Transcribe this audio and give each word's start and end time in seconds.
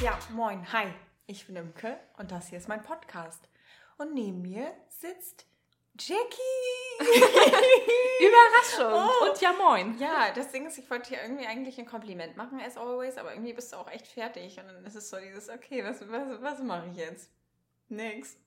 Ja, 0.00 0.18
moin, 0.30 0.72
hi. 0.72 0.86
Ich 1.26 1.46
bin 1.46 1.56
Imke 1.56 1.98
und 2.16 2.30
das 2.30 2.48
hier 2.48 2.56
ist 2.56 2.68
mein 2.68 2.82
Podcast. 2.82 3.50
Und 3.98 4.14
neben 4.14 4.40
mir 4.40 4.72
sitzt 4.88 5.44
Jackie. 5.98 6.16
Überraschung. 8.20 8.94
Oh. 8.94 9.28
Und 9.28 9.38
ja, 9.42 9.52
moin. 9.52 9.98
Ja, 9.98 10.32
das 10.34 10.50
Ding 10.52 10.66
ist, 10.66 10.78
ich 10.78 10.88
wollte 10.90 11.10
dir 11.10 11.20
irgendwie 11.20 11.46
eigentlich 11.46 11.78
ein 11.78 11.84
Kompliment 11.84 12.34
machen, 12.34 12.58
as 12.60 12.78
always, 12.78 13.18
aber 13.18 13.34
irgendwie 13.34 13.52
bist 13.52 13.74
du 13.74 13.76
auch 13.76 13.90
echt 13.90 14.06
fertig. 14.06 14.58
Und 14.58 14.68
dann 14.68 14.86
ist 14.86 14.94
es 14.94 15.10
so 15.10 15.18
dieses, 15.18 15.50
okay, 15.50 15.84
was, 15.84 16.00
was, 16.08 16.40
was 16.40 16.62
mache 16.62 16.88
ich 16.92 16.96
jetzt? 16.96 17.30
Nix. 17.90 18.38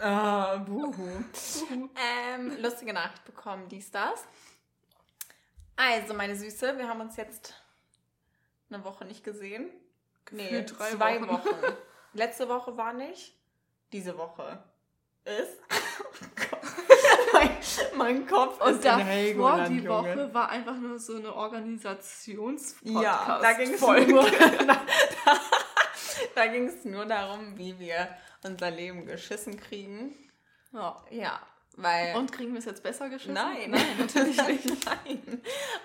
Ah, 0.00 0.56
buhu. 0.56 0.94
ähm, 2.34 2.56
lustige 2.60 2.92
Nachricht 2.92 3.24
bekommen, 3.24 3.68
dies, 3.68 3.90
das. 3.90 4.24
Also, 5.76 6.14
meine 6.14 6.36
Süße, 6.36 6.78
wir 6.78 6.88
haben 6.88 7.00
uns 7.00 7.16
jetzt 7.16 7.54
eine 8.70 8.84
Woche 8.84 9.04
nicht 9.04 9.24
gesehen. 9.24 9.70
Nee, 10.30 10.44
Gefühlt 10.44 10.78
drei 10.78 10.90
zwei 10.90 11.20
Wochen. 11.22 11.30
Wochen. 11.30 11.76
Letzte 12.12 12.48
Woche 12.48 12.76
war 12.76 12.92
nicht. 12.92 13.36
Diese 13.92 14.16
Woche 14.16 14.62
ist. 15.24 15.58
mein, 17.32 17.56
mein 17.96 18.26
Kopf 18.26 18.60
Und 18.60 18.70
ist 18.70 18.76
in 18.76 18.82
davor 18.82 19.04
Helgoland, 19.04 19.70
die 19.70 19.76
Junge. 19.84 19.88
Woche 19.88 20.34
war 20.34 20.48
einfach 20.50 20.76
nur 20.76 20.98
so 20.98 21.16
eine 21.16 21.34
Organisationspodcast. 21.34 23.02
Ja, 23.04 23.38
da 23.40 23.52
ging 23.52 23.74
es 23.74 23.80
nur, 23.80 23.96
da, 24.30 25.40
da 26.34 26.46
ging 26.46 26.68
es 26.68 26.84
nur 26.84 27.06
darum, 27.06 27.56
wie 27.58 27.78
wir 27.78 28.08
unser 28.44 28.70
Leben 28.70 29.06
geschissen 29.06 29.58
kriegen. 29.60 30.16
Ja. 30.72 30.96
Ja, 31.10 31.40
weil. 31.76 32.14
Und 32.16 32.32
kriegen 32.32 32.52
wir 32.52 32.58
es 32.60 32.64
jetzt 32.64 32.82
besser 32.82 33.08
geschissen? 33.08 33.34
Nein, 33.34 33.70
Nein, 33.70 33.96
natürlich 33.98 34.36
nicht. 34.46 34.84
Nein, 34.86 35.42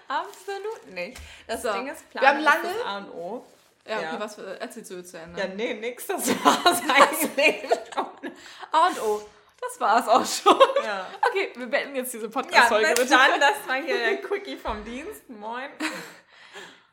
absolut 0.07 0.93
nicht. 0.93 1.17
Das 1.47 1.61
So, 1.61 1.73
Ding 1.73 1.87
ist, 1.87 2.09
Plan 2.09 2.21
wir 2.23 2.29
haben 2.29 2.37
ist 2.39 2.45
lange- 2.45 2.77
das 2.77 2.85
A 2.85 2.97
und 2.99 3.09
O. 3.13 3.45
Ja, 3.87 3.97
okay, 3.97 4.05
Ja. 4.13 4.19
was 4.19 4.35
für, 4.35 4.59
erzählst 4.59 4.89
du 4.91 5.03
zu 5.03 5.19
Ende? 5.19 5.39
Ja, 5.39 5.47
nee, 5.47 5.73
nix, 5.75 6.07
das 6.07 6.27
war's 6.43 6.81
eigentlich 6.89 7.61
schon. 7.93 8.31
A 8.71 8.87
und 8.87 9.01
O. 9.01 9.21
Das 9.61 9.79
war's 9.79 10.07
auch 10.07 10.25
schon. 10.25 10.59
Ja. 10.83 11.07
Okay, 11.29 11.51
wir 11.55 11.65
beenden 11.67 11.95
jetzt 11.95 12.13
diese 12.13 12.25
Ja, 12.25 12.31
Podcast-Folge 12.31 12.87
bis 12.89 12.95
bitte. 12.99 13.09
dann, 13.11 13.39
das 13.39 13.67
war 13.67 13.75
hier 13.75 13.97
der 13.97 14.21
Quickie 14.21 14.57
vom 14.57 14.83
Dienst. 14.83 15.27
Moin. 15.29 15.69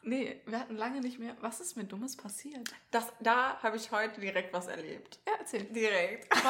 Nee, 0.04 0.40
wir 0.46 0.58
hatten 0.58 0.76
lange 0.76 1.00
nicht 1.00 1.18
mehr. 1.18 1.36
Was 1.40 1.60
ist 1.60 1.76
mir 1.76 1.84
Dummes 1.84 2.16
passiert? 2.16 2.74
Das, 2.90 3.12
da 3.20 3.62
habe 3.62 3.76
ich 3.76 3.92
heute 3.92 4.20
direkt 4.20 4.52
was 4.52 4.66
erlebt. 4.66 5.20
Ja, 5.26 5.34
erzähl. 5.38 5.64
Direkt. 5.64 6.28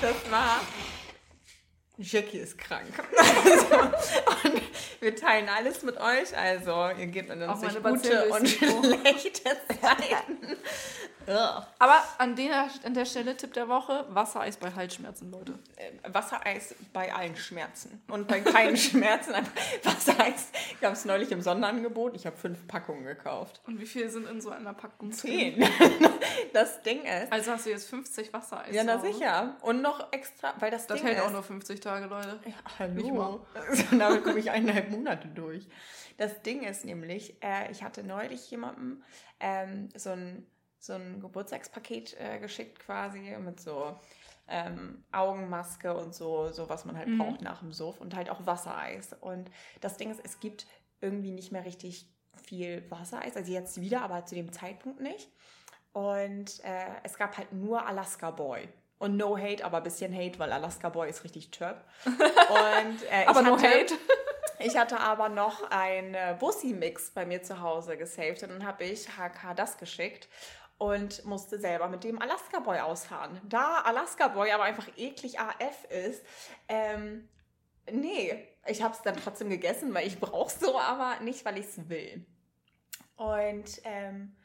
Das 0.00 0.30
war. 0.30 0.60
Jackie 1.98 2.38
ist 2.38 2.58
krank. 2.58 2.86
Also, 3.16 3.76
und 4.48 4.62
wir 5.00 5.14
teilen 5.14 5.48
alles 5.48 5.82
mit 5.82 5.96
euch. 5.96 6.36
Also, 6.36 6.88
ihr 6.98 7.06
gebt 7.06 7.30
uns 7.30 7.60
nicht 7.62 7.82
gute 7.82 8.28
und 8.30 8.48
schlechte 8.48 9.42
Zeiten. 9.80 10.56
Aber 11.26 12.02
an 12.18 12.36
der, 12.36 12.68
an 12.84 12.92
der 12.92 13.06
Stelle 13.06 13.34
Tipp 13.36 13.54
der 13.54 13.66
Woche: 13.68 14.04
Wassereis 14.10 14.58
bei 14.58 14.70
Halsschmerzen, 14.72 15.30
Leute. 15.30 15.54
Äh, 15.76 15.92
Wassereis 16.12 16.74
bei 16.92 17.14
allen 17.14 17.34
Schmerzen. 17.36 18.02
Und 18.08 18.28
bei 18.28 18.40
keinen 18.40 18.76
Schmerzen. 18.76 19.32
Wassereis 19.82 20.48
gab 20.82 20.92
es 20.92 21.06
neulich 21.06 21.30
im 21.30 21.40
Sonderangebot. 21.40 22.14
Ich 22.14 22.26
habe 22.26 22.36
fünf 22.36 22.66
Packungen 22.68 23.04
gekauft. 23.04 23.62
Und 23.66 23.80
wie 23.80 23.86
viel 23.86 24.10
sind 24.10 24.28
in 24.28 24.42
so 24.42 24.50
einer 24.50 24.74
Packung? 24.74 25.12
Zehn. 25.12 25.64
Das 26.52 26.82
Ding 26.82 27.04
ist. 27.04 27.32
Also 27.32 27.52
hast 27.52 27.64
du 27.66 27.70
jetzt 27.70 27.88
50 27.88 28.32
Wassereis. 28.32 28.74
Ja, 28.74 28.84
na 28.84 28.98
sicher. 28.98 29.56
Und 29.62 29.80
noch 29.80 30.12
extra, 30.12 30.52
weil 30.58 30.70
das, 30.70 30.86
Das 30.86 30.98
Ding 30.98 31.06
hält 31.06 31.18
ist. 31.18 31.24
auch 31.24 31.30
nur 31.30 31.42
50 31.42 31.80
Tage, 31.84 32.06
Leute. 32.06 32.40
Ja, 32.46 32.54
hallo. 32.78 32.94
Nicht 32.94 33.12
mal. 33.12 33.40
So, 33.72 33.98
damit 33.98 34.24
komme 34.24 34.38
ich 34.38 34.50
eineinhalb 34.50 34.90
Monate 34.90 35.28
durch. 35.28 35.68
Das 36.16 36.42
Ding 36.42 36.62
ist 36.62 36.84
nämlich, 36.84 37.42
äh, 37.42 37.70
ich 37.70 37.82
hatte 37.82 38.02
neulich 38.04 38.50
jemandem 38.50 39.02
ähm, 39.40 39.88
so 39.96 40.10
ein, 40.10 40.46
so 40.78 40.94
ein 40.94 41.20
Geburtstagspaket 41.20 42.16
äh, 42.18 42.38
geschickt 42.38 42.80
quasi 42.80 43.36
mit 43.38 43.60
so 43.60 43.98
ähm, 44.48 45.04
Augenmaske 45.12 45.94
und 45.96 46.14
so, 46.14 46.50
so 46.50 46.68
was 46.68 46.84
man 46.84 46.96
halt 46.96 47.08
Mhm. 47.08 47.18
braucht 47.18 47.42
nach 47.42 47.60
dem 47.60 47.72
Suff 47.72 48.00
und 48.00 48.14
halt 48.14 48.30
auch 48.30 48.44
Wassereis. 48.46 49.14
Und 49.20 49.50
das 49.80 49.96
Ding 49.96 50.10
ist, 50.10 50.20
es 50.24 50.40
gibt 50.40 50.66
irgendwie 51.00 51.32
nicht 51.32 51.52
mehr 51.52 51.64
richtig 51.64 52.08
viel 52.42 52.84
Wassereis, 52.90 53.36
also 53.36 53.52
jetzt 53.52 53.80
wieder, 53.80 54.02
aber 54.02 54.24
zu 54.26 54.34
dem 54.34 54.52
Zeitpunkt 54.52 55.00
nicht. 55.00 55.30
Und 55.92 56.62
äh, 56.64 56.86
es 57.04 57.16
gab 57.16 57.36
halt 57.38 57.52
nur 57.52 57.86
Alaska 57.86 58.30
Boy. 58.30 58.68
Und 58.98 59.16
no 59.16 59.36
hate, 59.36 59.64
aber 59.64 59.78
ein 59.78 59.82
bisschen 59.82 60.14
Hate, 60.14 60.38
weil 60.38 60.52
Alaska 60.52 60.88
Boy 60.88 61.10
ist 61.10 61.24
richtig 61.24 61.50
turp. 61.50 61.84
Und, 62.04 63.02
äh, 63.10 63.26
Aber 63.26 63.40
ich 63.40 63.46
no 63.46 63.56
hatte, 63.56 63.68
hate. 63.68 63.94
Ich 64.60 64.76
hatte 64.76 65.00
aber 65.00 65.28
noch 65.28 65.68
einen 65.70 66.14
äh, 66.14 66.36
Bussi-Mix 66.38 67.10
bei 67.10 67.26
mir 67.26 67.42
zu 67.42 67.60
Hause 67.60 67.96
gesaved 67.96 68.44
und 68.44 68.50
dann 68.50 68.64
habe 68.64 68.84
ich 68.84 69.08
HK 69.08 69.52
das 69.56 69.78
geschickt 69.78 70.28
und 70.78 71.24
musste 71.24 71.58
selber 71.58 71.88
mit 71.88 72.04
dem 72.04 72.20
Alaska 72.20 72.60
Boy 72.60 72.78
ausfahren. 72.78 73.40
Da 73.44 73.80
Alaska 73.80 74.28
Boy 74.28 74.52
aber 74.52 74.64
einfach 74.64 74.86
eklig 74.96 75.40
AF 75.40 75.84
ist, 75.90 76.24
ähm, 76.68 77.28
nee, 77.90 78.48
ich 78.66 78.82
habe 78.82 78.94
es 78.94 79.02
dann 79.02 79.16
trotzdem 79.16 79.50
gegessen, 79.50 79.92
weil 79.92 80.06
ich 80.06 80.18
brauche 80.20 80.52
so, 80.52 80.78
aber 80.78 81.20
nicht, 81.20 81.44
weil 81.44 81.58
ich 81.58 81.66
es 81.66 81.88
will. 81.88 82.24
Und 83.16 83.80
ähm, 83.84 84.36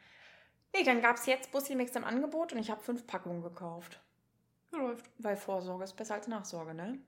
nee, 0.76 0.84
dann 0.84 1.02
gab 1.02 1.18
es 1.18 1.26
jetzt 1.28 1.52
Bussi-Mix 1.52 1.96
im 1.96 2.04
Angebot 2.04 2.54
und 2.54 2.60
ich 2.60 2.72
habe 2.72 2.82
fünf 2.82 3.08
Packungen 3.08 3.42
gekauft. 3.42 4.02
Läuft. 4.72 5.06
Weil 5.18 5.38
Vorsorge 5.38 5.84
ist 5.84 5.96
besser 5.96 6.16
als 6.16 6.28
Nachsorge, 6.28 6.74
ne? 6.74 7.00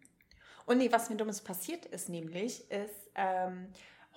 Und 0.66 0.78
nee, 0.78 0.92
was 0.92 1.10
mir 1.10 1.18
dummes 1.18 1.42
passiert 1.42 1.86
ist 1.86 2.10
nämlich, 2.10 2.70
ist, 2.72 3.10
ähm, 3.16 3.68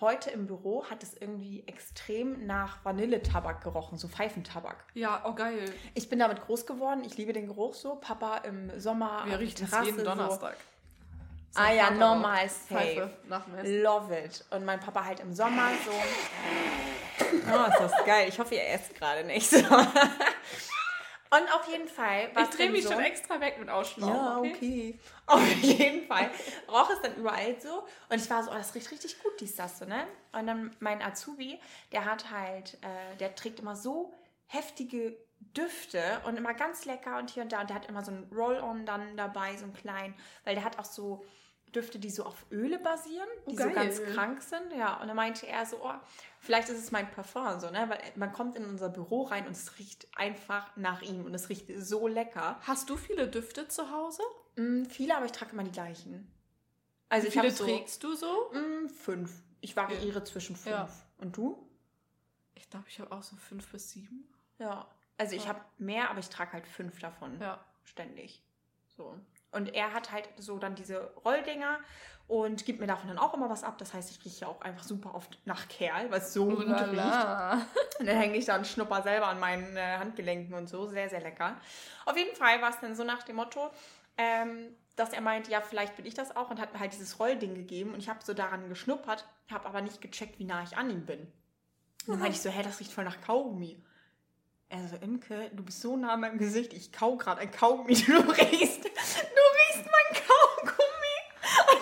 heute 0.01 0.31
im 0.31 0.47
Büro 0.47 0.85
hat 0.85 1.03
es 1.03 1.15
irgendwie 1.15 1.65
extrem 1.67 2.47
nach 2.47 2.85
Vanilletabak 2.85 3.63
gerochen, 3.63 3.99
so 3.99 4.09
Pfeifentabak. 4.09 4.85
Ja, 4.95 5.25
oh 5.27 5.35
geil. 5.35 5.73
Ich 5.95 6.09
bin 6.09 6.19
damit 6.19 6.41
groß 6.43 6.67
geworden, 6.67 7.03
ich 7.05 7.17
liebe 7.17 7.33
den 7.33 7.47
Geruch 7.47 7.75
so. 7.75 7.97
Papa 7.97 8.39
im 8.39 8.79
Sommer 8.79 9.25
Wir 9.27 9.39
riechen 9.39 9.65
es 9.65 9.71
Terrasse 9.71 9.91
jeden 9.91 10.05
Donnerstag. 10.05 10.57
So. 11.51 11.61
Ah 11.61 11.73
ja, 11.73 11.91
normal, 11.91 12.49
safe. 12.49 13.11
Love 13.63 14.19
it. 14.19 14.45
Und 14.51 14.65
mein 14.65 14.81
Papa 14.81 15.05
halt 15.05 15.21
im 15.21 15.33
Sommer 15.33 15.71
so. 15.85 15.93
Oh, 17.31 17.71
ist 17.71 17.79
das 17.81 18.05
geil. 18.05 18.29
Ich 18.29 18.39
hoffe, 18.39 18.57
ihr 18.57 18.67
esst 18.69 18.95
gerade 18.95 19.25
nicht 19.25 19.49
so. 19.49 19.59
Und 21.35 21.53
auf 21.53 21.67
jeden 21.69 21.89
Fall. 21.89 22.29
Ich 22.31 22.37
war's 22.37 22.51
drehe 22.51 22.71
mich 22.71 22.85
so, 22.85 22.93
schon 22.93 23.03
extra 23.03 23.41
weg 23.41 23.59
mit 23.59 23.69
Ausschlag. 23.69 24.09
Ja, 24.09 24.39
okay. 24.39 24.99
Auf 25.27 25.47
jeden 25.63 26.07
Fall 26.07 26.31
roch 26.69 26.91
es 26.91 27.01
dann 27.01 27.17
überall 27.17 27.61
so. 27.61 27.87
Und 28.09 28.21
ich 28.21 28.29
war 28.31 28.43
so, 28.43 28.51
oh, 28.51 28.55
das 28.55 28.75
riecht 28.75 28.91
richtig 28.91 29.23
gut, 29.23 29.33
dies, 29.41 29.57
das, 29.57 29.79
so, 29.79 29.85
ne? 29.85 30.07
Und 30.33 30.47
dann 30.47 30.77
mein 30.81 31.03
Azubi, 31.03 31.59
der 31.93 32.05
hat 32.05 32.31
halt, 32.31 32.75
äh, 32.83 33.17
der 33.17 33.35
trägt 33.35 33.61
immer 33.61 33.75
so 33.75 34.13
heftige 34.47 35.17
Düfte 35.41 36.21
und 36.25 36.37
immer 36.37 36.55
ganz 36.55 36.85
lecker 36.85 37.19
und 37.19 37.31
hier 37.31 37.43
und 37.43 37.53
da. 37.53 37.63
Und 37.63 37.71
der 37.71 37.77
hat 37.77 37.87
immer 37.87 38.05
so 38.05 38.13
ein 38.13 38.31
Roll-On 38.33 38.87
dann 38.87 39.17
dabei, 39.17 39.57
so 39.57 39.65
einen 39.65 39.75
kleinen, 39.75 40.15
weil 40.45 40.55
der 40.55 40.65
hat 40.65 40.79
auch 40.79 40.85
so 40.85 41.25
Düfte, 41.75 41.99
die 41.99 42.11
so 42.11 42.25
auf 42.25 42.47
Öle 42.51 42.79
basieren, 42.79 43.29
die 43.47 43.55
Oh, 43.55 43.59
so 43.59 43.65
geil. 43.65 43.75
ganz 43.75 44.03
krank 44.03 44.43
sind. 44.43 44.73
Ja, 44.77 45.01
und 45.01 45.09
dann 45.09 45.17
meinte 45.17 45.47
er 45.47 45.67
so, 45.67 45.79
oh, 45.85 45.93
vielleicht 46.41 46.69
ist 46.69 46.79
es 46.79 46.91
mein 46.93 47.11
Parfum, 47.11 47.61
so, 47.61 47.71
ne? 47.71 47.89
Weil 47.89 48.01
man 48.17 48.33
kommt 48.33 48.57
in 48.57 48.65
unser 48.65 48.89
Büro 48.89 49.23
rein 49.23 49.47
und 49.47 49.53
es 49.53 49.79
riecht 49.79 50.07
einfach 50.17 50.75
nach 50.77 51.03
ihm 51.03 51.25
und 51.25 51.35
es 51.35 51.49
riecht 51.49 51.67
so 51.79 52.09
lecker. 52.09 52.59
Hast 52.63 52.89
du 52.91 52.97
viele 52.97 53.29
Düfte 53.29 53.69
zu 53.69 53.91
Hause? 53.91 54.23
Mm, 54.57 54.85
viele, 54.85 55.17
aber 55.17 55.27
ich 55.27 55.33
trage 55.33 55.53
immer 55.53 55.65
die 55.65 55.73
gleichen. 55.73 56.31
Also 57.09 57.25
Wie 57.27 57.29
ich 57.31 57.39
habe 57.39 57.49
viele 57.51 57.57
so 57.59 57.65
trägst 57.67 58.03
du 58.03 58.15
so? 58.15 58.51
mm, 58.53 58.89
fünf. 58.89 59.43
Ich 59.61 59.77
variiere 59.77 60.25
zwischen 60.25 60.57
fünf. 60.57 60.75
Ja. 60.75 60.89
Und 61.19 61.37
du? 61.37 61.69
Ich 62.55 62.69
glaube, 62.71 62.87
ich 62.89 62.99
habe 63.01 63.13
auch 63.13 63.23
so 63.23 63.37
fünf 63.37 63.67
bis 63.71 63.91
sieben. 63.91 64.27
Ja. 64.59 64.87
Also 65.19 65.37
ich 65.37 65.43
Ja. 65.45 65.51
habe 65.51 65.61
mehr, 65.79 66.11
aber 66.11 66.19
ich 66.21 66.29
trage 66.29 66.53
halt 66.53 66.67
fünf 66.67 66.99
davon 66.99 67.39
Ja. 67.41 67.65
ständig. 67.85 68.43
So. 68.97 69.19
Und 69.55 69.75
er 69.75 69.93
hat 69.93 70.13
halt 70.13 70.29
so 70.37 70.59
dann 70.59 70.75
diese 70.75 71.13
Rolldinger 71.25 71.79
und 72.27 72.65
gibt 72.65 72.81
mir 72.81 72.87
davon 72.87 73.09
dann 73.09 73.19
auch 73.19 73.35
immer 73.35 73.51
was 73.51 73.65
ab. 73.65 73.77
Das 73.79 73.93
heißt, 73.93 74.11
ich 74.11 74.25
rieche 74.25 74.49
auch 74.49 74.61
einfach 74.63 74.85
super 74.85 75.15
oft 75.15 75.39
nach 75.45 75.69
Kerl, 75.69 76.11
weil 76.11 76.21
es 76.21 76.33
so 76.33 76.47
gut 76.47 76.67
riecht. 76.67 76.71
Und 78.01 78.07
dann 78.07 78.17
hänge 78.17 78.37
ich 78.37 78.47
da 78.47 78.57
und 78.57 78.67
schnupper 78.67 79.03
selber 79.03 79.29
an 79.29 79.39
meinen 79.41 79.77
äh, 79.77 79.99
Handgelenken 79.99 80.55
und 80.55 80.69
so. 80.69 80.87
Sehr, 80.87 81.09
sehr 81.09 81.21
lecker. 81.21 81.57
Auf 82.07 82.17
jeden 82.17 82.35
Fall 82.35 82.61
war 82.63 82.71
es 82.71 82.81
dann 82.81 82.95
so 82.95 83.05
nach 83.05 83.23
dem 83.23 83.37
Motto, 83.37 83.71
ähm, 84.17 84.75
dass 84.97 85.13
er 85.13 85.21
meint, 85.21 85.49
ja, 85.49 85.61
vielleicht 85.61 85.97
bin 85.97 86.07
ich 86.07 86.15
das 86.15 86.35
auch 86.35 86.51
und 86.51 86.61
hat 86.61 86.73
mir 86.73 86.81
halt 86.81 86.93
dieses 86.93 87.19
Rollding 87.19 87.55
gegeben 87.55 87.93
und 87.93 87.99
ich 87.99 88.09
habe 88.09 88.21
so 88.23 88.33
daran 88.33 88.69
geschnuppert, 88.69 89.27
habe 89.51 89.67
aber 89.67 89.83
nicht 89.83 90.01
gecheckt, 90.01 90.39
wie 90.39 90.45
nah 90.45 90.63
ich 90.63 90.77
an 90.77 90.91
ihm 90.91 91.05
bin. 91.05 91.21
Und 92.07 92.15
dann 92.15 92.19
meinte 92.21 92.37
ich 92.37 92.43
so, 92.43 92.51
hä, 92.51 92.63
das 92.63 92.81
riecht 92.81 92.93
voll 92.93 93.05
nach 93.05 93.21
Kaugummi. 93.21 93.83
Er 94.69 94.89
so, 94.89 94.97
Imke, 94.97 95.51
du 95.53 95.63
bist 95.63 95.81
so 95.81 95.97
nah 95.97 96.15
an 96.15 96.21
meinem 96.21 96.39
Gesicht, 96.39 96.73
ich 96.73 96.93
kau 96.93 97.17
gerade 97.17 97.41
ein 97.41 97.51
Kaugummi, 97.51 97.95
du 98.07 98.13
riechst, 98.13 98.85
du 98.85 98.89
riechst 98.89 98.89
mein 98.89 98.94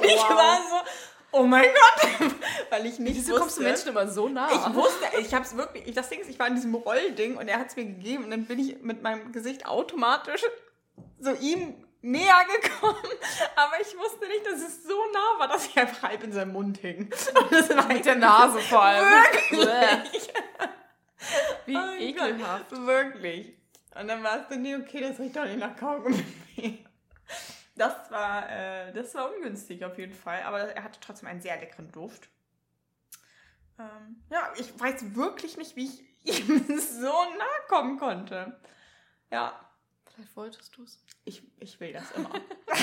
Und 0.03 0.09
ich 0.09 0.17
Wow. 0.17 0.37
war 0.37 0.57
so, 0.69 0.91
oh 1.33 1.43
mein 1.45 1.65
Gott, 1.65 2.11
weil 2.71 2.87
ich 2.87 2.99
nicht 2.99 3.17
Wieso 3.17 3.33
wusste. 3.33 3.41
kommst 3.41 3.59
du 3.59 3.63
Menschen 3.63 3.89
immer 3.89 4.09
so 4.09 4.29
nah? 4.29 4.49
Ich 4.51 4.75
wusste, 4.75 5.07
ich 5.21 5.33
habe 5.35 5.45
es 5.45 5.57
wirklich, 5.57 5.87
ich, 5.89 5.95
das 5.95 6.09
Ding 6.09 6.21
ist, 6.21 6.29
ich 6.31 6.39
war 6.39 6.47
in 6.49 6.55
diesem 6.55 6.75
Rollding 6.75 7.37
und 7.37 7.49
er 7.49 7.59
hat 7.59 7.69
es 7.69 7.77
mir 7.77 7.85
gegeben 7.85 8.25
und 8.25 8.31
dann 8.31 8.45
bin 8.45 8.59
ich 8.59 8.81
mit 8.83 9.03
meinem 9.03 9.33
Gesicht 9.33 9.67
automatisch 9.67 10.43
so 11.19 11.31
ihm 11.33 11.75
näher 12.05 12.35
gekommen, 12.61 12.97
aber 13.57 13.81
ich 13.81 13.97
wusste 13.97 14.27
nicht, 14.27 14.45
dass 14.45 14.61
es 14.61 14.83
so 14.83 14.95
nah 15.13 15.39
war, 15.39 15.49
dass 15.49 15.67
ich 15.67 15.77
einfach 15.79 16.03
halb 16.03 16.23
in 16.25 16.33
seinem 16.33 16.53
Mund 16.53 16.79
hing. 16.79 17.11
Und 17.35 17.53
das 17.53 17.75
war 17.77 17.87
Mit 17.87 18.05
der 18.05 18.17
Nase 18.17 18.59
vor 18.59 18.83
allem. 18.83 19.05
Wirklich. 19.51 20.29
Wie 21.67 21.77
Oh 21.77 21.95
ekelhaft. 22.01 22.71
Gott, 22.71 22.87
wirklich. 22.87 23.53
Und 23.95 24.09
dann 24.09 24.23
war 24.25 24.41
es 24.41 24.49
so, 24.53 24.59
nee, 24.59 24.75
okay, 24.75 25.01
das 25.01 25.19
riecht 25.21 25.37
doch 25.37 25.45
nicht 25.45 25.59
nach 25.59 25.77
Kaugummi. 25.77 26.82
Das 27.75 28.11
war, 28.11 28.49
äh, 28.51 28.93
das 28.93 29.15
war 29.15 29.33
ungünstig 29.35 29.85
auf 29.85 29.97
jeden 29.99 30.13
Fall, 30.15 30.43
aber 30.43 30.61
er 30.61 30.85
hatte 30.85 31.01
trotzdem 31.01 31.29
einen 31.29 31.41
sehr 31.41 31.59
leckeren 31.59 31.91
Duft. 31.91 32.29
Ähm, 33.79 34.23
ja, 34.31 34.53
ich 34.59 34.79
weiß 34.79 35.15
wirklich 35.15 35.57
nicht, 35.57 35.75
wie 35.77 35.85
ich 36.25 36.49
ihm 36.49 36.79
so 36.79 37.07
nahe 37.07 37.67
kommen 37.69 37.99
konnte. 37.99 38.61
Ja, 39.31 39.59
Vielleicht 40.15 40.37
wolltest 40.37 40.77
du 40.77 40.83
es. 40.83 41.03
ich, 41.25 41.43
ich 41.59 41.81
will 41.81 41.93
das 41.93 42.11
immer. 42.13 42.31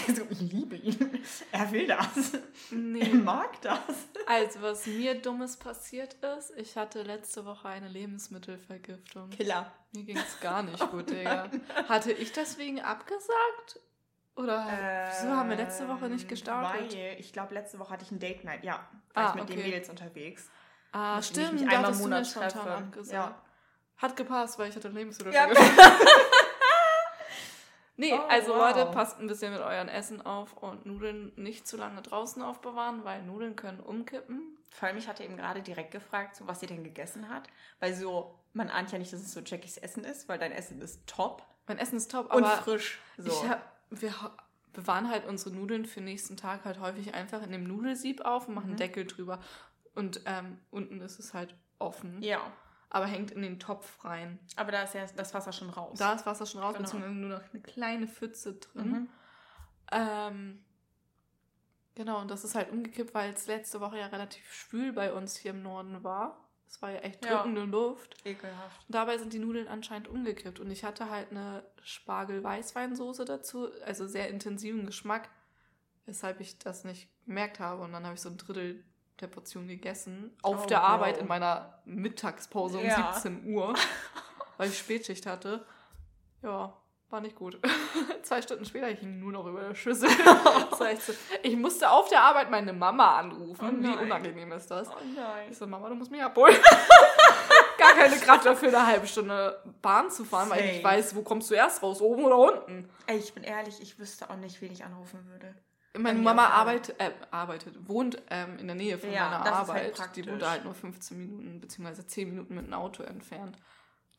Also, 0.08 0.24
ich 0.30 0.40
liebe 0.42 0.76
ihn. 0.76 1.24
Er 1.52 1.72
will 1.72 1.86
das. 1.88 2.34
Er 2.34 2.42
Nee. 2.72 3.10
mag 3.14 3.60
das. 3.62 3.80
Also, 4.28 4.62
was 4.62 4.86
mir 4.88 5.20
Dummes 5.20 5.58
passiert 5.58 6.16
ist, 6.16 6.52
ich 6.58 6.76
hatte 6.78 7.02
letzte 7.04 7.46
Woche 7.46 7.68
eine 7.70 7.88
Lebensmittelvergiftung. 7.88 9.30
Killer. 9.32 9.72
Mir 9.92 10.04
ging 10.04 10.18
es 10.18 10.40
gar 10.40 10.62
nicht 10.64 10.80
gut, 10.92 11.10
Digga. 11.12 11.50
Hatte 11.88 12.12
ich 12.12 12.32
deswegen 12.32 12.82
abgesagt? 12.82 13.80
Oder 14.44 14.66
wieso 15.12 15.36
haben 15.36 15.50
wir 15.50 15.58
letzte 15.58 15.88
Woche 15.88 16.08
nicht 16.10 16.28
gestartet? 16.30 16.94
Ähm, 16.94 16.98
Weil, 17.00 17.20
ich 17.20 17.34
glaube, 17.34 17.54
letzte 17.54 17.78
Woche 17.80 17.92
hatte 17.92 18.06
ich 18.06 18.12
ein 18.12 18.20
Date 18.20 18.44
Night. 18.44 18.64
Ja, 18.64 18.88
war 19.14 19.26
Ah, 19.26 19.30
ich 19.30 19.36
mit 19.42 19.50
den 19.50 19.58
okay. 19.60 19.68
Mädels 19.68 19.90
unterwegs. 19.90 20.50
ah, 20.94 21.18
mit 21.18 21.26
stimmt, 21.26 21.54
mich 21.60 21.70
da 21.70 21.78
hattest 21.84 22.00
du 22.00 22.04
mir 22.08 22.10
Monat 22.16 22.28
spontan 22.28 22.68
abgesagt. 22.86 23.14
Ja. 23.14 23.42
Hat 23.98 24.16
gepasst, 24.16 24.58
weil 24.58 24.70
ich 24.70 24.76
hatte 24.76 24.88
Ja. 24.88 24.94
Lebensmittelvergiftung. 24.94 25.66
Nee, 27.98 28.14
Oh, 28.14 28.22
also 28.30 28.54
wow. 28.54 28.74
Leute, 28.74 28.86
passt 28.92 29.20
ein 29.20 29.28
bisschen 29.28 29.52
mit 29.52 29.60
euren 29.62 29.90
Essen 29.90 30.26
auf 30.26 30.54
und 30.64 30.86
Nudeln 30.86 31.34
nicht 31.36 31.68
zu 31.68 31.76
lange 31.76 32.02
draußen 32.02 32.42
aufbewahren, 32.42 33.04
weil 33.04 33.22
Nudeln 33.24 33.58
können 33.58 33.82
umkippen. 33.82 34.58
Vor 34.72 34.88
allem, 34.88 34.98
ich 34.98 35.10
hatte 35.10 35.26
eben 35.26 35.36
gerade 35.36 35.62
direkt 35.62 35.92
gefragt, 35.92 36.38
so, 36.38 36.48
was 36.48 36.62
sie 36.62 36.68
denn 36.68 36.86
gegessen 36.86 37.28
hat. 37.28 37.50
Weil 37.82 37.94
so, 37.94 38.40
man 38.54 38.70
ahnt 38.70 38.94
ja 38.94 39.00
nicht, 39.00 39.12
dass 39.12 39.20
es 39.20 39.34
so 39.34 39.42
Jackies 39.42 39.76
Essen 39.76 40.06
ist, 40.06 40.30
weil 40.30 40.40
dein 40.40 40.54
Essen 40.54 40.80
ist 40.80 41.06
top 41.08 41.44
Mein 41.68 41.78
Essen 41.78 41.98
ist 41.98 42.10
top, 42.10 42.34
und 42.34 42.46
aber 42.46 42.56
frisch. 42.62 43.00
So. 43.18 43.32
ich 43.32 43.50
hab, 43.50 43.62
wir 43.90 44.14
bewahren 44.74 45.10
halt 45.10 45.26
unsere 45.26 45.54
Nudeln 45.56 45.86
für 45.86 46.00
den 46.00 46.06
nächsten 46.06 46.38
Tag 46.38 46.64
halt 46.66 46.80
häufig 46.80 47.14
einfach 47.14 47.42
in 47.42 47.52
dem 47.52 47.64
Nudelsieb 47.66 48.22
auf 48.22 48.48
und 48.48 48.54
machen 48.56 48.66
Mhm. 48.68 48.72
einen 48.72 48.78
Deckel 48.80 49.06
drüber. 49.06 49.40
Und 49.96 50.22
ähm, 50.26 50.60
unten 50.72 51.02
ist 51.02 51.20
es 51.20 51.34
halt 51.34 51.56
offen, 51.80 52.22
ja, 52.22 52.40
aber 52.90 53.06
hängt 53.08 53.32
in 53.32 53.42
den 53.42 53.60
Topf 53.60 54.04
rein. 54.06 54.40
aber 54.56 54.72
da 54.72 54.84
ist 54.84 54.94
ja 54.94 55.06
das 55.16 55.34
Wasser 55.34 55.52
schon 55.52 55.70
raus. 55.70 55.98
Da 55.98 56.14
ist 56.14 56.26
Wasser 56.26 56.46
schon 56.46 56.62
raus, 56.62 56.74
Genau. 56.74 56.84
beziehungsweise 56.86 57.14
nur 57.16 57.30
noch 57.40 57.54
eine 57.54 57.62
kleine 57.62 58.08
Pfütze 58.08 58.54
drin. 58.56 58.92
Mhm. 58.92 59.10
Ähm, 59.92 60.66
genau, 61.96 62.22
und 62.22 62.30
das 62.32 62.44
ist 62.44 62.56
halt 62.56 62.72
umgekippt, 62.72 63.14
weil 63.14 63.34
es 63.34 63.48
letzte 63.48 63.80
Woche 63.82 63.98
ja 64.00 64.08
relativ 64.08 64.52
schwül 64.54 64.94
bei 64.94 65.12
uns 65.14 65.36
hier 65.36 65.52
im 65.52 65.64
Norden 65.64 66.04
war. 66.04 66.49
Es 66.69 66.81
war 66.83 66.92
ja 66.92 67.00
echt 67.00 67.25
Ja. 67.25 67.38
drückende 67.38 67.63
Luft. 67.63 68.16
Ekelhaft. 68.24 68.86
Und 68.88 68.94
dabei 68.94 69.18
sind 69.18 69.33
die 69.33 69.39
Nudeln 69.39 69.68
anscheinend 69.68 70.07
umgekippt. 70.07 70.60
Und 70.60 70.69
ich 70.69 70.83
hatte 70.83 71.10
halt 71.10 71.31
eine 71.31 71.63
Spargel-Weißweinsoße 71.83 73.25
dazu, 73.25 73.69
also 73.86 74.07
sehr 74.07 74.30
intensiven 74.30 74.86
Geschmack, 74.86 75.30
weshalb 76.06 76.39
ich 76.39 76.60
das 76.60 76.83
nicht 76.83 77.10
gemerkt 77.25 77.60
habe. 77.60 77.81
Und 77.83 77.92
dann 77.92 78.04
habe 78.06 78.13
ich 78.16 78.21
so 78.21 78.30
ein 78.30 78.38
Drittel 78.38 78.83
der 79.19 79.27
Portion 79.27 79.68
gegessen. 79.68 80.31
Auf 80.44 80.63
Oh, 80.63 80.68
der 80.68 80.83
Arbeit 80.83 81.16
wow. 81.16 81.21
in 81.24 81.27
meiner 81.27 81.81
Mittagspause 81.86 82.77
um 82.77 82.86
Ja. 82.86 83.13
17 83.13 83.45
Uhr, 83.51 83.74
weil 84.57 84.69
ich 84.69 84.77
Spätschicht 84.77 85.25
hatte. 85.25 85.66
Ja, 86.44 86.77
war 87.12 87.22
nicht 87.22 87.36
gut. 87.36 87.60
Zwei 88.24 88.42
Stunden 88.42 88.66
später 88.66 88.90
ich 88.90 89.00
hing 89.00 89.20
nur 89.20 89.32
noch 89.32 89.46
über 89.46 89.62
der 89.62 89.76
Schüssel. 89.76 90.10
Das 90.70 90.80
heißt, 90.88 91.14
ich 91.44 91.58
musste 91.58 91.90
auf 91.90 92.08
der 92.10 92.22
Arbeit 92.22 92.50
meine 92.50 92.72
Mama 92.72 93.18
anrufen. 93.18 93.80
Oh 93.80 93.84
Wie 93.84 94.04
unangenehm 94.04 94.52
ist 94.54 94.72
das? 94.72 94.88
Oh 94.90 94.94
nein. 95.16 95.48
Ich 95.52 95.58
so, 95.58 95.68
Mama, 95.68 95.90
du 95.90 95.96
musst 95.96 96.10
mich 96.12 96.22
abholen. 96.24 96.56
Gar 97.78 97.94
keine 97.94 98.16
Kraft 98.18 98.46
dafür, 98.46 98.70
eine 98.70 98.86
halbe 98.86 99.08
Stunde 99.08 99.62
Bahn 99.82 100.10
zu 100.10 100.24
fahren, 100.24 100.50
weil 100.50 100.64
ich 100.64 100.72
nicht 100.74 100.84
weiß, 100.84 101.16
wo 101.16 101.22
kommst 101.22 101.50
du 101.50 101.56
erst 101.56 101.82
raus, 101.84 102.02
oben 102.02 102.24
oder 102.24 102.38
unten. 102.38 102.90
Ey, 103.08 103.18
ich 103.18 103.34
bin 103.34 103.44
ehrlich, 103.44 103.82
ich 103.82 104.00
wüsste 104.00 104.30
auch 104.30 104.36
nicht, 104.38 104.62
wen 104.62 104.72
ich 104.72 104.84
anrufen 104.86 105.26
würde. 105.28 105.54
Meine 105.98 106.20
Mama 106.20 106.48
arbeitet, 106.48 107.00
äh, 107.00 107.12
arbeitet, 107.32 107.76
wohnt 107.90 108.22
ähm, 108.30 108.58
in 108.60 108.68
der 108.68 108.76
Nähe 108.76 108.98
von 108.98 109.12
Ja, 109.12 109.26
meiner 109.30 109.44
das 109.44 109.48
ist 109.48 109.58
halt 109.58 109.70
Arbeit. 109.70 109.96
praktisch. 109.96 110.24
die 110.26 110.32
wohnt 110.32 110.48
halt 110.48 110.64
nur 110.64 110.74
15 110.76 111.18
Minuten 111.18 111.60
beziehungsweise 111.60 112.06
10 112.06 112.30
Minuten 112.30 112.56
mit 112.56 112.68
dem 112.68 112.74
Auto 112.74 113.04
entfernt. 113.04 113.58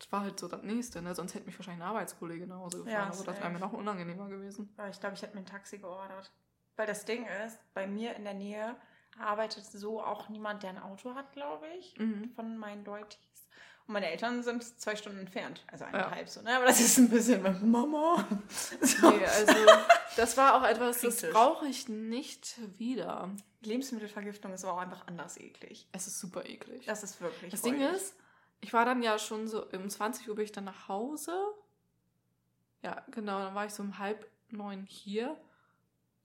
Das 0.00 0.10
war 0.10 0.22
halt 0.22 0.40
so 0.40 0.48
das 0.48 0.62
Nächste, 0.62 1.02
ne? 1.02 1.14
sonst 1.14 1.34
hätte 1.34 1.46
mich 1.46 1.56
wahrscheinlich 1.58 1.82
eine 1.82 1.90
Arbeitskollege 1.90 2.46
nach 2.46 2.56
Hause 2.56 2.78
gefahren, 2.78 2.92
Ja, 2.92 3.12
aber 3.14 3.24
das 3.24 3.38
wäre 3.38 3.50
mir 3.50 3.58
noch 3.60 3.72
unangenehmer 3.74 4.28
gewesen. 4.28 4.72
Aber 4.76 4.88
ich 4.88 4.98
glaube, 4.98 5.14
ich 5.14 5.22
hätte 5.22 5.34
mir 5.34 5.42
ein 5.42 5.46
Taxi 5.46 5.78
geordert. 5.78 6.32
Weil 6.76 6.86
das 6.86 7.04
Ding 7.04 7.26
ist, 7.46 7.58
bei 7.74 7.86
mir 7.86 8.16
in 8.16 8.24
der 8.24 8.32
Nähe 8.34 8.74
arbeitet 9.18 9.64
so 9.66 10.02
auch 10.02 10.28
niemand, 10.30 10.62
der 10.62 10.70
ein 10.70 10.78
Auto 10.78 11.14
hat, 11.14 11.32
glaube 11.32 11.66
ich, 11.78 11.96
Mhm. 11.98 12.32
von 12.34 12.56
meinen 12.56 12.84
Leutis. 12.84 13.18
Und 13.86 13.92
meine 13.94 14.10
Eltern 14.10 14.42
sind 14.42 14.62
zwei 14.80 14.94
Stunden 14.96 15.18
entfernt, 15.18 15.64
also 15.70 15.84
eineinhalb 15.84 16.28
so, 16.28 16.40
ne? 16.42 16.56
Aber 16.56 16.64
das 16.66 16.80
ist 16.80 16.96
ein 16.98 17.10
bisschen 17.10 17.42
mit 17.42 17.62
Mama. 17.62 18.24
So. 18.80 19.10
Nee, 19.10 19.26
also 19.26 19.54
das 20.16 20.36
war 20.38 20.54
auch 20.54 20.62
etwas, 20.66 21.00
das 21.02 21.22
brauche 21.30 21.66
ich 21.66 21.88
nicht 21.88 22.56
wieder. 22.78 23.28
Lebensmittelvergiftung 23.62 24.52
ist 24.54 24.64
aber 24.64 24.74
auch 24.74 24.80
einfach 24.80 25.06
anders 25.06 25.36
eklig. 25.38 25.86
Es 25.92 26.06
ist 26.06 26.18
super 26.20 26.46
eklig. 26.46 26.86
Das 26.86 27.02
ist 27.02 27.20
wirklich. 27.20 27.50
Das 27.50 27.62
Ding 27.62 27.74
räudig. 27.82 27.96
ist, 27.96 28.14
ich 28.60 28.72
war 28.72 28.84
dann 28.84 29.02
ja 29.02 29.18
schon 29.18 29.48
so, 29.48 29.66
um 29.66 29.88
20 29.88 30.28
Uhr 30.28 30.34
bin 30.34 30.44
ich 30.44 30.52
dann 30.52 30.64
nach 30.64 30.88
Hause. 30.88 31.32
Ja, 32.82 33.02
genau, 33.10 33.38
dann 33.40 33.54
war 33.54 33.66
ich 33.66 33.72
so 33.72 33.82
um 33.82 33.98
halb 33.98 34.26
neun 34.48 34.84
hier. 34.86 35.36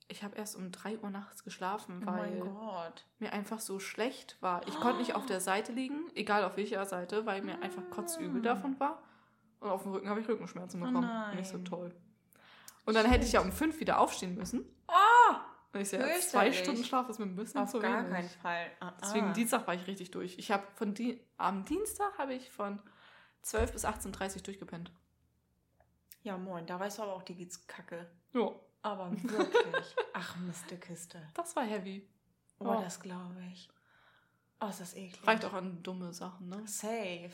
Ich 0.08 0.24
habe 0.24 0.36
erst 0.36 0.56
um 0.56 0.72
3 0.72 1.00
Uhr 1.00 1.10
nachts 1.10 1.44
geschlafen, 1.44 2.04
Oh 2.06 2.12
weil 2.12 2.40
Gott. 2.40 3.06
mir 3.20 3.34
einfach 3.34 3.60
so 3.60 3.80
schlecht 3.80 4.38
war. 4.42 4.66
Ich 4.68 4.76
konnte 4.80 5.00
nicht 5.00 5.16
auf 5.16 5.26
der 5.26 5.40
Seite 5.42 5.72
liegen, 5.72 6.12
egal 6.14 6.44
auf 6.44 6.58
welcher 6.58 6.86
Seite, 6.86 7.26
weil 7.26 7.42
mir 7.42 7.62
einfach 7.64 7.82
kotzübel 7.90 8.42
davon 8.42 8.80
war. 8.80 9.02
Und 9.60 9.70
auf 9.70 9.82
dem 9.84 9.94
Rücken 9.94 10.10
habe 10.10 10.20
ich 10.22 10.28
Rückenschmerzen 10.28 10.82
Oh 10.82 10.86
bekommen. 10.86 11.08
nein. 11.08 11.38
Nicht 11.38 11.50
so 11.50 11.58
toll. 11.60 11.94
Und 12.86 12.94
dann 12.94 13.08
hätte 13.08 13.26
ich 13.26 13.32
ja 13.32 13.42
um 13.42 13.52
5 13.52 13.80
wieder 13.80 14.00
aufstehen 14.00 14.36
müssen. 14.36 14.64
Und 15.76 15.82
ich 15.82 15.90
so, 15.90 15.98
ja, 15.98 16.08
zwei. 16.20 16.52
Stunden 16.54 16.84
Schlaf 16.84 17.10
ist 17.10 17.20
mir 17.20 17.26
ein 17.26 17.36
bisschen 17.36 17.62
Auf 17.62 17.70
zu 17.72 17.80
gar 17.80 18.00
wenig. 18.06 18.12
keinen 18.14 18.30
Fall. 18.30 18.72
Ah, 18.80 18.94
Deswegen 19.02 19.28
ah. 19.28 19.34
Dienstag 19.34 19.68
war 19.68 19.74
ich 19.76 19.86
richtig 19.88 20.12
durch. 20.12 20.38
Ich 20.38 20.52
habe 20.52 20.64
von 20.76 20.94
Di 20.94 21.22
am 21.38 21.66
Dienstag 21.66 22.18
habe 22.18 22.34
ich 22.34 22.50
von 22.50 22.82
12 23.42 23.74
bis 23.74 23.86
18.30 23.86 24.38
Uhr 24.38 24.42
durchgepennt. 24.44 24.92
Ja, 26.24 26.38
moin, 26.38 26.66
da 26.66 26.80
weißt 26.80 26.98
du 26.98 27.04
aber 27.04 27.14
auch, 27.14 27.24
die 27.24 27.36
geht's 27.36 27.68
kacke. 27.68 28.10
Ja, 28.34 28.50
Aber 28.82 29.12
wirklich. 29.22 29.96
Ach, 30.14 30.36
Miste 30.38 30.78
Kiste. 30.78 31.22
das 31.36 31.56
war 31.56 31.64
heavy. 31.64 32.08
Oh, 32.60 32.66
Ja. 32.66 32.82
das 32.82 33.00
glaube 33.00 33.44
ich. 33.52 33.70
Oh, 34.62 34.68
ist 34.68 34.80
das 34.82 34.96
eklig. 34.96 35.28
Reicht 35.28 35.46
auch 35.46 35.54
an 35.54 35.84
dumme 35.84 36.14
Sachen, 36.14 36.48
ne? 36.50 36.64
Safe. 36.66 37.32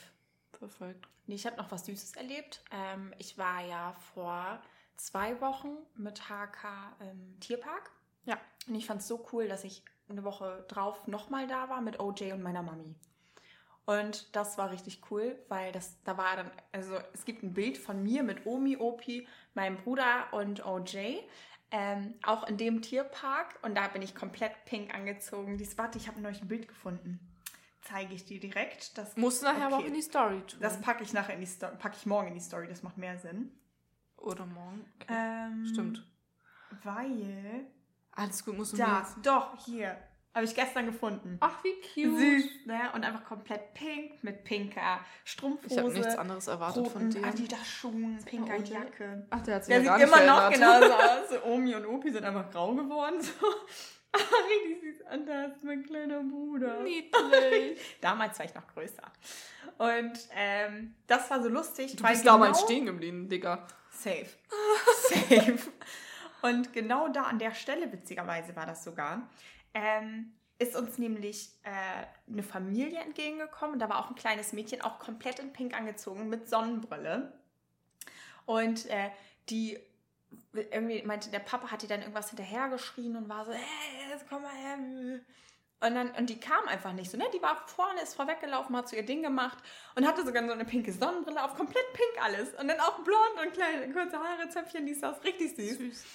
Perfekt. 0.51 1.07
Nee, 1.27 1.35
ich 1.35 1.45
habe 1.45 1.55
noch 1.57 1.71
was 1.71 1.85
Süßes 1.85 2.15
erlebt. 2.15 2.63
Ähm, 2.71 3.13
ich 3.19 3.37
war 3.37 3.61
ja 3.63 3.93
vor 4.13 4.59
zwei 4.97 5.39
Wochen 5.39 5.77
mit 5.95 6.27
HK 6.27 6.95
im 6.99 7.39
Tierpark. 7.39 7.91
Ja. 8.25 8.37
Und 8.67 8.75
ich 8.75 8.85
fand 8.85 9.01
es 9.01 9.07
so 9.07 9.25
cool, 9.31 9.47
dass 9.47 9.63
ich 9.63 9.83
eine 10.09 10.23
Woche 10.23 10.65
drauf 10.67 11.07
nochmal 11.07 11.47
da 11.47 11.69
war 11.69 11.81
mit 11.81 11.99
OJ 11.99 12.33
und 12.33 12.43
meiner 12.43 12.61
Mami. 12.61 12.95
Und 13.85 14.35
das 14.35 14.57
war 14.57 14.71
richtig 14.71 15.01
cool, 15.09 15.37
weil 15.49 15.71
das, 15.71 16.01
da 16.03 16.17
war 16.17 16.35
dann, 16.35 16.51
also 16.71 16.97
es 17.13 17.25
gibt 17.25 17.43
ein 17.43 17.53
Bild 17.53 17.77
von 17.77 18.03
mir 18.03 18.21
mit 18.23 18.45
Omi, 18.45 18.77
Opi, 18.77 19.27
meinem 19.53 19.77
Bruder 19.77 20.27
und 20.31 20.65
OJ. 20.65 21.17
Ähm, 21.73 22.15
auch 22.23 22.47
in 22.47 22.57
dem 22.57 22.81
Tierpark 22.81 23.57
und 23.61 23.75
da 23.75 23.87
bin 23.87 24.01
ich 24.01 24.13
komplett 24.13 24.51
pink 24.65 24.93
angezogen. 24.93 25.57
Dies, 25.57 25.77
warte, 25.77 25.97
ich 25.97 26.07
habe 26.09 26.19
neulich 26.19 26.41
ein 26.41 26.49
Bild 26.49 26.67
gefunden. 26.67 27.19
Zeige 27.81 28.13
ich 28.13 28.25
dir 28.25 28.39
direkt. 28.41 28.97
Das, 28.97 29.15
Musst 29.15 29.41
du 29.41 29.45
nachher 29.45 29.67
aber 29.67 29.77
auch 29.77 29.79
Okay. 29.79 29.87
in 29.87 29.93
die 29.93 30.01
Story 30.01 30.41
tun. 30.41 30.59
das 30.59 30.79
packe 30.81 31.01
ich 31.03 31.13
nachher 31.13 31.33
in 31.33 31.39
die 31.39 31.47
Story, 31.47 31.73
packe 31.77 31.95
ich 31.97 32.05
morgen 32.05 32.27
in 32.27 32.33
die 32.35 32.41
Story, 32.41 32.67
das 32.67 32.83
macht 32.83 32.97
mehr 32.97 33.17
Sinn. 33.17 33.51
Oder 34.17 34.45
morgen. 34.45 34.85
Okay. 35.01 35.13
Ähm, 35.17 35.65
Stimmt. 35.65 36.05
Weil. 36.83 37.65
Alles 38.13 38.43
gut, 38.45 38.57
musst 38.57 38.73
du 38.73 38.77
Da, 38.77 38.87
mir 38.87 39.05
doch, 39.23 39.65
hier. 39.65 39.97
Habe 40.33 40.45
ich 40.45 40.55
gestern 40.55 40.85
gefunden. 40.85 41.35
Ach, 41.41 41.61
wie 41.61 41.73
cute. 41.81 42.17
Süß, 42.17 42.65
ne? 42.65 42.79
Und 42.95 43.03
einfach 43.03 43.25
komplett 43.25 43.73
pink 43.73 44.23
mit 44.23 44.45
pinker 44.45 45.01
Strumpfhose. 45.25 45.73
Ich 45.73 45.77
habe 45.77 45.91
nichts 45.91 46.15
anderes 46.15 46.47
erwartet 46.47 46.87
von 46.87 47.01
roten 47.07 47.21
dir. 47.21 47.27
Adidas-Schuhen, 47.27 48.17
pinker 48.25 48.55
OJ. 48.55 48.71
Jacke. 48.71 49.27
Ach, 49.29 49.41
der 49.41 49.55
hat 49.55 49.65
sich 49.65 49.75
Der 49.75 49.83
ja 49.83 49.97
sieht 49.97 50.07
immer 50.07 50.25
noch 50.25 50.49
genauso 50.49 50.93
aus. 50.93 51.29
So, 51.31 51.43
Omi 51.49 51.75
und 51.75 51.85
Opi 51.85 52.11
sind 52.11 52.23
einfach 52.23 52.49
grau 52.49 52.73
geworden. 52.73 53.21
So. 53.21 53.31
Aber 54.13 54.23
richtig 54.47 54.97
süß. 54.99 55.13
Und 55.13 55.25
da 55.25 55.43
ist 55.45 55.63
mein 55.65 55.83
kleiner 55.83 56.21
Bruder. 56.23 56.79
Niedlich. 56.81 57.79
Damals 58.01 58.39
war 58.39 58.45
ich 58.45 58.55
noch 58.55 58.67
größer. 58.67 59.03
Und 59.79 60.13
ähm, 60.33 60.95
das 61.07 61.29
war 61.29 61.41
so 61.43 61.49
lustig. 61.49 61.95
Du 61.97 62.03
bist 62.03 62.25
damals 62.25 62.57
genau- 62.59 62.67
stehen 62.67 62.85
geblieben, 62.85 63.27
Digga. 63.27 63.67
Safe. 63.89 64.27
Safe. 65.09 65.57
Und 66.41 66.73
genau 66.73 67.07
da 67.09 67.23
an 67.23 67.39
der 67.39 67.53
Stelle, 67.53 67.91
witzigerweise 67.91 68.55
war 68.55 68.65
das 68.65 68.83
sogar, 68.83 69.29
ähm, 69.73 70.33
ist 70.59 70.75
uns 70.75 70.97
nämlich 70.97 71.49
äh, 71.63 72.31
eine 72.31 72.43
Familie 72.43 72.99
entgegengekommen. 72.99 73.79
Da 73.79 73.89
war 73.89 73.99
auch 73.99 74.09
ein 74.09 74.15
kleines 74.15 74.53
Mädchen, 74.53 74.81
auch 74.81 74.99
komplett 74.99 75.39
in 75.39 75.53
Pink 75.53 75.75
angezogen, 75.75 76.29
mit 76.29 76.49
Sonnenbrille. 76.49 77.33
Und 78.45 78.85
äh, 78.87 79.09
die 79.49 79.79
irgendwie 80.53 81.01
meinte, 81.03 81.29
der 81.29 81.39
Papa 81.39 81.71
hat 81.71 81.83
ihr 81.83 81.89
dann 81.89 82.01
irgendwas 82.01 82.29
hinterhergeschrien 82.29 83.15
und 83.15 83.29
war 83.29 83.45
so, 83.45 83.51
hey, 83.51 84.19
komm 84.29 84.43
mal 84.43 84.53
her. 84.53 84.77
Und 85.83 85.95
dann, 85.95 86.11
und 86.11 86.29
die 86.29 86.39
kam 86.39 86.67
einfach 86.67 86.93
nicht 86.93 87.09
so, 87.09 87.17
ne? 87.17 87.25
Die 87.33 87.41
war 87.41 87.67
vorne, 87.67 88.01
ist 88.01 88.13
vorweggelaufen, 88.13 88.75
hat 88.77 88.87
so 88.87 88.95
ihr 88.95 89.05
Ding 89.05 89.23
gemacht 89.23 89.57
und 89.95 90.07
hatte 90.07 90.23
sogar 90.23 90.45
so 90.45 90.51
eine 90.51 90.63
pinke 90.63 90.93
Sonnenbrille 90.93 91.43
auf, 91.43 91.55
komplett 91.55 91.91
pink 91.93 92.23
alles. 92.23 92.53
Und 92.53 92.67
dann 92.67 92.79
auch 92.79 92.99
blond 92.99 93.41
und 93.43 93.53
kleine, 93.53 93.91
kurze 93.91 94.17
Haare, 94.17 94.47
Zöpfchen, 94.49 94.85
die 94.85 94.91
ist 94.91 95.03
richtig 95.23 95.55
süß. 95.55 95.77
süß. 95.79 96.05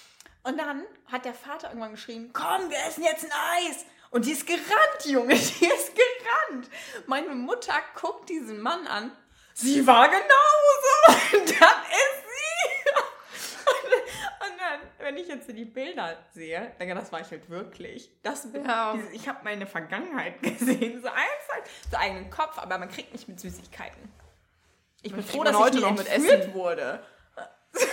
Und 0.47 0.57
dann 0.57 0.85
hat 1.11 1.25
der 1.25 1.33
Vater 1.33 1.67
irgendwann 1.67 1.91
geschrien, 1.91 2.31
komm, 2.31 2.69
wir 2.69 2.77
essen 2.87 3.03
jetzt 3.03 3.25
ein 3.25 3.31
Eis. 3.31 3.85
Und 4.11 4.25
die 4.25 4.31
ist 4.31 4.47
gerannt, 4.47 5.05
Junge, 5.05 5.35
die 5.35 5.65
ist 5.65 5.91
gerannt. 5.93 6.69
Meine 7.05 7.35
Mutter 7.35 7.73
guckt 7.99 8.29
diesen 8.29 8.61
Mann 8.61 8.87
an. 8.87 9.11
Sie 9.53 9.85
war 9.85 10.07
genauso. 10.07 11.37
Und 11.37 11.49
dann 11.49 11.81
ist 11.91 12.27
wenn 14.99 15.17
ich 15.17 15.27
jetzt 15.27 15.49
die 15.49 15.65
Bilder 15.65 16.17
sehe, 16.33 16.73
denke 16.79 16.95
das 16.95 17.11
war 17.11 17.19
ich 17.19 17.29
halt 17.31 17.49
wirklich. 17.49 18.09
Das, 18.23 18.47
ja. 18.53 18.93
diese, 18.93 19.09
ich 19.11 19.27
habe 19.27 19.39
meine 19.43 19.67
Vergangenheit 19.67 20.41
gesehen, 20.41 21.01
so 21.01 21.07
einfach, 21.07 21.69
so 21.91 21.97
eigenen 21.97 22.29
Kopf, 22.29 22.57
aber 22.57 22.77
man 22.77 22.89
kriegt 22.89 23.11
nicht 23.11 23.27
mit 23.27 23.39
Süßigkeiten. 23.39 24.01
Ich 25.01 25.13
bin 25.13 25.23
froh, 25.23 25.43
dass 25.43 25.57
heute 25.57 25.77
ich 25.77 25.83
noch 25.83 25.97
mit 25.97 26.07
Essen 26.07 26.53
wurde. 26.53 27.03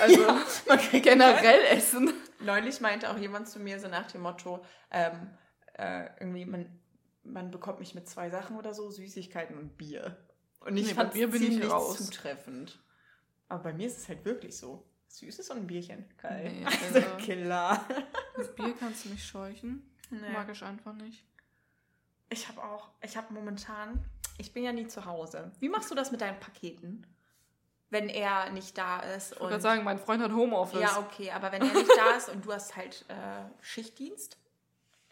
Also 0.00 0.23
ja, 0.23 0.40
man 0.66 0.78
kriegt 0.78 1.04
generell. 1.04 1.64
Essen. 1.64 2.12
Neulich 2.44 2.80
meinte 2.80 3.10
auch 3.10 3.18
jemand 3.18 3.48
zu 3.48 3.58
mir 3.58 3.80
so 3.80 3.88
nach 3.88 4.10
dem 4.10 4.22
Motto, 4.22 4.64
ähm, 4.90 5.30
äh, 5.74 6.08
irgendwie 6.20 6.44
man, 6.44 6.80
man 7.24 7.50
bekommt 7.50 7.80
mich 7.80 7.94
mit 7.94 8.08
zwei 8.08 8.30
Sachen 8.30 8.56
oder 8.56 8.74
so, 8.74 8.90
Süßigkeiten 8.90 9.58
und 9.58 9.76
Bier. 9.76 10.16
Und 10.60 10.76
ich 10.76 10.88
nee, 10.88 10.94
fand 10.94 11.12
Bier 11.12 11.28
bin 11.28 11.42
ziemlich 11.42 11.64
ich 11.64 11.96
zutreffend. 11.96 12.82
Aber 13.48 13.64
bei 13.64 13.72
mir 13.72 13.86
ist 13.86 13.98
es 13.98 14.08
halt 14.08 14.24
wirklich 14.24 14.56
so. 14.56 14.88
Süßes 15.08 15.50
und 15.50 15.58
ein 15.58 15.66
Bierchen. 15.66 16.04
Geil. 16.16 16.50
Nee, 16.50 16.64
also, 16.84 16.98
also 16.98 17.16
Killer. 17.18 17.86
Mit 18.36 18.56
Bier 18.56 18.74
kannst 18.78 19.04
du 19.04 19.10
mich 19.10 19.24
scheuchen. 19.24 19.90
Nee. 20.10 20.32
Mag 20.32 20.48
ich 20.50 20.62
einfach 20.62 20.94
nicht. 20.94 21.24
Ich 22.30 22.48
habe 22.48 22.62
auch, 22.64 22.90
ich 23.02 23.16
habe 23.16 23.32
momentan, 23.32 24.04
ich 24.38 24.52
bin 24.52 24.64
ja 24.64 24.72
nie 24.72 24.86
zu 24.86 25.04
Hause. 25.04 25.52
Wie 25.60 25.68
machst 25.68 25.90
du 25.90 25.94
das 25.94 26.10
mit 26.10 26.20
deinen 26.20 26.40
Paketen? 26.40 27.06
Wenn 27.94 28.08
er 28.08 28.50
nicht 28.50 28.76
da 28.76 28.98
ist. 28.98 29.34
Ich 29.34 29.40
wollte 29.40 29.60
sagen, 29.60 29.84
mein 29.84 29.98
Freund 29.98 30.20
hat 30.20 30.32
Homeoffice. 30.32 30.80
Ja, 30.80 30.98
okay, 30.98 31.30
aber 31.30 31.52
wenn 31.52 31.62
er 31.62 31.72
nicht 31.72 31.96
da 31.96 32.16
ist 32.16 32.28
und 32.28 32.44
du 32.44 32.52
hast 32.52 32.74
halt 32.74 33.04
äh, 33.08 33.14
Schichtdienst? 33.60 34.36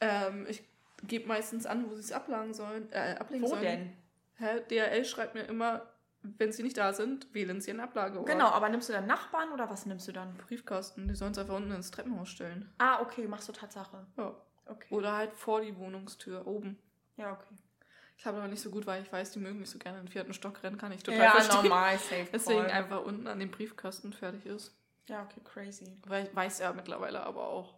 Ähm, 0.01 0.47
ich 0.49 0.65
gebe 1.05 1.29
meistens 1.29 1.65
an, 1.65 1.89
wo 1.89 1.95
sie 1.95 2.01
es 2.01 2.11
ablegen 2.11 2.53
sollen. 2.55 2.91
Äh, 2.91 3.15
ablegen 3.21 3.45
wo 3.45 3.51
sollen. 3.51 3.63
denn? 3.63 3.97
Hä? 4.35 4.61
DRL 4.69 5.05
schreibt 5.05 5.35
mir 5.35 5.43
immer, 5.43 5.83
wenn 6.23 6.51
sie 6.51 6.65
nicht 6.65 6.77
da 6.77 6.93
sind, 6.93 7.33
wählen 7.33 7.61
sie 7.61 7.71
einen 7.71 7.79
Ablageort. 7.79 8.27
Genau, 8.27 8.49
aber 8.49 8.69
nimmst 8.69 8.89
du 8.89 8.93
dann 8.93 9.07
Nachbarn 9.07 9.53
oder 9.53 9.71
was 9.71 9.87
nimmst 9.87 10.09
du 10.09 10.13
dann? 10.13 10.35
Briefkasten, 10.37 11.07
die 11.07 11.15
sollen 11.15 11.31
es 11.31 11.39
einfach 11.39 11.55
unten 11.55 11.71
ins 11.71 11.93
Treppenhaus 11.93 12.31
stellen. 12.31 12.69
Ah, 12.79 13.01
okay, 13.01 13.29
machst 13.29 13.49
du 13.49 13.53
Tatsache. 13.53 14.05
Ja. 14.17 14.35
Okay. 14.67 14.93
Oder 14.93 15.17
halt 15.17 15.35
vor 15.35 15.61
die 15.61 15.77
Wohnungstür 15.77 16.49
oben. 16.49 16.79
Ja, 17.17 17.33
okay. 17.33 17.55
Ich 18.23 18.27
habe 18.27 18.39
aber 18.39 18.47
nicht 18.47 18.63
so 18.63 18.71
gut, 18.71 18.87
weil 18.87 19.03
ich 19.03 19.13
weiß, 19.13 19.33
die 19.33 19.41
mögen 19.41 19.59
nicht 19.59 19.71
so 19.71 19.81
gerne 19.81 19.99
in 19.99 20.07
den 20.07 20.13
vierten 20.13 20.33
Stock 20.33 20.63
rennen, 20.63 20.79
kann 20.79 20.93
ich 20.93 21.03
total 21.03 21.21
ja, 21.21 21.31
verstehen. 21.33 21.63
normal, 21.65 21.99
safe 21.99 22.29
Deswegen 22.33 22.67
einfach 22.67 23.05
unten 23.05 23.27
an 23.27 23.41
dem 23.41 23.51
Briefkasten 23.51 24.13
fertig 24.13 24.47
ist. 24.47 24.73
Ja, 25.09 25.25
okay, 25.25 25.41
crazy. 25.43 25.99
Weil 26.07 26.27
ich 26.27 26.37
weiß 26.37 26.61
ja 26.61 26.73
mittlerweile 26.73 27.25
aber 27.25 27.49
auch. 27.49 27.75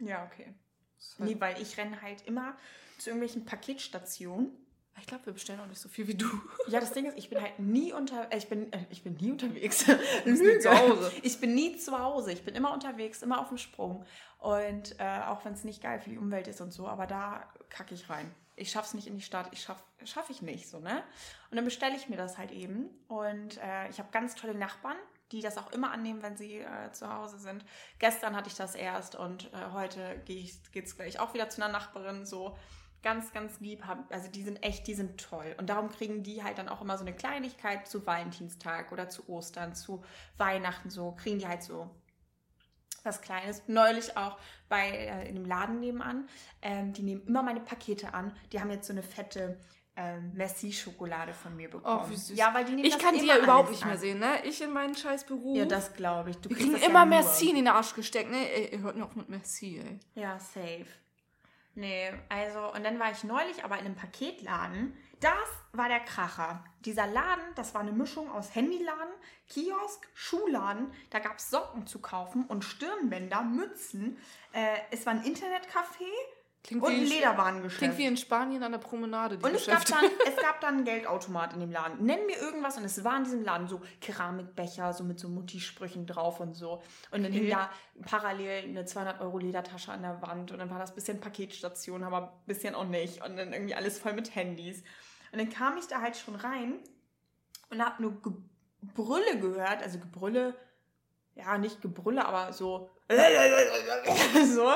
Ja, 0.00 0.24
okay. 0.24 0.54
Halt 1.20 1.30
nee, 1.30 1.36
weil 1.38 1.62
ich 1.62 1.78
renne 1.78 2.02
halt 2.02 2.26
immer 2.26 2.56
zu 2.98 3.10
irgendwelchen 3.10 3.44
Paketstationen 3.44 4.50
ich 4.98 5.06
glaube, 5.06 5.26
wir 5.26 5.32
bestellen 5.32 5.60
auch 5.60 5.66
nicht 5.66 5.80
so 5.80 5.88
viel 5.88 6.06
wie 6.08 6.14
du. 6.14 6.26
Ja, 6.68 6.80
das 6.80 6.92
Ding 6.92 7.06
ist, 7.06 7.16
ich 7.16 7.30
bin 7.30 7.40
halt 7.40 7.58
nie 7.58 7.92
unter, 7.92 8.30
äh, 8.32 8.36
ich 8.36 8.48
bin, 8.48 8.72
äh, 8.72 8.84
ich 8.90 9.02
bin 9.02 9.14
nie 9.14 9.30
unterwegs. 9.30 9.86
nie 10.26 10.58
zu 10.58 10.70
Hause. 10.70 11.10
Ich 11.22 11.40
bin 11.40 11.54
nie 11.54 11.76
zu 11.76 11.98
Hause. 11.98 12.32
Ich 12.32 12.44
bin 12.44 12.54
immer 12.54 12.72
unterwegs, 12.72 13.22
immer 13.22 13.40
auf 13.40 13.48
dem 13.48 13.58
Sprung. 13.58 14.04
Und 14.38 14.98
äh, 14.98 15.20
auch 15.26 15.44
wenn 15.44 15.54
es 15.54 15.64
nicht 15.64 15.82
geil 15.82 16.00
für 16.00 16.10
die 16.10 16.18
Umwelt 16.18 16.48
ist 16.48 16.60
und 16.60 16.72
so, 16.72 16.86
aber 16.86 17.06
da 17.06 17.48
kacke 17.70 17.94
ich 17.94 18.10
rein. 18.10 18.30
Ich 18.60 18.70
schaff's 18.70 18.94
nicht 18.94 19.06
in 19.06 19.16
die 19.16 19.22
Stadt. 19.22 19.48
Ich 19.52 19.62
schaff, 19.62 19.82
schaffe 20.04 20.32
ich 20.32 20.42
nicht 20.42 20.68
so 20.68 20.78
ne. 20.78 21.02
Und 21.50 21.56
dann 21.56 21.64
bestelle 21.64 21.96
ich 21.96 22.08
mir 22.08 22.16
das 22.16 22.38
halt 22.38 22.52
eben. 22.52 22.90
Und 23.08 23.58
äh, 23.58 23.88
ich 23.88 23.98
habe 23.98 24.10
ganz 24.12 24.34
tolle 24.34 24.54
Nachbarn, 24.54 24.96
die 25.32 25.40
das 25.40 25.58
auch 25.58 25.72
immer 25.72 25.92
annehmen, 25.92 26.22
wenn 26.22 26.36
sie 26.36 26.58
äh, 26.58 26.92
zu 26.92 27.12
Hause 27.12 27.38
sind. 27.38 27.64
Gestern 27.98 28.36
hatte 28.36 28.48
ich 28.48 28.56
das 28.56 28.74
erst 28.74 29.14
und 29.14 29.52
äh, 29.52 29.72
heute 29.72 30.20
geht 30.24 30.60
es 30.74 30.96
gleich 30.96 31.18
auch 31.18 31.34
wieder 31.34 31.48
zu 31.48 31.62
einer 31.62 31.72
Nachbarin 31.72 32.26
so 32.26 32.56
ganz, 33.02 33.32
ganz 33.32 33.60
lieb 33.60 33.86
haben. 33.86 34.04
Also 34.10 34.28
die 34.28 34.42
sind 34.42 34.62
echt, 34.62 34.86
die 34.86 34.94
sind 34.94 35.20
toll. 35.20 35.54
Und 35.58 35.70
darum 35.70 35.88
kriegen 35.88 36.22
die 36.22 36.42
halt 36.42 36.58
dann 36.58 36.68
auch 36.68 36.82
immer 36.82 36.98
so 36.98 37.04
eine 37.04 37.14
Kleinigkeit 37.14 37.88
zu 37.88 38.06
Valentinstag 38.06 38.92
oder 38.92 39.08
zu 39.08 39.28
Ostern, 39.28 39.74
zu 39.74 40.04
Weihnachten 40.36 40.90
so, 40.90 41.12
kriegen 41.12 41.38
die 41.38 41.48
halt 41.48 41.62
so 41.62 41.90
was 43.04 43.20
Kleines. 43.20 43.62
Neulich 43.66 44.16
auch 44.16 44.38
bei 44.68 44.88
äh, 44.88 45.28
in 45.28 45.34
dem 45.34 45.44
Laden 45.44 45.80
nebenan. 45.80 46.28
Ähm, 46.62 46.92
die 46.92 47.02
nehmen 47.02 47.26
immer 47.26 47.42
meine 47.42 47.60
Pakete 47.60 48.14
an. 48.14 48.32
Die 48.52 48.60
haben 48.60 48.70
jetzt 48.70 48.86
so 48.86 48.92
eine 48.92 49.02
fette 49.02 49.58
ähm, 49.96 50.32
Messi-Schokolade 50.34 51.34
von 51.34 51.56
mir 51.56 51.68
bekommen. 51.68 52.04
Oh, 52.06 52.10
wie 52.10 52.16
süß. 52.16 52.38
Ja, 52.38 52.54
weil 52.54 52.64
die 52.64 52.72
nehmen 52.72 52.84
Ich 52.84 52.98
kann 52.98 53.14
die 53.14 53.26
ja 53.26 53.38
überhaupt 53.38 53.70
nicht 53.70 53.84
mehr 53.84 53.98
sehen, 53.98 54.18
ne? 54.18 54.44
Ich 54.44 54.62
in 54.62 54.72
meinen 54.72 54.94
scheiß 54.94 55.24
Beruf. 55.24 55.56
Ja, 55.56 55.64
das 55.64 55.92
glaube 55.94 56.30
ich. 56.30 56.38
Du 56.38 56.48
kriegen 56.48 56.76
immer 56.76 57.00
ja 57.00 57.04
Merci 57.04 57.50
in 57.50 57.56
den 57.56 57.68
Arsch 57.68 57.94
gesteckt, 57.94 58.30
ne? 58.30 58.50
Ey, 58.50 58.72
ihr 58.72 58.80
hört 58.80 58.96
mir 58.96 59.04
auf 59.04 59.14
mit 59.16 59.28
Merci, 59.28 59.78
ey. 59.78 59.98
Ja, 60.14 60.38
safe. 60.38 60.86
Nee, 61.74 62.10
also, 62.28 62.72
und 62.72 62.84
dann 62.84 62.98
war 62.98 63.10
ich 63.10 63.24
neulich 63.24 63.64
aber 63.64 63.78
in 63.78 63.86
einem 63.86 63.94
Paketladen. 63.94 64.96
Das 65.20 65.32
war 65.72 65.88
der 65.88 66.00
Kracher. 66.00 66.64
Dieser 66.80 67.06
Laden, 67.06 67.44
das 67.56 67.74
war 67.74 67.82
eine 67.82 67.92
Mischung 67.92 68.30
aus 68.30 68.54
Handyladen, 68.54 69.14
Kiosk, 69.48 70.08
Schuhladen. 70.14 70.92
Da 71.10 71.18
gab 71.18 71.38
es 71.38 71.50
Socken 71.50 71.86
zu 71.86 72.00
kaufen 72.00 72.44
und 72.46 72.64
Stirnbänder, 72.64 73.42
Mützen. 73.42 74.16
Äh, 74.52 74.76
es 74.90 75.04
war 75.06 75.12
ein 75.12 75.22
Internetcafé 75.22 76.06
Klingt 76.62 76.82
und 76.82 76.92
ein 76.92 77.04
Lederwarengeschäft. 77.04 77.78
Klingt 77.78 77.98
wie 77.98 78.04
in 78.04 78.16
Spanien 78.18 78.62
an 78.62 78.72
der 78.72 78.78
Promenade. 78.78 79.36
und 79.36 79.54
es 79.54 79.66
gab, 79.66 79.84
dann, 79.86 80.04
es 80.26 80.36
gab 80.42 80.60
dann 80.60 80.76
einen 80.76 80.84
Geldautomat 80.84 81.54
in 81.54 81.60
dem 81.60 81.70
Laden. 81.70 82.04
Nenn 82.04 82.26
mir 82.26 82.36
irgendwas 82.36 82.76
und 82.76 82.84
es 82.84 83.02
war 83.02 83.16
in 83.16 83.24
diesem 83.24 83.42
Laden 83.42 83.66
so 83.66 83.80
Keramikbecher, 84.00 84.92
so 84.92 85.02
mit 85.04 85.18
so 85.18 85.28
Mutti-Sprüchen 85.28 86.06
drauf 86.06 86.38
und 86.38 86.54
so. 86.54 86.82
Und 87.12 87.22
dann 87.22 87.32
hing 87.32 87.48
da 87.48 87.70
parallel 88.04 88.64
eine 88.64 88.84
200 88.84 89.20
Euro 89.22 89.38
Ledertasche 89.38 89.90
an 89.90 90.02
der 90.02 90.20
Wand 90.20 90.52
und 90.52 90.58
dann 90.58 90.70
war 90.70 90.78
das 90.78 90.90
ein 90.90 90.96
bisschen 90.96 91.20
Paketstation, 91.20 92.04
aber 92.04 92.22
ein 92.22 92.46
bisschen 92.46 92.74
auch 92.74 92.84
nicht. 92.84 93.24
Und 93.24 93.38
dann 93.38 93.54
irgendwie 93.54 93.74
alles 93.74 93.98
voll 93.98 94.12
mit 94.12 94.34
Handys. 94.34 94.82
Und 95.32 95.38
dann 95.38 95.50
kam 95.50 95.76
ich 95.76 95.86
da 95.86 96.00
halt 96.00 96.16
schon 96.16 96.34
rein 96.34 96.78
und 97.70 97.84
hab 97.84 98.00
nur 98.00 98.20
Gebrülle 98.82 99.38
gehört, 99.38 99.82
also 99.82 99.98
Gebrülle, 99.98 100.54
ja, 101.34 101.58
nicht 101.58 101.80
Gebrülle, 101.80 102.24
aber 102.24 102.52
so 102.52 102.90
so, 104.54 104.70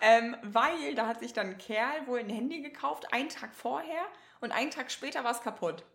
ähm, 0.00 0.36
weil 0.42 0.94
da 0.94 1.08
hat 1.08 1.18
sich 1.18 1.32
dann 1.32 1.48
ein 1.48 1.58
Kerl 1.58 2.06
wohl 2.06 2.20
ein 2.20 2.28
Handy 2.28 2.62
gekauft, 2.62 3.12
einen 3.12 3.28
Tag 3.28 3.52
vorher 3.52 4.04
und 4.40 4.52
einen 4.52 4.70
Tag 4.70 4.92
später 4.92 5.24
war 5.24 5.32
es 5.32 5.40
kaputt. 5.40 5.84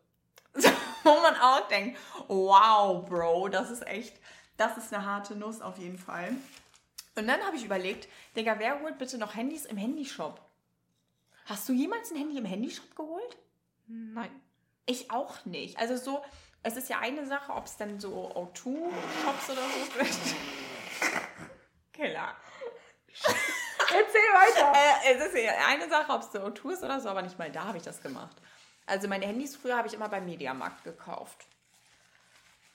So, 0.56 0.70
wo 1.04 1.22
man 1.22 1.36
auch 1.36 1.68
denkt, 1.68 1.98
wow, 2.28 3.08
Bro, 3.08 3.50
das 3.50 3.70
ist 3.70 3.86
echt, 3.88 4.20
das 4.58 4.78
ist 4.78 4.92
eine 4.92 5.06
harte 5.06 5.36
Nuss 5.36 5.62
auf 5.62 5.78
jeden 5.78 5.98
Fall. 5.98 6.36
Und 7.16 7.28
dann 7.28 7.40
habe 7.46 7.56
ich 7.56 7.64
überlegt, 7.64 8.10
Digga, 8.36 8.58
wer 8.58 8.82
holt 8.82 8.98
bitte 8.98 9.18
noch 9.18 9.36
Handys 9.36 9.66
im 9.66 9.78
Handyshop? 9.78 10.42
Hast 11.46 11.70
du 11.70 11.74
jemals 11.74 12.12
ein 12.12 12.18
Handy 12.18 12.38
im 12.40 12.46
Handyshop 12.46 12.96
geholt? 12.96 13.38
Nein. 13.90 14.30
Ich 14.86 15.12
auch 15.12 15.46
nicht. 15.46 15.78
Also 15.78 15.98
so, 15.98 16.24
es 16.64 16.78
ist 16.78 16.90
ja 16.90 17.00
eine 17.00 17.26
Sache, 17.26 17.52
ob 17.54 17.66
es 17.66 17.78
dann 17.78 18.00
so 18.00 18.32
O2-Shops 18.32 19.50
oder 19.50 19.62
so 19.62 20.00
gibt. 20.00 20.36
Killer. 21.94 22.36
Erzähl 23.92 24.22
weiter. 24.22 24.74
Äh, 24.74 25.16
es 25.16 25.26
ist 25.26 25.36
eine 25.68 25.90
Sache, 25.90 26.12
ob 26.12 26.22
es 26.22 26.32
so 26.32 26.50
tust 26.52 26.84
oder 26.84 27.00
so, 27.00 27.10
aber 27.10 27.24
nicht 27.24 27.40
mal 27.40 27.52
da 27.52 27.66
habe 27.66 27.78
ich 27.78 27.84
das 27.84 28.02
gemacht. 28.02 28.38
Also 28.86 29.08
meine 29.08 29.26
Handys 29.26 29.56
früher 29.56 29.78
habe 29.78 29.88
ich 29.88 29.94
immer 29.94 30.10
beim 30.10 30.26
Mediamarkt 30.26 30.84
gekauft. 30.84 31.48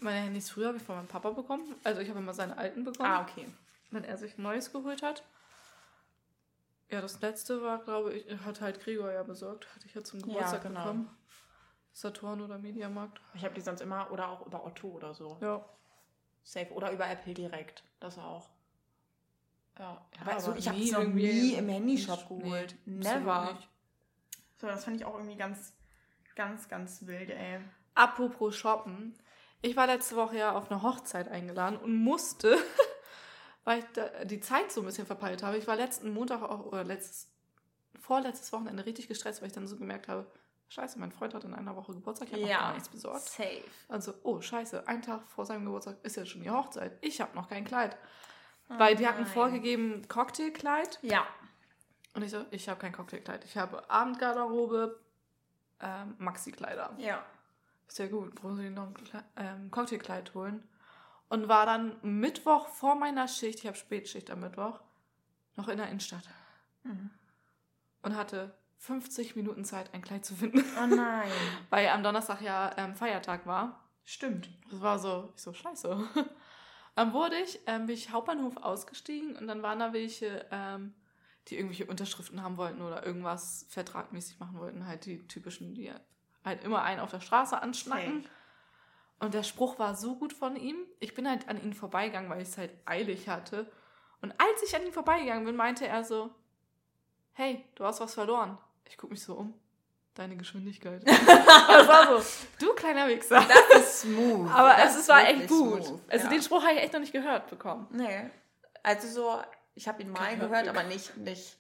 Meine 0.00 0.21
Handys 0.21 0.50
früher 0.50 0.68
habe 0.68 0.78
ich 0.78 0.83
von 0.83 0.97
meinem 0.97 1.09
Papa 1.09 1.30
bekommen. 1.30 1.75
Also 1.85 2.00
ich 2.00 2.09
habe 2.09 2.18
immer 2.18 2.35
seine 2.35 2.59
alten 2.59 2.85
bekommen. 2.85 3.11
Ah, 3.11 3.23
okay. 3.23 3.47
Wenn 3.90 4.04
er 4.04 4.16
sich 4.16 4.37
ein 4.37 4.42
neues 4.42 4.73
geholt 4.73 5.02
hat. 5.02 5.23
Ja, 6.91 7.00
das 7.00 7.21
letzte 7.21 7.62
war, 7.62 7.83
glaube 7.83 8.14
ich, 8.14 8.38
hat 8.45 8.61
halt 8.61 8.81
Gregor 8.81 9.11
ja 9.11 9.23
besorgt. 9.23 9.73
Hatte 9.75 9.87
ich 9.87 9.95
ja 9.95 10.05
zum 10.05 10.21
Geburtstag 10.21 10.64
ja, 10.64 10.69
genau. 10.69 10.81
bekommen. 10.83 11.17
Saturn 11.93 12.41
oder 12.41 12.59
Mediamarkt. 12.59 13.21
Ich 13.35 13.45
habe 13.45 13.55
die 13.55 13.61
sonst 13.61 13.81
immer, 13.81 14.11
oder 14.11 14.29
auch 14.29 14.47
über 14.47 14.64
Otto 14.64 14.88
oder 14.88 15.14
so. 15.14 15.38
Ja. 15.41 15.64
Safe. 16.43 16.71
Oder 16.73 16.93
über 16.93 17.09
Apple 17.09 17.35
direkt. 17.35 17.85
Das 18.00 18.19
auch. 18.19 18.50
Ja, 19.79 20.05
aber, 20.21 20.33
aber 20.33 20.41
so, 20.41 20.55
ich 20.55 20.69
habe 20.69 20.79
es 20.79 20.93
noch 20.93 21.05
nie 21.05 21.55
im 21.55 21.69
Handyshop 21.69 22.29
geholt. 22.29 22.76
Nee, 22.85 23.03
Never. 23.03 23.59
So, 24.57 24.67
das 24.67 24.85
fand 24.85 24.97
ich 24.97 25.05
auch 25.05 25.14
irgendwie 25.14 25.37
ganz, 25.37 25.73
ganz, 26.37 26.69
ganz 26.69 27.07
wild, 27.07 27.31
ey. 27.31 27.61
Apropos 27.95 28.57
Shoppen. 28.57 29.14
Ich 29.62 29.76
war 29.76 29.87
letzte 29.87 30.17
Woche 30.17 30.37
ja 30.37 30.53
auf 30.53 30.71
eine 30.71 30.83
Hochzeit 30.83 31.29
eingeladen 31.29 31.76
und 31.79 31.97
musste, 31.97 32.57
weil 33.64 33.80
ich 33.80 34.26
die 34.26 34.40
Zeit 34.40 34.71
so 34.71 34.80
ein 34.80 34.87
bisschen 34.87 35.06
verpeilt 35.06 35.42
habe. 35.42 35.56
Ich 35.56 35.66
war 35.66 35.76
letzten 35.76 36.12
Montag 36.12 36.42
auch, 36.42 36.66
oder 36.66 36.85
letztes, 36.85 37.30
vorletztes 37.99 38.52
Wochenende 38.52 38.85
richtig 38.85 39.09
gestresst, 39.09 39.40
weil 39.40 39.49
ich 39.49 39.54
dann 39.54 39.66
so 39.66 39.76
gemerkt 39.76 40.09
habe, 40.09 40.26
Scheiße, 40.68 40.99
mein 40.99 41.12
Freund 41.12 41.35
hat 41.35 41.44
in 41.44 41.54
einer 41.54 41.76
Woche 41.76 41.92
Geburtstag, 41.92 42.28
ich 42.28 42.35
habe 42.35 42.47
ja, 42.47 42.56
noch 42.56 42.62
gar 42.62 42.73
nichts 42.73 42.88
besorgt. 42.88 43.21
Safe. 43.21 43.62
Also, 43.88 44.14
oh, 44.23 44.40
scheiße, 44.40 44.88
ein 44.88 45.02
Tag 45.02 45.28
vor 45.28 45.47
seinem 45.47 45.64
Geburtstag 45.64 45.99
ist 46.02 46.16
ja 46.16 46.26
schon 46.26 46.42
die 46.42 46.50
Hochzeit. 46.50 46.97
Ich 47.00 47.21
habe 47.21 47.37
noch 47.37 47.49
kein 47.49 47.64
Kleid. 47.64 47.97
Weil 48.66 48.97
die 48.97 49.06
hatten 49.06 49.23
nein. 49.23 49.30
vorgegeben 49.30 50.09
Cocktailkleid. 50.09 50.99
Ja. 51.02 51.26
Und 52.14 52.23
ich 52.23 52.30
so, 52.30 52.44
ich 52.50 52.68
habe 52.68 52.80
kein 52.80 52.92
Cocktailkleid. 52.92 53.44
Ich 53.44 53.56
habe 53.56 53.88
Abendgarderobe, 53.90 54.99
ähm, 55.80 56.14
Maxi-Kleider. 56.18 56.94
Ja. 56.99 57.25
Sehr 57.87 58.09
gut, 58.09 58.42
wo 58.42 58.54
sie 58.54 58.71
noch 58.71 58.87
ein 58.87 59.25
ähm, 59.37 59.71
Cocktailkleid 59.71 60.35
holen. 60.35 60.66
Und 61.28 61.49
war 61.49 61.66
dann 61.66 61.97
Mittwoch 62.02 62.69
vor 62.69 62.95
meiner 62.95 63.28
Schicht, 63.28 63.61
ich 63.61 63.66
habe 63.66 63.76
Spätschicht 63.76 64.31
am 64.31 64.40
Mittwoch, 64.40 64.81
noch 65.57 65.69
in 65.69 65.78
der 65.78 65.88
Innenstadt. 65.88 66.28
Mhm. 66.85 67.11
Und 68.02 68.16
hatte 68.16 68.54
50 68.78 69.35
Minuten 69.35 69.64
Zeit, 69.64 69.93
ein 69.95 70.02
Kleid 70.02 70.25
zu 70.25 70.35
finden. 70.35 70.62
Oh 70.81 70.87
nein. 70.87 71.31
Weil 71.71 71.88
am 71.88 72.02
Donnerstag 72.02 72.43
ja 72.43 72.71
ähm, 72.76 72.95
Feiertag 72.95 73.47
war. 73.47 73.81
Stimmt. 74.04 74.50
Das 74.71 74.81
war 74.83 74.99
so, 74.99 75.33
ich 75.35 75.43
so, 75.43 75.54
scheiße. 75.54 75.99
Dann 76.95 77.12
wurde 77.12 77.37
ich, 77.37 77.61
ähm, 77.66 77.87
bin 77.87 77.97
ich 77.97 78.11
Hauptbahnhof 78.11 78.59
ausgestiegen 78.59 79.37
und 79.37 79.49
dann 79.49 79.62
waren 79.62 79.81
da 79.81 79.93
welche, 79.93 80.47
ähm, 80.52 80.95
die 81.49 81.57
irgendwelche 81.57 81.87
Unterschriften 81.87 82.40
haben 82.40 82.57
wollten 82.57 82.83
oder 82.83 83.04
irgendwas 83.04 83.66
vertragmäßig 83.69 84.38
machen 84.38 84.61
wollten. 84.61 84.87
Halt 84.87 85.04
die 85.07 85.26
typischen, 85.26 85.75
die 85.75 85.93
halt 86.45 86.62
immer 86.62 86.83
einen 86.83 87.00
auf 87.00 87.11
der 87.11 87.19
Straße 87.19 87.61
anschnacken. 87.61 88.23
Safe. 88.23 88.35
Und 89.25 89.33
der 89.33 89.43
Spruch 89.43 89.78
war 89.78 89.95
so 89.95 90.16
gut 90.16 90.33
von 90.33 90.54
ihm. 90.57 90.76
Ich 91.00 91.14
bin 91.14 91.28
halt 91.28 91.49
an 91.49 91.62
ihn 91.62 91.73
vorbeigegangen, 91.73 92.28
weil 92.28 92.43
ich 92.43 92.49
es 92.49 92.59
halt 92.59 92.71
eilig 92.85 93.28
hatte. 93.28 93.71
Und 94.21 94.33
als 94.33 94.62
ich 94.62 94.76
an 94.76 94.85
ihn 94.85 94.93
vorbeigegangen 94.93 95.45
bin, 95.45 95.57
meinte 95.57 95.87
er 95.87 96.04
so, 96.04 96.31
hey, 97.33 97.64
du 97.75 97.85
hast 97.85 98.00
was 98.00 98.14
verloren. 98.14 98.59
Ich 98.87 98.99
gucke 98.99 99.12
mich 99.12 99.23
so 99.23 99.35
um. 99.35 99.54
Deine 100.14 100.37
Geschwindigkeit. 100.37 101.02
das 101.07 101.88
war 101.88 102.21
so, 102.21 102.25
du 102.61 102.73
kleiner 102.75 103.09
Wichser. 103.09 103.45
Das 103.49 103.81
ist 103.81 104.00
smooth. 104.02 104.49
Aber 104.50 104.75
das 104.76 104.95
es 104.95 105.00
ist 105.00 105.09
war 105.09 105.26
echt 105.26 105.49
gut. 105.49 105.85
smooth. 105.85 106.00
Also 106.09 106.25
ja. 106.26 106.31
den 106.31 106.43
Spruch 106.43 106.62
habe 106.62 106.75
ich 106.75 106.83
echt 106.83 106.93
noch 106.93 107.00
nicht 107.00 107.12
gehört 107.12 107.49
bekommen. 107.50 107.88
Nee. 107.90 108.31
Also 108.83 109.09
so, 109.09 109.43
ich 109.75 109.88
habe 109.88 110.02
ihn 110.02 110.11
mal 110.11 110.35
Gehört 110.35 110.40
gehört, 110.40 110.64
Glück. 110.64 110.76
aber 110.76 110.87
nicht, 110.87 111.16
nicht. 111.16 111.57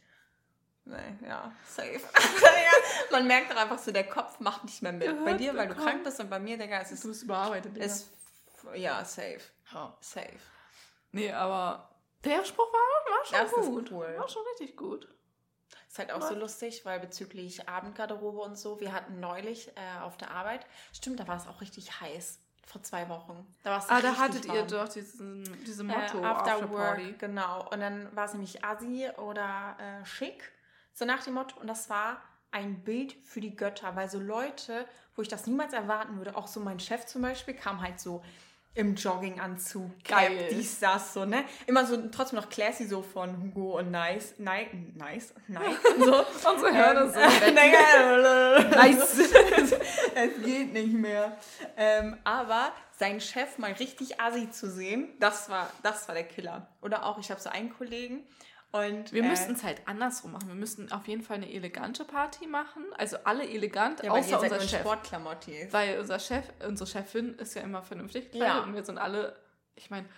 Nee, 0.86 1.26
ja, 1.26 1.50
safe. 1.66 1.92
ja, 2.42 3.10
man 3.10 3.26
merkt 3.26 3.50
doch 3.50 3.56
einfach 3.56 3.78
so, 3.78 3.90
der 3.90 4.06
Kopf 4.06 4.38
macht 4.40 4.64
nicht 4.64 4.82
mehr 4.82 4.92
mit. 4.92 5.24
bei 5.24 5.32
dir, 5.32 5.56
weil 5.56 5.68
du 5.68 5.74
krank 5.74 6.04
bist 6.04 6.20
und 6.20 6.28
bei 6.28 6.38
mir, 6.38 6.58
Digga, 6.58 6.80
es 6.80 6.88
Du 6.90 6.94
ist, 6.94 7.04
bist 7.06 7.22
überarbeitet. 7.22 7.74
Digga. 7.74 7.86
ist 7.86 8.10
ja, 8.74 9.04
safe. 9.04 9.40
ja. 9.72 9.96
Safe. 10.00 10.28
Nee, 11.12 11.32
aber 11.32 11.88
der 12.24 12.44
Spruch 12.44 12.66
war, 12.72 13.16
war 13.16 13.24
schon 13.24 13.38
Das 13.58 13.66
gut. 13.66 13.90
cool. 13.92 14.14
War 14.18 14.28
schon 14.28 14.42
richtig 14.52 14.76
gut. 14.76 15.08
Ist 15.88 15.98
halt 15.98 16.10
auch 16.12 16.22
so 16.22 16.34
lustig, 16.34 16.84
weil 16.84 16.98
bezüglich 17.00 17.68
Abendgarderobe 17.68 18.40
und 18.40 18.58
so, 18.58 18.80
wir 18.80 18.92
hatten 18.92 19.20
neulich 19.20 19.68
äh, 19.76 20.02
auf 20.02 20.16
der 20.16 20.32
Arbeit, 20.32 20.66
stimmt, 20.92 21.20
da 21.20 21.28
war 21.28 21.36
es 21.36 21.46
auch 21.46 21.60
richtig 21.60 22.00
heiß. 22.00 22.40
Vor 22.66 22.82
zwei 22.82 23.08
Wochen. 23.10 23.46
Da 23.62 23.70
war's 23.72 23.86
Ah, 23.90 24.00
da 24.00 24.16
hattet 24.16 24.46
ihr 24.46 24.54
warm. 24.54 24.68
doch 24.68 24.88
diesen, 24.88 25.44
diese 25.64 25.84
Motto 25.84 26.18
äh, 26.20 26.24
After, 26.24 26.54
After, 26.54 26.70
Work, 26.70 26.96
Party. 26.96 27.14
genau. 27.18 27.68
Und 27.70 27.80
dann 27.80 28.14
war 28.16 28.24
es 28.24 28.32
nämlich 28.32 28.64
Assi 28.64 29.08
oder 29.18 29.76
äh, 29.78 30.04
schick, 30.06 30.50
so 30.94 31.04
nach 31.04 31.22
dem 31.22 31.34
Motto. 31.34 31.60
Und 31.60 31.66
das 31.66 31.90
war 31.90 32.22
ein 32.50 32.82
Bild 32.84 33.14
für 33.24 33.40
die 33.40 33.54
Götter, 33.54 33.94
weil 33.96 34.08
so 34.08 34.18
Leute, 34.20 34.86
wo 35.16 35.22
ich 35.22 35.28
das 35.28 35.46
niemals 35.46 35.72
erwarten 35.72 36.16
würde, 36.16 36.36
auch 36.36 36.46
so 36.46 36.60
mein 36.60 36.80
Chef 36.80 37.04
zum 37.04 37.22
Beispiel, 37.22 37.54
kam 37.54 37.82
halt 37.82 38.00
so 38.00 38.22
im 38.76 38.96
Jogginganzug, 38.96 40.02
Geil. 40.02 40.48
Dies, 40.50 40.80
das, 40.80 41.14
so, 41.14 41.24
ne? 41.24 41.44
Immer 41.66 41.86
so 41.86 42.08
trotzdem 42.08 42.40
noch 42.40 42.48
classy 42.48 42.86
so 42.86 43.02
von 43.02 43.40
Hugo 43.40 43.78
und 43.78 43.92
Nice, 43.92 44.34
Nice, 44.38 45.32
Nike 45.46 45.76
und 45.96 46.04
so. 46.04 46.24
Unsere 46.50 46.72
Hörner 46.76 47.08
sind 47.08 47.22
Ähm, 47.22 47.54
weg. 47.54 48.70
nice. 48.76 49.18
es 50.14 50.42
geht 50.44 50.72
nicht 50.72 50.92
mehr. 50.92 51.36
Ähm, 51.76 52.18
aber 52.24 52.72
sein 52.98 53.20
Chef 53.20 53.58
mal 53.58 53.72
richtig 53.72 54.20
assi 54.20 54.50
zu 54.50 54.68
sehen, 54.68 55.08
das 55.20 55.48
war, 55.48 55.70
das 55.84 56.08
war 56.08 56.14
der 56.16 56.24
Killer. 56.24 56.66
Oder 56.82 57.04
auch, 57.04 57.18
ich 57.18 57.30
habe 57.30 57.40
so 57.40 57.50
einen 57.50 57.72
Kollegen 57.72 58.26
und 58.74 59.12
Wir 59.12 59.22
äh, 59.22 59.28
müssten 59.28 59.52
es 59.52 59.62
halt 59.62 59.80
andersrum 59.86 60.32
machen. 60.32 60.48
Wir 60.48 60.54
müssten 60.56 60.90
auf 60.90 61.06
jeden 61.06 61.22
Fall 61.22 61.36
eine 61.36 61.50
elegante 61.52 62.04
Party 62.04 62.46
machen. 62.48 62.84
Also 62.98 63.16
alle 63.24 63.48
elegant, 63.48 64.02
ja, 64.02 64.10
außer 64.10 64.40
unser 64.40 64.60
Chef. 64.60 64.80
Sportklamottis. 64.80 65.72
Weil 65.72 65.98
unser 66.00 66.18
Chef, 66.18 66.44
unsere 66.66 66.88
Chefin 66.90 67.34
ist 67.34 67.54
ja 67.54 67.62
immer 67.62 67.82
vernünftig 67.82 68.32
gekleidet 68.32 68.56
Ja. 68.56 68.62
und 68.64 68.74
wir 68.74 68.84
sind 68.84 68.98
alle, 68.98 69.36
ich 69.76 69.90
meine, 69.90 70.08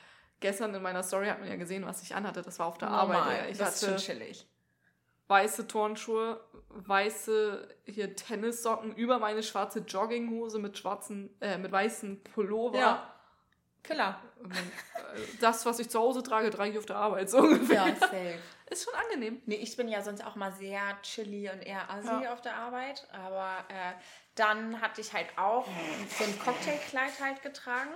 gestern 0.40 0.74
in 0.74 0.82
meiner 0.82 1.02
Story 1.02 1.26
hat 1.28 1.38
man 1.40 1.48
ja 1.48 1.56
gesehen, 1.56 1.84
was 1.84 2.02
ich 2.02 2.14
anhatte. 2.14 2.40
Das 2.40 2.58
war 2.58 2.66
auf 2.66 2.78
der 2.78 2.88
Normal, 2.88 3.16
Arbeit. 3.16 3.38
Ja. 3.44 3.46
Ich 3.50 3.58
das 3.58 3.82
ist 3.82 3.88
schon 3.88 3.98
chillig. 3.98 4.48
weiße 5.28 5.66
Turnschuhe, 5.66 6.40
weiße 6.70 7.68
hier 7.84 8.16
Tennissocken 8.16 8.94
über 8.94 9.18
meine 9.18 9.42
schwarze 9.42 9.80
Jogginghose 9.80 10.58
mit 10.58 10.78
schwarzen, 10.78 11.36
äh, 11.40 11.58
mit 11.58 11.72
weißen 11.72 12.22
Pullover. 12.24 12.78
Ja. 12.78 13.12
Dann, 13.94 14.14
äh, 14.52 15.20
Das, 15.40 15.64
was 15.66 15.78
ich 15.78 15.88
zu 15.88 15.98
Hause 15.98 16.22
trage, 16.22 16.50
trage 16.50 16.70
ich 16.72 16.78
auf 16.78 16.86
der 16.86 16.96
Arbeit 16.96 17.30
so 17.30 17.38
ungefähr. 17.38 17.86
Ja, 17.86 17.94
safe. 17.96 18.38
Ist 18.70 18.84
schon 18.84 18.94
angenehm. 18.94 19.40
Nee, 19.46 19.54
ich 19.56 19.76
bin 19.76 19.86
ja 19.88 20.02
sonst 20.02 20.24
auch 20.24 20.34
mal 20.34 20.52
sehr 20.52 20.80
chilly 21.02 21.48
und 21.50 21.60
eher 21.64 21.88
assi 21.88 22.08
Ja. 22.24 22.32
auf 22.32 22.40
der 22.40 22.56
Arbeit. 22.56 23.06
Aber 23.12 23.58
äh, 23.68 23.92
dann 24.34 24.80
hatte 24.80 25.00
ich 25.00 25.12
halt 25.12 25.28
auch 25.38 25.66
so 26.18 26.24
ein 26.24 26.38
Cocktailkleid 26.40 27.12
halt 27.20 27.42
getragen. 27.42 27.90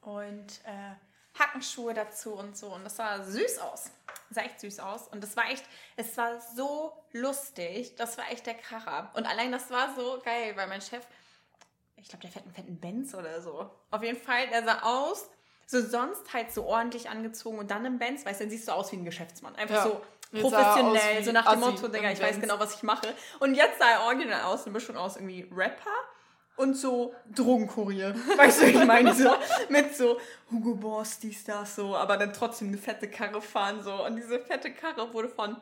Und 0.00 0.60
äh, 0.64 1.38
Hackenschuhe 1.38 1.94
dazu 1.94 2.34
und 2.34 2.56
so. 2.56 2.74
Und 2.74 2.84
das 2.84 2.96
sah 2.96 3.22
süß 3.22 3.58
aus. 3.60 3.84
Das 4.28 4.36
sah 4.36 4.40
echt 4.42 4.60
süß 4.60 4.80
aus. 4.80 5.06
Und 5.08 5.22
das 5.22 5.36
war 5.36 5.48
echt, 5.48 5.64
es 5.96 6.16
war 6.16 6.40
so 6.40 6.92
lustig. 7.12 7.94
Das 7.96 8.18
war 8.18 8.30
echt 8.32 8.46
der 8.46 8.54
Kracher. 8.54 9.10
Und 9.14 9.26
allein 9.26 9.52
das 9.52 9.70
war 9.70 9.94
so 9.94 10.20
geil, 10.24 10.56
weil 10.56 10.66
mein 10.66 10.80
Chef, 10.82 11.06
ich 12.02 12.08
glaube, 12.08 12.22
der 12.22 12.30
fährt 12.30 12.44
einen 12.44 12.54
fetten 12.54 12.78
Benz 12.78 13.14
oder 13.14 13.40
so. 13.40 13.70
Auf 13.90 14.02
jeden 14.02 14.18
Fall, 14.20 14.48
der 14.48 14.64
sah 14.64 14.80
aus, 14.82 15.28
so 15.66 15.80
sonst 15.80 16.32
halt 16.34 16.52
so 16.52 16.64
ordentlich 16.64 17.08
angezogen 17.08 17.58
und 17.58 17.70
dann 17.70 17.84
im 17.86 17.98
Benz, 17.98 18.26
weißt 18.26 18.40
du, 18.40 18.44
dann 18.44 18.50
siehst 18.50 18.68
du 18.68 18.72
aus 18.72 18.92
wie 18.92 18.96
ein 18.96 19.04
Geschäftsmann. 19.04 19.54
Einfach 19.56 19.76
Ja. 19.76 19.82
so 19.84 20.00
professionell, 20.40 21.22
so 21.24 21.32
nach 21.32 21.50
dem 21.50 21.62
Assi 21.62 21.70
Motto, 21.72 21.88
Digga, 21.88 22.10
ich 22.10 22.20
weiß 22.20 22.32
Benz. 22.32 22.40
genau, 22.42 22.58
was 22.58 22.74
ich 22.74 22.82
mache. 22.82 23.14
Und 23.40 23.54
jetzt 23.54 23.78
sah 23.78 23.88
er 23.90 24.02
original 24.04 24.42
aus, 24.42 24.64
eine 24.64 24.72
Mischung 24.72 24.96
aus 24.96 25.16
irgendwie 25.16 25.48
Rapper 25.54 25.90
und 26.56 26.74
so 26.74 27.14
Drogenkurier. 27.34 28.14
Weißt 28.36 28.60
du, 28.62 28.66
wie 28.66 28.70
ich 28.70 28.84
meine? 28.84 29.14
So, 29.14 29.34
mit 29.68 29.94
so 29.96 30.18
Hugo 30.50 30.74
Boss, 30.74 31.18
dies, 31.18 31.44
das, 31.44 31.76
so, 31.76 31.96
aber 31.96 32.16
dann 32.18 32.32
trotzdem 32.32 32.68
eine 32.68 32.78
fette 32.78 33.08
Karre 33.08 33.40
fahren, 33.40 33.82
so. 33.82 34.04
Und 34.04 34.16
diese 34.16 34.38
fette 34.40 34.72
Karre 34.72 35.12
wurde 35.14 35.28
von 35.28 35.56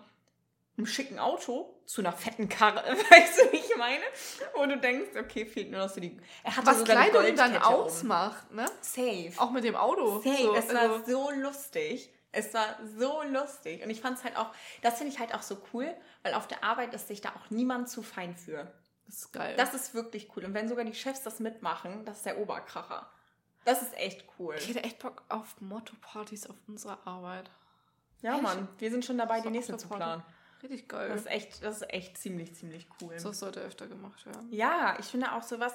einem 0.80 0.86
schicken 0.86 1.18
Auto 1.18 1.74
zu 1.84 2.00
einer 2.00 2.12
fetten 2.12 2.48
Karre. 2.48 2.82
Weißt 3.10 3.38
du, 3.38 3.52
wie 3.52 3.56
ich 3.56 3.76
meine? 3.76 4.02
Wo 4.54 4.66
du 4.66 4.78
denkst, 4.78 5.10
okay, 5.18 5.46
fehlt 5.46 5.70
nur 5.70 5.80
noch 5.80 5.88
so 5.88 6.00
die. 6.00 6.18
Er 6.42 6.56
hatte 6.56 6.66
Was 6.66 6.78
sogar 6.78 6.96
eine 6.96 7.10
Kleidung 7.10 7.36
dann 7.36 7.52
Goldkette 7.52 7.74
um. 7.74 7.84
ausmacht, 7.84 8.50
ne? 8.52 8.66
Safe. 8.80 9.32
Auch 9.36 9.50
mit 9.50 9.64
dem 9.64 9.76
Auto. 9.76 10.20
Safe. 10.20 10.42
So, 10.42 10.54
es 10.54 10.74
war 10.74 10.80
also, 10.80 11.04
so 11.06 11.30
lustig. 11.30 12.10
Es 12.32 12.54
war 12.54 12.78
so 12.96 13.22
lustig. 13.22 13.82
Und 13.82 13.90
ich 13.90 14.00
fand 14.00 14.18
es 14.18 14.24
halt 14.24 14.36
auch, 14.36 14.50
das 14.82 14.98
finde 14.98 15.12
ich 15.12 15.18
halt 15.18 15.34
auch 15.34 15.42
so 15.42 15.58
cool, 15.72 15.92
weil 16.22 16.34
auf 16.34 16.46
der 16.46 16.62
Arbeit 16.64 16.94
ist 16.94 17.08
sich 17.08 17.20
da 17.20 17.30
auch 17.30 17.50
niemand 17.50 17.88
zu 17.88 18.02
fein 18.02 18.36
für. 18.36 18.72
das 19.06 19.16
ist 19.16 19.32
geil. 19.32 19.54
Das 19.56 19.74
ist 19.74 19.94
wirklich 19.94 20.28
cool. 20.36 20.44
Und 20.44 20.54
wenn 20.54 20.68
sogar 20.68 20.84
die 20.84 20.94
Chefs 20.94 21.22
das 21.22 21.40
mitmachen, 21.40 22.04
das 22.04 22.18
ist 22.18 22.26
der 22.26 22.38
Oberkracher. 22.38 23.10
Das 23.64 23.82
ist 23.82 23.94
echt 23.98 24.24
cool. 24.38 24.54
ich 24.56 24.68
hätte 24.68 24.84
echt 24.84 25.00
Bock 25.00 25.22
auf 25.28 25.60
Motto-Partys 25.60 26.46
auf 26.46 26.56
unserer 26.66 26.98
Arbeit. 27.06 27.50
Ja, 28.22 28.38
Mann. 28.38 28.68
Wir 28.78 28.90
sind 28.90 29.04
schon 29.04 29.18
dabei, 29.18 29.40
die 29.40 29.50
nächste 29.50 29.76
zu 29.76 29.88
planen. 29.88 30.22
Richtig 30.62 30.88
geil. 30.88 31.08
Das 31.08 31.22
ist 31.22 31.26
echt, 31.26 31.62
das 31.64 31.76
ist 31.76 31.92
echt 31.92 32.18
ziemlich, 32.18 32.54
ziemlich 32.54 32.86
cool. 33.00 33.14
das 33.14 33.38
sollte 33.38 33.60
öfter 33.60 33.86
gemacht 33.86 34.24
werden. 34.26 34.48
Ja, 34.52 34.96
ich 34.98 35.06
finde 35.06 35.32
auch 35.32 35.42
sowas. 35.42 35.72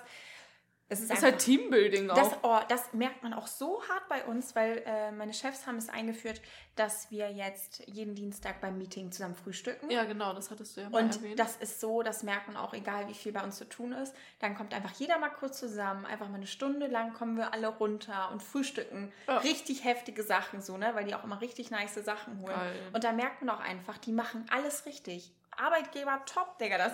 Es 0.87 0.99
ist 0.99 1.09
Das 1.09 1.17
ist 1.17 1.23
einfach- 1.23 1.37
halt 1.39 1.45
Teambuilding 1.45 2.09
auch. 2.11 2.15
Das, 2.15 2.31
oh, 2.43 2.59
das 2.69 2.93
merkt 2.93 3.23
man 3.23 3.33
auch 3.33 3.47
so 3.47 3.81
hart 3.89 4.07
bei 4.07 4.23
uns, 4.25 4.55
weil 4.55 4.83
äh, 4.85 5.11
meine 5.11 5.33
Chefs 5.33 5.65
haben 5.65 5.77
es 5.77 5.89
eingeführt, 5.89 6.41
dass 6.75 7.09
wir 7.09 7.31
jetzt 7.31 7.81
jeden 7.87 8.13
Dienstag 8.13 8.61
beim 8.61 8.77
Meeting 8.77 9.11
zusammen 9.11 9.33
frühstücken. 9.33 9.89
ja, 9.89 10.03
genau, 10.03 10.33
das 10.33 10.51
hattest 10.51 10.77
du 10.77 10.81
ja 10.81 10.89
mal 10.89 11.03
Und 11.03 11.15
erwähnt. 11.15 11.39
das 11.39 11.55
ist 11.57 11.79
so, 11.79 12.03
das 12.03 12.21
merkt 12.21 12.47
man 12.47 12.55
auch, 12.57 12.73
egal 12.75 13.07
wie 13.07 13.13
viel 13.15 13.31
bei 13.31 13.41
uns 13.43 13.57
zu 13.57 13.67
tun 13.67 13.93
ist. 13.93 14.13
Dann 14.39 14.53
kommt 14.55 14.73
einfach 14.75 14.91
jeder 14.99 15.17
mal 15.17 15.29
kurz 15.29 15.59
zusammen, 15.59 16.05
einfach 16.05 16.27
mal 16.29 16.35
eine 16.35 16.45
Stunde 16.47 16.85
lang 16.87 17.13
kommen 17.13 17.35
wir 17.37 17.51
alle 17.53 17.67
runter 17.69 18.29
und 18.31 18.43
frühstücken. 18.43 19.11
Ja. 19.27 19.37
Richtig 19.39 19.85
heftige 19.85 20.21
Sachen 20.21 20.61
so, 20.61 20.77
ne? 20.77 20.91
Weil 20.93 21.05
die 21.05 21.15
auch 21.15 21.23
immer 21.23 21.41
richtig 21.41 21.71
nice 21.71 21.95
Sachen 21.95 22.41
holen. 22.41 22.53
Geil. 22.55 22.79
Und 22.93 23.03
da 23.03 23.11
merkt 23.11 23.41
man 23.41 23.55
auch 23.55 23.61
einfach, 23.61 23.97
die 23.97 24.11
machen 24.11 24.45
alles 24.51 24.85
richtig. 24.85 25.31
Arbeitgeber 25.57 26.21
top, 26.25 26.57
Digga, 26.59 26.77
da 26.77 26.91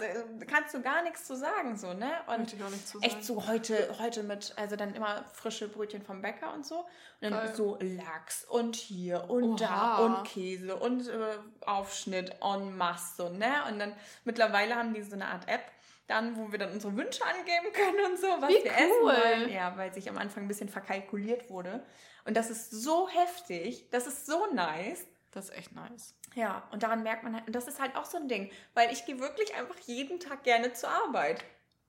kannst 0.48 0.74
du 0.74 0.82
gar 0.82 1.04
nichts 1.04 1.26
zu 1.26 1.36
sagen, 1.36 1.76
so, 1.76 1.94
ne? 1.94 2.12
Und 2.28 2.56
echt 3.02 3.24
so 3.24 3.48
heute, 3.48 3.96
heute 4.00 4.24
mit, 4.24 4.54
also 4.58 4.76
dann 4.76 4.94
immer 4.94 5.24
frische 5.34 5.68
Brötchen 5.68 6.02
vom 6.02 6.22
Bäcker 6.22 6.54
und 6.54 6.66
so. 6.66 6.80
Und 6.80 6.88
dann 7.22 7.34
Geil. 7.34 7.56
so 7.56 7.78
Lachs 7.82 8.46
und 8.46 8.76
hier 8.76 9.30
und 9.30 9.62
da 9.62 10.00
Oha. 10.00 10.06
und 10.06 10.28
Käse 10.28 10.76
und 10.76 11.08
äh, 11.08 11.38
Aufschnitt 11.66 12.36
en 12.42 12.78
masse, 12.78 13.16
so, 13.18 13.30
ne? 13.30 13.64
Und 13.70 13.80
dann 13.80 13.94
mittlerweile 14.24 14.76
haben 14.76 14.94
die 14.94 15.02
so 15.02 15.14
eine 15.14 15.28
Art 15.28 15.48
App, 15.48 15.72
dann, 16.08 16.36
wo 16.38 16.52
wir 16.52 16.60
dann 16.60 16.72
unsere 16.72 16.96
Wünsche 16.96 17.24
angeben 17.26 17.72
können 17.74 18.12
und 18.12 18.20
so, 18.20 18.28
was 18.40 18.50
Wie 18.50 18.64
wir 18.64 18.72
essen 18.72 18.92
cool. 19.02 19.14
wollen. 19.14 19.50
Ja, 19.50 19.78
weil 19.78 19.94
sich 19.94 20.10
am 20.10 20.18
Anfang 20.18 20.44
ein 20.44 20.48
bisschen 20.48 20.70
verkalkuliert 20.70 21.50
wurde. 21.50 21.84
Und 22.26 22.36
das 22.38 22.50
ist 22.50 22.72
so 22.72 23.08
heftig, 23.10 23.90
das 23.90 24.08
ist 24.08 24.26
so 24.26 24.48
nice. 24.54 25.06
Das 25.32 25.46
ist 25.50 25.58
echt 25.58 25.72
nice. 25.74 26.14
Ja, 26.34 26.64
und 26.72 26.84
daran 26.84 27.04
merkt 27.04 27.24
man 27.24 27.36
halt, 27.36 27.48
und 27.48 27.56
das 27.56 27.68
ist 27.68 27.82
halt 27.82 27.96
auch 27.96 28.06
so 28.06 28.18
ein 28.18 28.28
Ding, 28.28 28.52
weil 28.74 28.92
ich 28.92 29.06
gehe 29.06 29.20
wirklich 29.20 29.56
einfach 29.56 29.78
jeden 29.80 30.20
Tag 30.20 30.44
gerne 30.44 30.74
zur 30.74 30.90
Arbeit. 30.90 31.44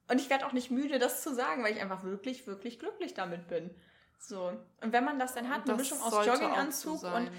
Und 0.08 0.20
ich 0.20 0.30
werde 0.30 0.46
auch 0.46 0.52
nicht 0.52 0.70
müde, 0.70 0.98
das 0.98 1.22
zu 1.22 1.34
sagen, 1.34 1.62
weil 1.62 1.74
ich 1.74 1.80
einfach 1.80 2.02
wirklich, 2.02 2.46
wirklich 2.46 2.78
glücklich 2.78 3.14
damit 3.14 3.46
bin. 3.48 3.70
So. 4.18 4.52
Und 4.80 4.92
wenn 4.92 5.04
man 5.04 5.18
das 5.18 5.34
dann 5.34 5.48
hat, 5.48 5.68
eine 5.68 5.76
Mischung 5.76 6.00
aus 6.00 6.26
Jogginganzug 6.26 6.98
so 6.98 7.08
und 7.08 7.30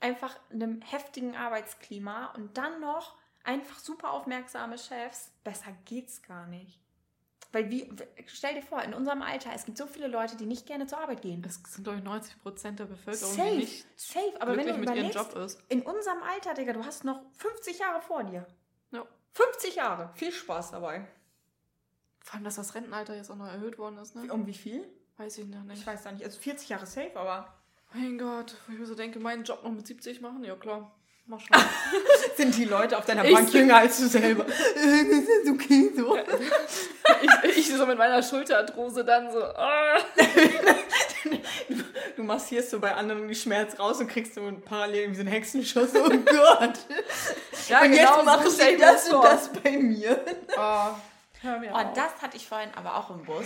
einfach 0.00 0.38
einem 0.50 0.80
heftigen 0.82 1.36
Arbeitsklima 1.36 2.32
und 2.36 2.56
dann 2.56 2.80
noch 2.80 3.16
einfach 3.44 3.78
super 3.78 4.12
aufmerksame 4.12 4.78
Chefs, 4.78 5.32
besser 5.44 5.72
geht's 5.84 6.22
gar 6.22 6.46
nicht. 6.46 6.78
Weil 7.52 7.68
wie, 7.70 7.90
stell 8.26 8.54
dir 8.54 8.62
vor, 8.62 8.80
in 8.82 8.94
unserem 8.94 9.22
Alter, 9.22 9.50
es 9.54 9.64
gibt 9.64 9.76
so 9.76 9.86
viele 9.86 10.06
Leute, 10.06 10.36
die 10.36 10.46
nicht 10.46 10.66
gerne 10.66 10.86
zur 10.86 10.98
Arbeit 10.98 11.20
gehen. 11.22 11.42
Das 11.42 11.60
sind, 11.66 11.82
glaube 11.82 11.98
ich, 11.98 12.04
90 12.04 12.40
Prozent 12.42 12.78
der 12.78 12.84
Bevölkerung, 12.84 13.34
Safe, 13.34 13.50
die 13.50 13.56
nicht 13.56 13.86
safe. 14.00 14.40
Aber 14.40 14.56
wenn 14.56 14.66
du 14.68 14.74
mit 14.78 14.88
ihrem 14.94 15.10
Job 15.10 15.34
ist. 15.34 15.60
in 15.68 15.82
unserem 15.82 16.22
Alter, 16.22 16.54
Digga, 16.54 16.72
du 16.72 16.84
hast 16.84 17.04
noch 17.04 17.22
50 17.38 17.78
Jahre 17.80 18.00
vor 18.00 18.22
dir. 18.22 18.46
Ja. 18.92 19.04
50 19.32 19.74
Jahre. 19.74 20.10
Viel 20.14 20.30
Spaß 20.32 20.70
dabei. 20.72 21.06
Vor 22.20 22.34
allem, 22.34 22.44
dass 22.44 22.56
das 22.56 22.74
Rentenalter 22.74 23.16
jetzt 23.16 23.30
auch 23.30 23.36
noch 23.36 23.46
erhöht 23.48 23.78
worden 23.78 23.98
ist, 23.98 24.14
ne? 24.14 24.32
Um 24.32 24.46
wie 24.46 24.54
viel? 24.54 24.86
Weiß 25.16 25.38
ich 25.38 25.46
noch 25.46 25.60
Ich 25.62 25.66
nicht. 25.66 25.86
weiß 25.86 26.02
da 26.04 26.12
nicht. 26.12 26.24
Also 26.24 26.38
40 26.40 26.68
Jahre 26.68 26.86
safe, 26.86 27.12
aber 27.18 27.52
Mein 27.92 28.16
Gott, 28.18 28.54
wo 28.66 28.72
ich 28.72 28.78
mir 28.78 28.86
so 28.86 28.94
denke, 28.94 29.18
meinen 29.18 29.42
Job 29.42 29.64
noch 29.64 29.72
mit 29.72 29.86
70 29.86 30.20
machen? 30.20 30.44
Ja, 30.44 30.54
klar. 30.54 30.94
Mal 31.30 31.38
schauen. 31.38 31.64
sind 32.36 32.56
die 32.56 32.64
Leute 32.64 32.96
auf 32.98 33.04
deiner 33.06 33.24
Ich- 33.24 33.34
Bank 33.34 33.52
jünger 33.52 33.76
als 33.76 33.98
du 33.98 34.06
selber. 34.08 34.44
das 34.48 34.54
ist 34.54 35.50
okay 35.50 35.90
so. 35.96 36.16
ich, 37.22 37.58
ich 37.58 37.68
so 37.74 37.86
mit 37.86 37.98
meiner 37.98 38.22
Schulterarthrose 38.22 39.04
dann 39.04 39.30
so. 39.32 39.42
ah. 39.42 39.96
Du 42.16 42.22
massierst 42.24 42.70
so 42.70 42.80
bei 42.80 42.94
anderen 42.94 43.28
die 43.28 43.34
Schmerz 43.34 43.78
raus 43.78 44.00
und 44.00 44.08
kriegst 44.08 44.34
so 44.34 44.42
parallel 44.64 45.02
irgendwie 45.02 45.16
so 45.16 45.20
einen 45.22 45.30
Hexenschuss. 45.30 45.90
Oh 45.94 46.08
Gott. 46.08 46.78
Ja, 47.68 47.82
und 47.82 47.92
genau 47.92 48.16
jetzt 48.16 48.24
machen 48.24 48.50
so 48.50 48.62
ich 48.62 48.78
das 48.78 49.08
und 49.10 49.24
das 49.24 49.50
bei 49.62 49.70
mir. 49.78 50.20
Oh, 50.56 50.88
hör 51.42 51.58
mir 51.58 51.70
Oh, 51.72 51.76
auf. 51.76 51.92
das 51.94 52.10
hatte 52.20 52.36
ich 52.36 52.46
vorhin 52.46 52.70
aber 52.74 52.96
auch 52.96 53.10
im 53.10 53.24
Bus. 53.24 53.44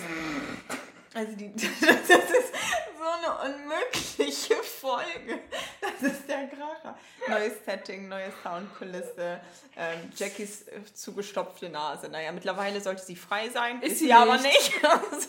Also 1.15 1.33
die, 1.37 1.53
das 1.57 1.71
ist 1.71 2.53
so 2.99 3.05
eine 3.05 3.55
unmögliche 3.55 4.55
Folge. 4.57 5.41
Das 5.81 6.13
ist 6.13 6.29
der 6.29 6.49
Kracher. 6.49 6.99
Neues 7.29 7.65
Setting, 7.65 8.09
neue 8.09 8.33
Soundkulisse, 8.43 9.41
ähm, 9.77 10.13
Jackies 10.17 10.63
äh, 10.69 10.81
zugestopfte 10.93 11.69
Nase. 11.69 12.09
Naja, 12.09 12.33
mittlerweile 12.33 12.81
sollte 12.81 13.03
sie 13.05 13.15
frei 13.17 13.49
sein. 13.49 13.81
Ist 13.83 13.93
Ist, 13.93 13.99
sie 14.01 14.05
sie 14.07 14.13
aber 14.13 14.37
nicht. 14.39 14.45
nicht. 14.45 14.83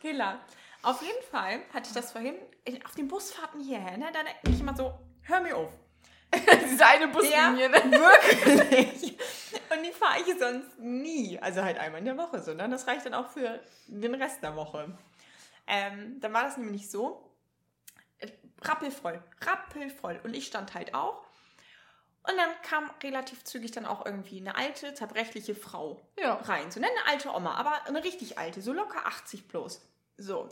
Killer. 0.00 0.38
Auf 0.82 1.00
jeden 1.00 1.22
Fall 1.30 1.60
hatte 1.72 1.88
ich 1.88 1.94
das 1.94 2.12
vorhin 2.12 2.34
in- 2.64 2.84
auf 2.84 2.94
den 2.94 3.08
Busfahrten 3.08 3.60
hierher. 3.62 3.96
Ne, 3.96 4.06
da 4.12 4.22
denke 4.22 4.38
ich 4.50 4.60
immer 4.60 4.76
so, 4.76 4.92
hör 5.22 5.40
mir 5.40 5.56
auf. 5.56 5.70
Diese 6.70 6.84
eine 6.86 7.04
Ja, 7.04 7.10
Buslinie. 7.10 7.68
ne? 7.70 7.90
wirklich. 7.92 9.16
Und 9.70 9.82
die 9.84 9.92
fahre 9.92 10.20
ich 10.20 10.38
sonst 10.38 10.78
nie. 10.78 11.38
Also 11.40 11.62
halt 11.62 11.78
einmal 11.78 12.00
in 12.00 12.04
der 12.06 12.16
Woche, 12.16 12.42
sondern 12.42 12.70
das 12.70 12.86
reicht 12.86 13.06
dann 13.06 13.14
auch 13.14 13.28
für 13.30 13.60
den 13.86 14.14
Rest 14.14 14.42
der 14.42 14.56
Woche. 14.56 14.96
Ähm, 15.66 16.18
dann 16.20 16.32
war 16.32 16.42
das 16.44 16.56
nämlich 16.56 16.90
so, 16.90 17.30
äh, 18.18 18.28
rappelvoll, 18.62 19.22
rappelvoll. 19.40 20.20
Und 20.24 20.34
ich 20.34 20.46
stand 20.46 20.74
halt 20.74 20.94
auch. 20.94 21.22
Und 22.26 22.36
dann 22.36 22.50
kam 22.62 22.90
relativ 23.02 23.44
zügig 23.44 23.70
dann 23.72 23.84
auch 23.84 24.04
irgendwie 24.06 24.40
eine 24.40 24.56
alte, 24.56 24.94
zerbrechliche 24.94 25.54
Frau 25.54 26.00
Ja. 26.18 26.34
rein. 26.34 26.70
So 26.70 26.80
ne, 26.80 26.86
eine 26.86 27.12
alte 27.12 27.30
Oma, 27.34 27.54
aber 27.54 27.86
eine 27.86 28.02
richtig 28.02 28.38
alte, 28.38 28.62
so 28.62 28.72
locker 28.72 29.06
80 29.06 29.46
bloß. 29.48 29.82
So. 30.16 30.48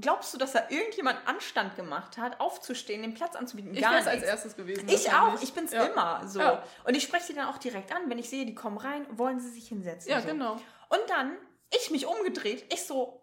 Glaubst 0.00 0.32
du, 0.34 0.38
dass 0.38 0.52
da 0.52 0.64
irgendjemand 0.68 1.18
Anstand 1.26 1.76
gemacht 1.76 2.16
hat, 2.18 2.40
aufzustehen, 2.40 3.02
den 3.02 3.14
Platz 3.14 3.36
anzubieten? 3.36 3.74
Ich 3.74 3.82
Gar 3.82 3.92
wäre 3.92 4.00
es 4.00 4.06
als 4.08 4.22
erstes 4.22 4.56
gewesen. 4.56 4.88
Ich 4.88 5.12
auch, 5.12 5.40
ich 5.40 5.52
bin's 5.52 5.72
ja. 5.72 5.84
immer 5.84 6.26
so. 6.26 6.40
Ja. 6.40 6.64
Und 6.84 6.96
ich 6.96 7.02
spreche 7.02 7.26
sie 7.26 7.34
dann 7.34 7.48
auch 7.48 7.58
direkt 7.58 7.94
an, 7.94 8.08
wenn 8.08 8.18
ich 8.18 8.28
sehe, 8.28 8.46
die 8.46 8.54
kommen 8.54 8.78
rein, 8.78 9.06
wollen 9.10 9.38
sie 9.38 9.50
sich 9.50 9.68
hinsetzen. 9.68 10.10
Ja, 10.10 10.20
so. 10.20 10.26
genau. 10.26 10.54
Und 10.88 11.00
dann, 11.08 11.36
ich 11.70 11.90
mich 11.90 12.06
umgedreht, 12.06 12.72
ich 12.72 12.84
so, 12.84 13.20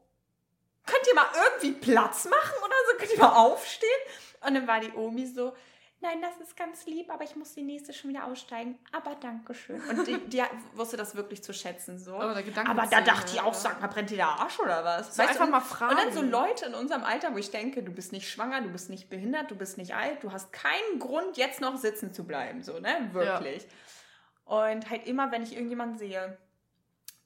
könnt 0.85 1.05
ihr 1.07 1.15
mal 1.15 1.27
irgendwie 1.45 1.71
Platz 1.73 2.25
machen 2.25 2.55
oder 2.63 2.75
so? 2.91 2.97
Könnt 2.97 3.11
ihr 3.13 3.19
mal 3.19 3.35
aufstehen? 3.35 3.89
Und 4.41 4.53
dann 4.53 4.67
war 4.67 4.79
die 4.79 4.91
Omi 4.93 5.25
so, 5.25 5.53
nein, 6.01 6.21
das 6.21 6.37
ist 6.37 6.55
ganz 6.55 6.85
lieb, 6.85 7.11
aber 7.11 7.23
ich 7.23 7.35
muss 7.35 7.53
die 7.53 7.61
nächste 7.61 7.93
schon 7.93 8.09
wieder 8.09 8.25
aussteigen. 8.25 8.77
Aber 8.91 9.15
Dankeschön. 9.15 9.81
Und 9.81 10.07
die, 10.07 10.17
die 10.17 10.43
wusste 10.73 10.97
das 10.97 11.15
wirklich 11.15 11.43
zu 11.43 11.53
schätzen. 11.53 11.99
So. 11.99 12.15
Aber 12.15 12.33
der 12.33 12.43
Gedanke 12.43 12.71
Aber 12.71 12.85
da 12.87 13.01
dachte 13.01 13.27
ich 13.27 13.35
ja. 13.35 13.43
auch, 13.43 13.53
sag 13.53 13.81
mal, 13.81 13.87
brennt 13.87 14.09
dir 14.09 14.17
der 14.17 14.27
Arsch 14.27 14.59
oder 14.59 14.83
was? 14.83 15.15
So 15.15 15.21
einfach 15.21 15.45
und, 15.45 15.51
mal 15.51 15.61
fragen. 15.61 15.95
Und 15.95 16.05
dann 16.05 16.13
so 16.13 16.21
Leute 16.21 16.65
in 16.65 16.73
unserem 16.73 17.03
Alter, 17.03 17.33
wo 17.33 17.37
ich 17.37 17.51
denke, 17.51 17.83
du 17.83 17.91
bist 17.91 18.11
nicht 18.11 18.29
schwanger, 18.29 18.61
du 18.61 18.69
bist 18.69 18.89
nicht 18.89 19.09
behindert, 19.09 19.51
du 19.51 19.55
bist 19.55 19.77
nicht 19.77 19.95
alt, 19.95 20.23
du 20.23 20.31
hast 20.31 20.53
keinen 20.53 20.99
Grund, 20.99 21.37
jetzt 21.37 21.61
noch 21.61 21.77
sitzen 21.77 22.13
zu 22.13 22.25
bleiben. 22.25 22.63
So, 22.63 22.79
ne? 22.79 23.09
Wirklich. 23.11 23.67
Und 24.45 24.89
halt 24.89 25.05
immer, 25.05 25.31
wenn 25.31 25.43
ich 25.43 25.53
irgendjemanden 25.53 25.97
sehe, 25.97 26.37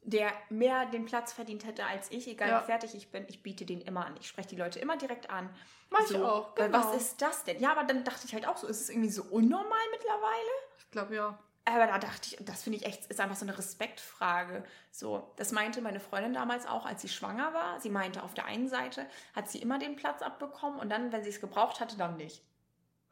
der 0.05 0.31
mehr 0.49 0.85
den 0.87 1.05
Platz 1.05 1.33
verdient 1.33 1.65
hätte 1.65 1.85
als 1.85 2.11
ich, 2.11 2.27
egal 2.27 2.49
Ja. 2.49 2.61
wie 2.61 2.65
fertig 2.65 2.95
ich 2.95 3.09
bin, 3.11 3.25
ich 3.29 3.41
biete 3.43 3.65
den 3.65 3.81
immer 3.81 4.05
an. 4.05 4.15
Ich 4.19 4.27
spreche 4.27 4.49
die 4.49 4.55
Leute 4.55 4.79
immer 4.79 4.97
direkt 4.97 5.29
an. 5.29 5.49
Mach 5.89 6.01
ich 6.09 6.15
auch, 6.17 6.55
genau. 6.55 6.77
was 6.77 6.95
ist 6.95 7.21
das 7.21 7.43
denn? 7.43 7.59
Ja, 7.59 7.71
aber 7.71 7.83
dann 7.83 8.03
dachte 8.03 8.25
ich 8.25 8.33
halt 8.33 8.47
auch 8.47 8.57
so, 8.57 8.67
ist 8.67 8.81
es 8.81 8.89
irgendwie 8.89 9.09
so 9.09 9.23
unnormal 9.23 9.79
mittlerweile? 9.91 10.51
Ich 10.79 10.91
glaube, 10.91 11.15
ja. 11.15 11.37
Aber 11.65 11.87
da 11.87 11.97
dachte 11.97 12.27
ich, 12.35 12.37
das 12.45 12.63
finde 12.63 12.79
ich 12.79 12.85
echt, 12.85 13.05
ist 13.05 13.21
einfach 13.21 13.37
so 13.37 13.45
eine 13.45 13.57
Respektfrage. 13.57 14.65
So, 14.91 15.31
das 15.37 15.53
meinte 15.53 15.81
meine 15.81 16.01
Freundin 16.01 16.33
damals 16.33 16.67
auch, 16.67 16.85
als 16.85 17.01
sie 17.01 17.07
schwanger 17.07 17.53
war. 17.53 17.79
Sie 17.79 17.89
meinte, 17.89 18.23
auf 18.23 18.33
der 18.33 18.45
einen 18.45 18.67
Seite 18.67 19.05
hat 19.33 19.49
sie 19.49 19.59
immer 19.59 19.79
den 19.79 19.95
Platz 19.95 20.21
abbekommen 20.21 20.79
und 20.79 20.89
dann, 20.89 21.13
wenn 21.13 21.23
sie 21.23 21.29
es 21.29 21.39
gebraucht 21.39 21.79
hatte, 21.79 21.95
dann 21.97 22.17
nicht. 22.17 22.43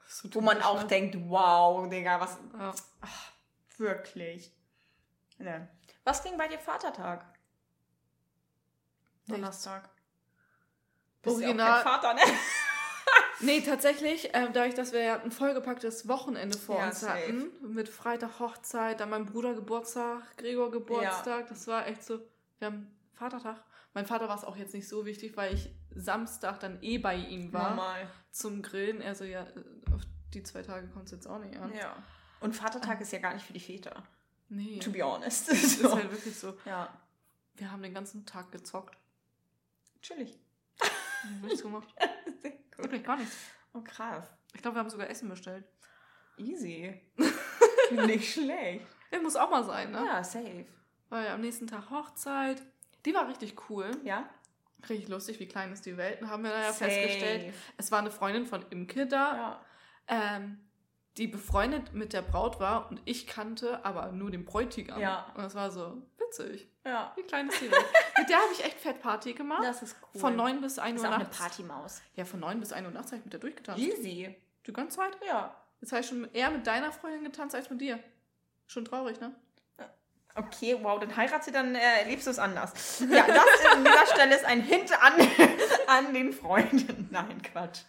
So 0.10 0.28
Wo 0.34 0.42
man 0.42 0.62
auch 0.62 0.84
denkt, 0.84 1.16
wow, 1.30 1.88
Digga, 1.90 2.20
was, 2.20 2.38
Ja. 2.60 2.74
wirklich. 3.78 4.52
Ne. 5.38 5.70
Was 6.04 6.24
ging 6.24 6.38
bei 6.38 6.48
dir 6.48 6.60
Vatertag? 6.60 7.26
Donnerstag. 9.28 9.90
Bist 11.22 11.40
ja 11.40 11.48
Original- 11.48 11.84
kein 11.84 11.94
Vater, 11.94 12.14
ne? 12.16 12.22
Nee, 13.44 13.62
tatsächlich, 13.62 14.30
ähm, 14.34 14.50
dadurch, 14.54 14.76
dass 14.76 14.92
wir 14.94 15.02
ja 15.02 15.20
ein 15.20 15.32
vollgepacktes 15.32 16.08
Wochenende 16.08 16.56
vor 16.60 16.78
Ja, 16.78 16.88
uns 16.90 17.00
safe. 17.00 17.14
hatten, 17.24 17.74
mit 17.74 17.90
Freitag 17.90 18.40
Hochzeit, 18.40 19.00
dann 19.00 19.10
mein 19.10 19.26
Bruder 19.26 19.56
Geburtstag, 19.56 20.38
Gregor 20.38 20.70
Geburtstag, 20.70 21.48
das 21.48 21.66
war 21.66 21.88
echt 21.88 22.04
so, 22.04 22.20
wir 22.60 22.68
haben 22.68 22.96
Vatertag. 23.14 23.64
Mein 23.96 24.06
Vater 24.06 24.30
war 24.30 24.38
es 24.38 24.44
auch 24.44 24.56
jetzt 24.58 24.76
nicht 24.76 24.88
so 24.88 25.08
wichtig, 25.08 25.36
weil 25.38 25.56
ich 25.56 25.72
Samstag 25.96 26.60
dann 26.60 26.84
eh 26.84 27.00
bei 27.00 27.16
ihm 27.16 27.52
war 27.52 27.70
Normal. 27.72 28.08
zum 28.30 28.62
Grillen. 28.62 29.02
Also 29.02 29.24
ja, 29.24 29.42
äh, 29.42 29.64
auf 29.92 30.02
die 30.36 30.44
zwei 30.44 30.62
Tage 30.62 30.88
kommt 30.90 31.06
es 31.06 31.12
jetzt 31.12 31.26
auch 31.28 31.40
nicht 31.40 31.58
an. 31.60 31.74
Ja. 31.74 31.96
Und 32.42 32.56
Vatertag 32.56 33.02
ist 33.02 33.12
ja 33.12 33.18
gar 33.20 33.34
nicht 33.34 33.46
für 33.48 33.54
die 33.54 33.60
Väter. 33.60 34.04
Nee, 34.54 34.80
To 34.80 34.92
be 34.92 35.02
honest. 35.02 35.50
das 35.50 35.64
ist 35.64 35.80
So. 35.82 35.96
halt 35.96 36.12
wirklich 36.12 36.38
so. 36.38 36.58
Ja. 36.66 36.90
Wir 37.56 37.72
haben 37.72 37.82
den 37.82 37.94
ganzen 37.94 38.26
Tag 38.26 38.52
gezockt. 38.52 38.98
Chillig. 40.02 40.38
Nichts 41.44 41.62
gemacht. 41.62 41.88
Wirklich 42.78 43.04
gar 43.04 43.16
nichts. 43.18 43.36
Oh, 43.74 43.82
krass. 43.82 44.28
Ich 44.54 44.62
glaube, 44.62 44.76
wir 44.76 44.80
haben 44.80 44.90
sogar 44.90 45.08
Essen 45.10 45.30
bestellt. 45.30 45.64
Easy. 46.38 47.00
nicht 48.08 48.34
schlecht. 48.34 48.88
Der 49.12 49.22
muss 49.22 49.36
auch 49.36 49.52
mal 49.52 49.64
sein, 49.64 49.92
ne? 49.92 50.04
Ja, 50.04 50.24
safe. 50.24 50.66
Weil 51.10 51.28
am 51.28 51.42
nächsten 51.42 51.68
Tag 51.68 51.92
Hochzeit. 51.92 52.62
Die 53.06 53.14
war 53.14 53.28
richtig 53.28 53.70
cool. 53.70 53.92
Ja? 54.04 54.28
Richtig 54.90 55.10
lustig, 55.10 55.40
wie 55.40 55.48
klein 55.48 55.72
ist 55.72 55.86
die 55.86 55.96
Welt. 55.98 56.20
Haben 56.24 56.44
wir 56.44 56.50
da 56.50 56.62
ja 56.64 56.74
Safe. 56.74 56.90
festgestellt. 56.90 57.54
Es 57.78 57.92
war 57.92 58.00
eine 58.00 58.10
Freundin 58.12 58.48
von 58.48 58.66
Imke 58.72 59.06
da, 59.06 59.36
Ja. 59.36 59.66
ähm, 60.08 60.60
die 61.18 61.28
befreundet 61.28 61.94
mit 61.94 62.14
der 62.14 62.22
Braut 62.22 62.60
war 62.60 62.90
und 62.90 63.02
ich 63.06 63.28
kannte 63.28 63.84
aber 63.86 64.12
nur 64.12 64.32
den 64.32 64.46
Bräutigam. 64.46 65.00
Ja. 65.00 65.32
Und 65.36 65.44
das 65.44 65.56
war 65.56 65.70
so 65.72 66.02
witzig. 66.18 66.68
Ja. 66.86 67.12
Wie 67.16 67.24
klein 67.24 67.50
ist 67.50 67.60
die 67.62 67.70
Welt. 67.72 67.86
mit 68.18 68.30
der 68.30 68.38
habe 68.38 68.48
ich 68.54 68.64
echt 68.64 68.80
fett 68.80 69.02
Party 69.02 69.34
gemacht. 69.34 69.64
Das 69.64 69.82
ist 69.84 69.96
cool. 70.14 70.22
Von 70.22 70.36
9 70.36 70.62
bis 70.62 70.80
1 70.80 70.96
ist 70.96 71.04
Uhr 71.04 71.10
auch 71.10 71.16
eine 71.16 71.24
nachts. 71.26 71.38
Partymaus. 71.38 72.02
Ja, 72.16 72.26
von 72.26 72.40
9 72.40 72.60
bis 72.60 72.72
1 72.72 72.86
Uhr 72.88 72.94
nachts 72.94 73.08
habe 73.12 73.18
ich 73.18 73.24
mit 73.26 73.34
der 73.34 73.40
durchgetanzt. 73.40 73.82
Easy. 73.82 74.36
Die 74.66 74.74
ganze 74.74 74.98
Zeit. 74.98 75.18
Ja. 75.28 75.56
Jetzt 75.82 75.92
habe 75.92 76.02
ich 76.02 76.08
schon 76.08 76.32
eher 76.34 76.50
mit 76.52 76.66
deiner 76.66 76.92
Freundin 76.92 77.24
getanzt 77.24 77.56
als 77.56 77.70
mit 77.70 77.82
dir. 77.82 78.00
Schon 78.68 78.86
traurig, 78.86 79.20
ne? 79.20 79.36
Okay, 80.34 80.78
wow, 80.82 80.98
dann 80.98 81.14
heirat 81.18 81.44
sie, 81.44 81.52
dann 81.52 81.76
äh, 81.76 81.80
erlebst 82.00 82.26
du 82.26 82.32
es 82.32 82.40
anders. 82.40 83.02
Ja, 83.02 83.28
das 83.28 83.66
an 83.74 83.84
dieser 83.84 84.06
Stelle 84.06 84.34
ist 84.36 84.46
ein 84.46 84.62
Hint 84.62 84.90
an, 85.04 85.14
an 85.88 86.14
den 86.14 86.32
Freunden. 86.32 87.10
Nein, 87.12 87.42
Quatsch. 87.42 87.82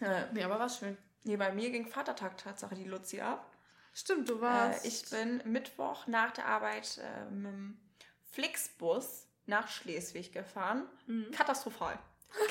Äh, 0.00 0.22
Nee, 0.32 0.42
aber 0.44 0.58
war 0.58 0.68
schön. 0.70 0.96
Nee, 1.24 1.36
bei 1.36 1.52
mir 1.52 1.70
ging 1.70 1.86
Vatertag 1.86 2.36
Tatsache 2.38 2.74
die 2.74 2.84
Luzi 2.84 3.20
ab. 3.20 3.46
Stimmt, 3.92 4.28
du 4.28 4.38
Äh, 4.38 4.40
warst. 4.42 4.84
ich 4.86 5.08
bin 5.10 5.42
Mittwoch 5.44 6.06
nach 6.06 6.30
der 6.32 6.46
Arbeit 6.46 6.98
äh, 6.98 7.30
mit 7.30 7.52
dem 7.52 7.80
Flixbus 8.32 9.26
nach 9.46 9.68
Schleswig 9.68 10.32
gefahren. 10.32 10.86
Mhm. 11.06 11.30
Katastrophal. 11.32 11.98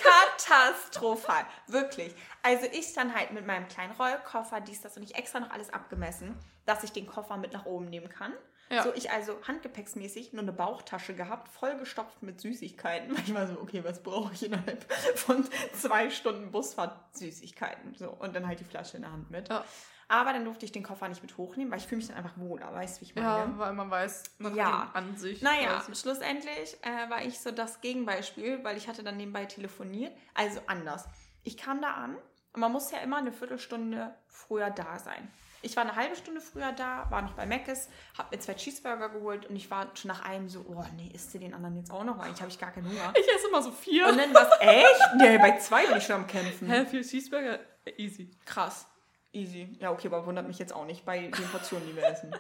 Katastrophal. 0.03 1.45
Wirklich. 1.67 2.13
Also 2.43 2.65
ich 2.71 2.93
dann 2.93 3.15
halt 3.15 3.31
mit 3.31 3.45
meinem 3.47 3.67
kleinen 3.67 3.93
Rollkoffer, 3.93 4.59
dies, 4.61 4.81
das 4.81 4.97
und 4.97 5.03
ich 5.03 5.15
extra 5.15 5.39
noch 5.39 5.51
alles 5.51 5.69
abgemessen, 5.71 6.35
dass 6.65 6.83
ich 6.83 6.91
den 6.91 7.07
Koffer 7.07 7.37
mit 7.37 7.53
nach 7.53 7.65
oben 7.65 7.85
nehmen 7.89 8.09
kann. 8.09 8.33
Ja. 8.71 8.83
So, 8.83 8.93
ich 8.93 9.09
also 9.11 9.35
handgepäcksmäßig 9.47 10.33
nur 10.33 10.43
eine 10.43 10.51
Bauchtasche 10.51 11.15
gehabt, 11.15 11.47
vollgestopft 11.49 12.21
mit 12.21 12.39
Süßigkeiten. 12.39 13.15
War 13.35 13.47
so, 13.47 13.59
okay, 13.61 13.83
was 13.83 14.03
brauche 14.03 14.33
ich 14.33 14.45
innerhalb 14.45 14.91
von 15.17 15.43
zwei 15.73 16.09
Stunden 16.09 16.51
Busfahrt? 16.51 16.95
Süßigkeiten. 17.15 17.95
So, 17.95 18.09
und 18.11 18.35
dann 18.35 18.47
halt 18.47 18.59
die 18.59 18.63
Flasche 18.65 18.97
in 18.97 19.03
der 19.03 19.11
Hand 19.11 19.31
mit. 19.31 19.49
Ja. 19.49 19.65
Aber 20.11 20.33
dann 20.33 20.43
durfte 20.43 20.65
ich 20.65 20.71
den 20.71 20.81
Koffer 20.81 21.07
nicht 21.07 21.21
mit 21.21 21.37
hochnehmen, 21.37 21.71
weil 21.71 21.77
ich 21.77 21.85
fühle 21.85 21.97
mich 21.97 22.07
dann 22.07 22.17
einfach 22.17 22.35
wohler, 22.37 22.73
weißt 22.73 22.97
du, 22.97 23.01
wie 23.01 23.05
ich 23.05 23.15
meine? 23.15 23.27
Ja, 23.27 23.53
weil 23.57 23.73
man 23.73 23.91
weiß, 23.91 24.23
man 24.39 24.55
Ja. 24.55 24.87
hat 24.87 24.95
an 24.95 25.15
sich. 25.17 25.41
Naja, 25.43 25.83
schlussendlich 25.93 26.77
äh, 26.81 27.09
war 27.11 27.23
ich 27.23 27.39
so 27.39 27.51
das 27.51 27.79
Gegenbeispiel, 27.81 28.63
weil 28.63 28.75
ich 28.77 28.87
hatte 28.87 29.03
dann 29.03 29.17
nebenbei 29.17 29.45
telefoniert. 29.45 30.11
Also 30.33 30.61
anders. 30.65 31.05
Ich 31.43 31.57
kam 31.57 31.81
da 31.81 31.93
an 31.93 32.15
und 32.53 32.59
man 32.61 32.71
muss 32.71 32.91
ja 32.91 32.99
immer 32.99 33.17
eine 33.17 33.31
Viertelstunde 33.31 34.15
früher 34.27 34.71
da 34.71 34.97
sein. 34.97 35.31
Ich 35.61 35.75
war 35.75 35.83
eine 35.83 35.95
halbe 35.95 36.15
Stunde 36.15 36.41
früher 36.41 36.71
da, 36.71 37.09
war 37.09 37.21
noch 37.21 37.33
bei 37.33 37.45
Mc's, 37.45 37.89
hab 38.17 38.31
mir 38.31 38.39
zwei 38.39 38.53
Cheeseburger 38.53 39.09
geholt 39.09 39.45
und 39.47 39.55
ich 39.55 39.69
war 39.69 39.87
schon 39.95 40.09
nach 40.09 40.23
einem 40.23 40.47
so, 40.47 40.65
oh 40.67 40.85
nee, 40.95 41.11
isst 41.13 41.33
du 41.33 41.39
den 41.39 41.53
anderen 41.53 41.75
jetzt 41.75 41.91
auch 41.91 42.03
noch? 42.03 42.19
Eigentlich 42.19 42.39
habe 42.39 42.49
ich 42.49 42.59
gar 42.59 42.71
keinen 42.71 42.89
Hunger. 42.89 43.13
Ich 43.13 43.27
esse 43.35 43.47
immer 43.47 43.61
so 43.61 43.71
vier. 43.71 44.07
Und 44.07 44.17
dann 44.17 44.33
war 44.33 44.43
es 44.43 44.59
echt? 44.61 45.15
Nee, 45.17 45.37
bei 45.37 45.57
zwei 45.57 45.85
bin 45.85 45.97
ich 45.97 46.05
schon 46.05 46.15
am 46.15 46.27
Kämpfen. 46.27 46.69
Hä, 46.69 46.85
vier 46.85 47.01
Cheeseburger? 47.01 47.59
Easy. 47.97 48.31
Krass. 48.45 48.87
Easy. 49.31 49.77
Ja, 49.79 49.91
okay, 49.91 50.07
aber 50.07 50.25
wundert 50.25 50.47
mich 50.47 50.59
jetzt 50.59 50.73
auch 50.73 50.85
nicht 50.85 51.05
bei 51.05 51.19
den 51.19 51.31
Portionen, 51.51 51.85
die 51.87 51.95
wir 51.95 52.03
essen. 52.03 52.33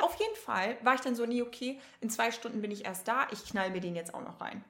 Auf 0.00 0.18
jeden 0.18 0.34
Fall 0.34 0.76
war 0.82 0.94
ich 0.94 1.00
dann 1.00 1.14
so, 1.14 1.26
nee, 1.26 1.42
okay, 1.42 1.80
in 2.00 2.10
zwei 2.10 2.32
Stunden 2.32 2.60
bin 2.60 2.70
ich 2.70 2.84
erst 2.84 3.06
da, 3.06 3.28
ich 3.30 3.44
knall 3.44 3.70
mir 3.70 3.80
den 3.80 3.94
jetzt 3.94 4.14
auch 4.14 4.22
noch 4.22 4.40
rein. 4.40 4.64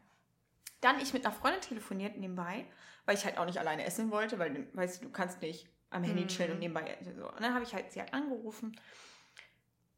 Dann 0.82 1.00
ich 1.00 1.14
mit 1.14 1.24
einer 1.24 1.34
Freundin 1.34 1.60
telefoniert 1.60 2.18
nebenbei, 2.18 2.66
weil 3.06 3.16
ich 3.16 3.24
halt 3.24 3.38
auch 3.38 3.46
nicht 3.46 3.58
alleine 3.58 3.84
essen 3.84 4.10
wollte, 4.10 4.38
weil, 4.38 4.66
weißt 4.74 5.00
du, 5.00 5.06
du 5.06 5.12
kannst 5.12 5.40
nicht 5.40 5.68
am 5.92 6.02
Handy 6.02 6.26
chillen 6.26 6.52
und 6.52 6.58
nebenbei 6.58 6.96
essen. 7.00 7.16
So. 7.16 7.28
Und 7.28 7.40
dann 7.40 7.54
habe 7.54 7.64
ich 7.64 7.74
halt 7.74 7.92
sie 7.92 8.00
halt 8.00 8.12
angerufen. 8.14 8.78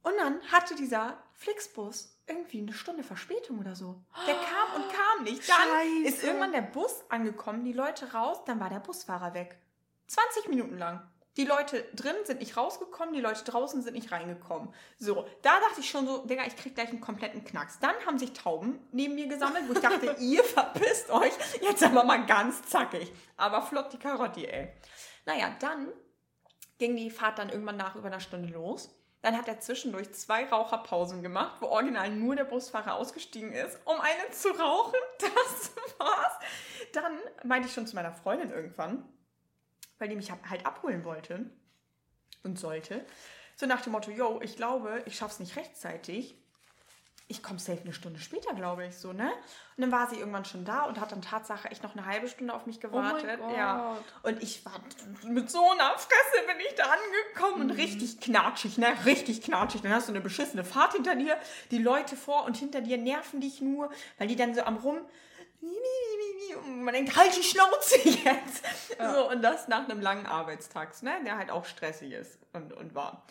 Und 0.02 0.12
dann 0.18 0.40
hatte 0.52 0.74
dieser 0.74 1.18
Flixbus 1.32 2.14
irgendwie 2.26 2.58
eine 2.58 2.72
Stunde 2.72 3.02
Verspätung 3.02 3.58
oder 3.58 3.74
so. 3.74 4.02
Der 4.26 4.34
kam 4.34 4.82
und 4.82 4.92
kam 4.92 5.24
nicht. 5.24 5.48
Dann 5.48 5.56
Scheiße. 5.56 6.08
ist 6.08 6.24
irgendwann 6.24 6.52
der 6.52 6.62
Bus 6.62 7.04
angekommen, 7.08 7.64
die 7.64 7.72
Leute 7.72 8.12
raus, 8.12 8.38
dann 8.44 8.60
war 8.60 8.68
der 8.68 8.80
Busfahrer 8.80 9.34
weg. 9.34 9.58
20 10.06 10.48
Minuten 10.48 10.78
lang. 10.78 11.02
Die 11.36 11.44
Leute 11.44 11.82
drin 11.94 12.14
sind 12.24 12.38
nicht 12.38 12.56
rausgekommen, 12.56 13.12
die 13.12 13.20
Leute 13.20 13.42
draußen 13.42 13.82
sind 13.82 13.94
nicht 13.94 14.12
reingekommen. 14.12 14.72
So, 14.98 15.26
da 15.42 15.58
dachte 15.58 15.80
ich 15.80 15.90
schon 15.90 16.06
so, 16.06 16.24
Digga, 16.24 16.44
ich 16.46 16.54
krieg 16.54 16.76
gleich 16.76 16.90
einen 16.90 17.00
kompletten 17.00 17.44
Knacks. 17.44 17.80
Dann 17.80 17.94
haben 18.06 18.18
sich 18.18 18.34
Tauben 18.34 18.78
neben 18.92 19.16
mir 19.16 19.26
gesammelt, 19.26 19.64
wo 19.68 19.72
ich 19.72 19.80
dachte, 19.80 20.14
ihr 20.20 20.44
verpisst 20.44 21.10
euch. 21.10 21.32
Jetzt 21.60 21.82
aber 21.82 22.04
mal 22.04 22.24
ganz 22.24 22.62
zackig. 22.62 23.12
Aber 23.36 23.62
flott 23.62 23.92
die 23.92 23.98
Karotte, 23.98 24.46
ey. 24.46 24.72
Naja, 25.26 25.54
dann 25.60 25.88
ging 26.78 26.96
die 26.96 27.10
Fahrt 27.10 27.38
dann 27.38 27.50
irgendwann 27.50 27.76
nach 27.76 27.96
über 27.96 28.06
einer 28.06 28.20
Stunde 28.20 28.52
los. 28.52 28.94
Dann 29.22 29.38
hat 29.38 29.48
er 29.48 29.58
zwischendurch 29.58 30.12
zwei 30.12 30.44
Raucherpausen 30.44 31.22
gemacht, 31.22 31.56
wo 31.60 31.66
original 31.66 32.10
nur 32.10 32.36
der 32.36 32.44
Busfahrer 32.44 32.96
ausgestiegen 32.96 33.52
ist, 33.52 33.78
um 33.86 33.98
eine 33.98 34.30
zu 34.30 34.48
rauchen. 34.50 34.98
Das 35.18 35.72
war's. 35.98 36.34
Dann 36.92 37.18
meinte 37.44 37.68
ich 37.68 37.74
schon 37.74 37.86
zu 37.86 37.94
meiner 37.94 38.12
Freundin 38.12 38.50
irgendwann, 38.50 39.08
weil 39.98 40.08
die 40.08 40.16
mich 40.16 40.30
halt 40.30 40.66
abholen 40.66 41.04
wollte 41.04 41.50
und 42.42 42.58
sollte. 42.58 43.06
So 43.56 43.66
nach 43.66 43.80
dem 43.80 43.92
Motto, 43.92 44.10
yo, 44.10 44.40
ich 44.42 44.56
glaube, 44.56 45.02
ich 45.06 45.16
schaff's 45.16 45.40
nicht 45.40 45.56
rechtzeitig. 45.56 46.36
Ich 47.26 47.42
komme 47.42 47.58
safe 47.58 47.80
eine 47.80 47.94
Stunde 47.94 48.20
später, 48.20 48.52
glaube 48.52 48.84
ich, 48.86 48.98
so, 48.98 49.14
ne? 49.14 49.32
Und 49.76 49.80
dann 49.80 49.90
war 49.90 50.10
sie 50.10 50.16
irgendwann 50.16 50.44
schon 50.44 50.66
da 50.66 50.82
und 50.84 51.00
hat 51.00 51.10
dann 51.10 51.22
Tatsache 51.22 51.70
echt 51.70 51.82
noch 51.82 51.96
eine 51.96 52.04
halbe 52.04 52.28
Stunde 52.28 52.52
auf 52.52 52.66
mich 52.66 52.80
gewartet. 52.80 53.40
Oh. 53.42 53.54
Ja. 53.56 53.96
Und 54.22 54.42
ich 54.42 54.64
war 54.66 54.74
mit 55.22 55.50
so 55.50 55.70
einer 55.70 55.98
Fresse 55.98 56.46
bin 56.46 56.60
ich 56.60 56.74
da 56.74 56.84
angekommen 56.84 57.62
und 57.62 57.70
richtig 57.70 58.20
knatschig, 58.20 58.76
ne? 58.76 58.88
Richtig 59.06 59.40
knatschig. 59.40 59.80
Dann 59.80 59.94
hast 59.94 60.08
du 60.08 60.12
eine 60.12 60.20
beschissene 60.20 60.64
Fahrt 60.64 60.92
hinter 60.92 61.14
dir. 61.14 61.38
Die 61.70 61.78
Leute 61.78 62.14
vor 62.14 62.44
und 62.44 62.58
hinter 62.58 62.82
dir 62.82 62.98
nerven 62.98 63.40
dich 63.40 63.62
nur, 63.62 63.90
weil 64.18 64.28
die 64.28 64.36
dann 64.36 64.54
so 64.54 64.62
am 64.62 64.76
rum. 64.76 64.98
Und 66.66 66.82
man 66.84 66.92
denkt, 66.92 67.16
halt 67.16 67.34
die 67.34 67.42
Schnauze 67.42 67.96
jetzt. 68.06 68.64
So, 68.98 69.30
und 69.30 69.40
das 69.40 69.66
nach 69.66 69.88
einem 69.88 70.02
langen 70.02 70.26
Arbeitstag, 70.26 71.02
ne? 71.02 71.12
Der 71.24 71.38
halt 71.38 71.50
auch 71.50 71.64
stressig 71.64 72.12
ist 72.12 72.38
und, 72.52 72.74
und 72.74 72.94
war. 72.94 73.24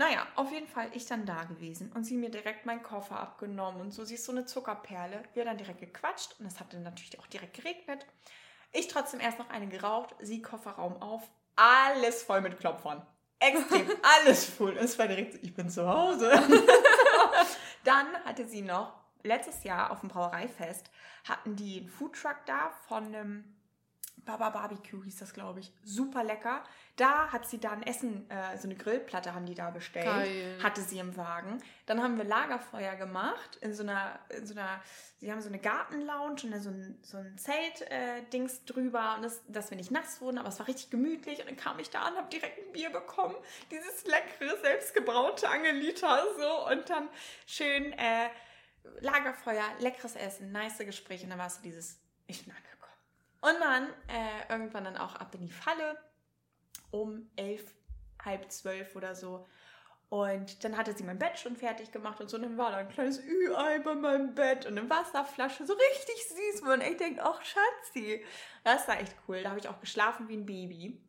Naja, 0.00 0.26
auf 0.34 0.50
jeden 0.50 0.66
Fall 0.66 0.88
ich 0.94 1.04
dann 1.04 1.26
da 1.26 1.44
gewesen 1.44 1.92
und 1.92 2.04
sie 2.04 2.16
mir 2.16 2.30
direkt 2.30 2.64
meinen 2.64 2.82
Koffer 2.82 3.20
abgenommen 3.20 3.82
und 3.82 3.92
so. 3.92 4.02
Sie 4.02 4.14
ist 4.14 4.24
so 4.24 4.32
eine 4.32 4.46
Zuckerperle. 4.46 5.22
Wir 5.34 5.44
dann 5.44 5.58
direkt 5.58 5.80
gequatscht 5.80 6.36
und 6.38 6.46
es 6.46 6.58
hat 6.58 6.72
dann 6.72 6.84
natürlich 6.84 7.18
auch 7.18 7.26
direkt 7.26 7.52
geregnet. 7.52 8.06
Ich 8.72 8.88
trotzdem 8.88 9.20
erst 9.20 9.38
noch 9.38 9.50
eine 9.50 9.68
geraucht, 9.68 10.16
sie 10.18 10.40
Kofferraum 10.40 11.02
auf, 11.02 11.28
alles 11.54 12.22
voll 12.22 12.40
mit 12.40 12.58
Klopfern. 12.58 13.06
Extrem, 13.40 13.90
alles 14.02 14.46
voll. 14.46 14.74
Es 14.78 14.98
war 14.98 15.06
direkt 15.06 15.34
so, 15.34 15.38
ich 15.42 15.52
bin 15.52 15.68
zu 15.68 15.86
Hause. 15.86 16.32
Dann 17.84 18.06
hatte 18.24 18.48
sie 18.48 18.62
noch, 18.62 18.94
letztes 19.22 19.64
Jahr 19.64 19.90
auf 19.90 20.00
dem 20.00 20.08
Brauereifest, 20.08 20.90
hatten 21.28 21.56
die 21.56 21.80
einen 21.80 21.90
Foodtruck 21.90 22.38
da 22.46 22.70
von 22.88 23.04
einem 23.04 23.59
Baba 24.24 24.50
Barbecue 24.50 25.02
hieß 25.04 25.18
das, 25.18 25.32
glaube 25.32 25.60
ich. 25.60 25.72
Super 25.84 26.24
lecker. 26.24 26.62
Da 26.96 27.32
hat 27.32 27.48
sie 27.48 27.58
dann 27.58 27.82
Essen, 27.82 28.28
äh, 28.30 28.58
so 28.58 28.64
eine 28.64 28.76
Grillplatte 28.76 29.34
haben 29.34 29.46
die 29.46 29.54
da 29.54 29.70
bestellt. 29.70 30.06
Geil. 30.06 30.58
Hatte 30.62 30.82
sie 30.82 30.98
im 30.98 31.16
Wagen. 31.16 31.62
Dann 31.86 32.02
haben 32.02 32.18
wir 32.18 32.24
Lagerfeuer 32.24 32.96
gemacht 32.96 33.56
in 33.60 33.72
so 33.74 33.82
einer, 33.82 34.18
in 34.28 34.46
so 34.46 34.54
einer, 34.54 34.82
sie 35.18 35.30
haben 35.30 35.40
so 35.40 35.48
eine 35.48 35.58
Gartenlounge 35.58 36.42
und 36.44 36.50
dann 36.50 36.60
so 36.60 36.70
ein, 36.70 36.98
so 37.02 37.16
ein 37.16 37.38
Zelt-Dings 37.38 38.64
drüber 38.64 39.14
und 39.16 39.22
das, 39.22 39.42
dass 39.48 39.70
wir 39.70 39.76
nicht 39.76 39.90
nass 39.90 40.20
wurden, 40.20 40.38
aber 40.38 40.48
es 40.48 40.58
war 40.58 40.68
richtig 40.68 40.90
gemütlich 40.90 41.40
und 41.40 41.48
dann 41.48 41.56
kam 41.56 41.78
ich 41.78 41.90
da 41.90 42.02
an, 42.02 42.16
habe 42.16 42.28
direkt 42.28 42.58
ein 42.58 42.72
Bier 42.72 42.90
bekommen. 42.90 43.36
Dieses 43.70 44.04
leckere, 44.04 44.58
selbstgebraute 44.60 45.48
Angelita 45.48 46.22
so 46.38 46.70
und 46.70 46.90
dann 46.90 47.08
schön 47.46 47.92
äh, 47.92 48.28
Lagerfeuer, 49.00 49.64
leckeres 49.78 50.16
Essen, 50.16 50.52
nice 50.52 50.78
Gespräche 50.78 51.24
und 51.24 51.30
dann 51.30 51.38
war 51.38 51.46
es 51.46 51.56
so 51.56 51.62
dieses, 51.62 51.98
ich 52.26 52.40
angekommen. 52.40 52.79
Und 53.40 53.58
dann 53.60 53.88
äh, 54.08 54.52
irgendwann 54.52 54.84
dann 54.84 54.96
auch 54.96 55.14
ab 55.14 55.34
in 55.34 55.40
die 55.42 55.50
Falle 55.50 55.98
um 56.90 57.30
elf, 57.36 57.74
halb 58.22 58.50
zwölf 58.50 58.96
oder 58.96 59.14
so. 59.14 59.46
Und 60.10 60.64
dann 60.64 60.76
hatte 60.76 60.92
sie 60.92 61.04
mein 61.04 61.20
Bett 61.20 61.38
schon 61.38 61.56
fertig 61.56 61.92
gemacht 61.92 62.20
und 62.20 62.28
so. 62.28 62.36
Und 62.36 62.42
dann 62.42 62.58
war 62.58 62.72
da 62.72 62.78
ein 62.78 62.88
kleines 62.88 63.20
Ü-Ei 63.22 63.78
bei 63.78 63.94
meinem 63.94 64.34
Bett 64.34 64.66
und 64.66 64.76
eine 64.76 64.90
Wasserflasche. 64.90 65.64
So 65.64 65.72
richtig 65.72 66.28
süß, 66.28 66.62
man 66.62 66.80
echt 66.80 67.00
denkt, 67.00 67.20
ach 67.20 67.40
Schatzi. 67.42 68.24
Das 68.64 68.88
war 68.88 69.00
echt 69.00 69.14
cool. 69.28 69.42
Da 69.42 69.50
habe 69.50 69.60
ich 69.60 69.68
auch 69.68 69.80
geschlafen 69.80 70.28
wie 70.28 70.36
ein 70.36 70.46
Baby. 70.46 71.00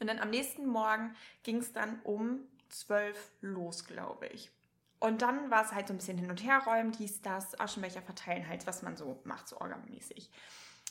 Und 0.00 0.06
dann 0.06 0.18
am 0.18 0.30
nächsten 0.30 0.66
Morgen 0.66 1.14
ging 1.42 1.58
es 1.58 1.72
dann 1.72 2.00
um 2.04 2.40
zwölf 2.70 3.32
los, 3.42 3.84
glaube 3.84 4.26
ich. 4.28 4.50
Und 4.98 5.20
dann 5.20 5.50
war 5.50 5.64
es 5.64 5.72
halt 5.72 5.88
so 5.88 5.94
ein 5.94 5.98
bisschen 5.98 6.16
hin 6.16 6.30
und 6.30 6.42
her 6.42 6.62
räumen, 6.66 6.92
dies, 6.92 7.20
das, 7.20 7.58
Aschenbecher 7.60 8.00
verteilen, 8.00 8.48
halt, 8.48 8.66
was 8.66 8.80
man 8.80 8.96
so 8.96 9.20
macht, 9.24 9.46
so 9.46 9.58
orgamäßig. 9.60 10.30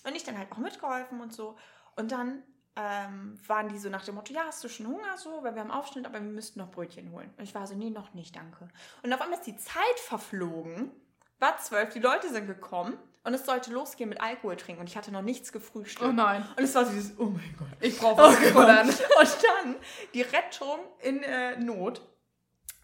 Und 0.06 0.16
ich 0.16 0.24
dann 0.24 0.38
halt 0.38 0.52
auch 0.52 0.58
mitgeholfen 0.58 1.20
und 1.22 1.34
so. 1.34 1.58
Und 1.96 2.12
dann 2.12 2.44
ähm, 2.76 3.40
waren 3.48 3.70
die 3.70 3.80
so 3.80 3.90
nach 3.90 4.04
dem 4.04 4.16
Motto, 4.16 4.34
ja, 4.34 4.44
hast 4.46 4.64
du 4.64 4.70
schon 4.70 4.88
Hunger 4.88 5.18
so, 5.18 5.44
weil 5.44 5.56
wir 5.56 5.62
haben 5.62 5.72
Aufschnitt, 5.72 6.06
aber 6.06 6.16
wir 6.16 6.30
müssten 6.30 6.60
noch 6.60 6.72
Brötchen 6.72 7.12
holen. 7.12 7.34
Und 7.38 7.44
ich 7.44 7.56
war 7.56 7.66
so, 7.68 7.76
nee, 7.76 7.90
noch 7.90 8.14
nicht, 8.14 8.36
danke. 8.36 8.68
Und 9.02 9.14
auf 9.14 9.22
einmal 9.22 9.40
ist 9.40 9.48
die 9.48 9.58
Zeit 9.58 10.00
verflogen, 10.06 10.92
war 11.40 11.58
zwölf, 11.58 11.90
die 11.94 12.00
Leute 12.00 12.30
sind 12.30 12.48
gekommen 12.48 12.98
und 13.24 13.34
es 13.34 13.46
sollte 13.46 13.72
losgehen 13.72 14.10
mit 14.10 14.22
Alkohol 14.22 14.56
trinken 14.56 14.82
und 14.82 14.90
ich 14.90 14.98
hatte 14.98 15.12
noch 15.12 15.22
nichts 15.22 15.52
gefrühstückt. 15.52 16.10
Oh 16.10 16.14
nein. 16.14 16.46
Und 16.58 16.64
es 16.64 16.76
war 16.76 16.86
so 16.86 16.92
dieses, 16.92 17.18
oh 17.18 17.26
mein 17.26 17.56
Gott. 17.58 17.68
Ich 17.82 17.98
brauche 17.98 18.22
Oh 18.22 18.26
was 18.26 18.36
futtern. 18.36 18.90
Und 19.20 19.38
dann 19.44 19.76
die 20.14 20.22
Rettung 20.22 20.80
in 21.02 21.24
äh, 21.24 21.58
Not. 21.58 22.02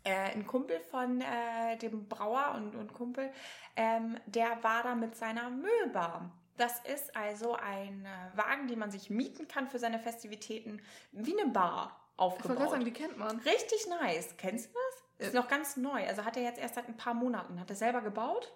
Äh, 0.03 0.33
ein 0.33 0.47
Kumpel 0.47 0.79
von 0.89 1.21
äh, 1.21 1.77
dem 1.77 2.07
Brauer 2.07 2.55
und, 2.55 2.75
und 2.75 2.91
Kumpel, 2.91 3.31
ähm, 3.75 4.17
der 4.25 4.63
war 4.63 4.81
da 4.81 4.95
mit 4.95 5.15
seiner 5.15 5.51
Müllbar. 5.51 6.31
Das 6.61 6.79
ist 6.81 7.15
also 7.15 7.55
ein 7.55 8.05
äh, 8.05 8.37
Wagen, 8.37 8.67
den 8.67 8.77
man 8.77 8.91
sich 8.91 9.09
mieten 9.09 9.47
kann 9.47 9.67
für 9.67 9.79
seine 9.79 9.97
Festivitäten, 9.99 10.79
wie 11.11 11.39
eine 11.39 11.49
Bar 11.51 11.99
Ich 12.13 12.19
aufgebaut. 12.19 12.57
gerade 12.57 12.69
sagen, 12.71 12.85
die 12.85 12.93
kennt 12.93 13.17
man. 13.17 13.39
Richtig 13.39 13.87
nice. 13.87 14.35
Kennst 14.37 14.69
du 14.69 14.73
das? 15.17 15.27
Ist 15.27 15.33
Ja. 15.33 15.41
noch 15.41 15.47
ganz 15.47 15.75
neu. 15.77 16.05
Also 16.07 16.23
hat 16.23 16.37
er 16.37 16.43
jetzt 16.43 16.59
erst 16.59 16.75
seit 16.75 16.87
ein 16.87 16.97
paar 16.97 17.15
Monaten. 17.15 17.59
Hat 17.59 17.69
er 17.71 17.75
selber 17.75 18.01
gebaut. 18.01 18.53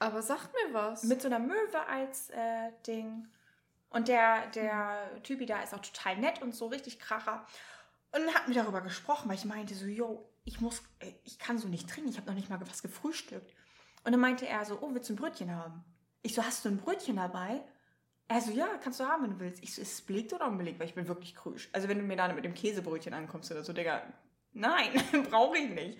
Aber 0.00 0.22
sagt 0.22 0.50
mir 0.54 0.74
was. 0.74 1.04
Mit 1.04 1.22
so 1.22 1.28
einer 1.28 1.38
Möwe 1.38 1.86
als 1.88 2.30
äh, 2.30 2.72
Ding. 2.86 3.28
Und 3.90 4.08
der, 4.08 4.48
der 4.48 5.22
Typi 5.22 5.46
da 5.46 5.62
ist 5.62 5.74
auch 5.74 5.80
total 5.80 6.16
nett 6.16 6.42
und 6.42 6.52
so, 6.54 6.66
richtig 6.66 6.98
kracher. 6.98 7.46
Und 8.12 8.24
dann 8.26 8.34
hatten 8.34 8.52
wir 8.52 8.60
darüber 8.62 8.80
gesprochen, 8.80 9.28
weil 9.28 9.36
ich 9.36 9.44
meinte 9.44 9.74
so, 9.74 9.86
yo, 9.86 10.28
ich 10.44 10.60
muss, 10.60 10.82
äh, 10.98 11.12
ich 11.24 11.38
kann 11.38 11.58
so 11.58 11.68
nicht 11.68 11.88
trinken, 11.88 12.10
ich 12.10 12.16
habe 12.16 12.26
noch 12.26 12.34
nicht 12.34 12.50
mal 12.50 12.60
was 12.60 12.82
gefrühstückt. 12.82 13.54
Und 14.04 14.12
dann 14.12 14.20
meinte 14.20 14.46
er 14.48 14.64
so, 14.64 14.78
oh, 14.80 14.88
willst 14.92 15.08
du 15.08 15.14
ein 15.14 15.16
Brötchen 15.16 15.54
haben? 15.54 15.84
Ich 16.22 16.34
so, 16.34 16.44
hast 16.44 16.64
du 16.64 16.68
ein 16.68 16.78
Brötchen 16.78 17.16
dabei? 17.16 17.62
Er 18.28 18.40
so, 18.40 18.50
ja, 18.50 18.68
kannst 18.82 19.00
du 19.00 19.04
haben, 19.04 19.22
wenn 19.22 19.30
du 19.30 19.40
willst. 19.40 19.62
Ich 19.62 19.74
so, 19.74 19.80
ist 19.80 19.92
es 19.92 20.00
belegt 20.02 20.32
oder 20.32 20.46
unbelegt? 20.46 20.78
Weil 20.78 20.88
ich 20.88 20.94
bin 20.94 21.08
wirklich 21.08 21.34
krüsch. 21.34 21.68
Also 21.72 21.88
wenn 21.88 21.98
du 21.98 22.04
mir 22.04 22.16
dann 22.16 22.34
mit 22.34 22.44
dem 22.44 22.54
Käsebrötchen 22.54 23.14
ankommst 23.14 23.50
oder 23.50 23.62
so, 23.62 23.72
Digga, 23.72 24.02
nein, 24.52 24.90
brauche 25.30 25.56
ich 25.56 25.70
nicht. 25.70 25.98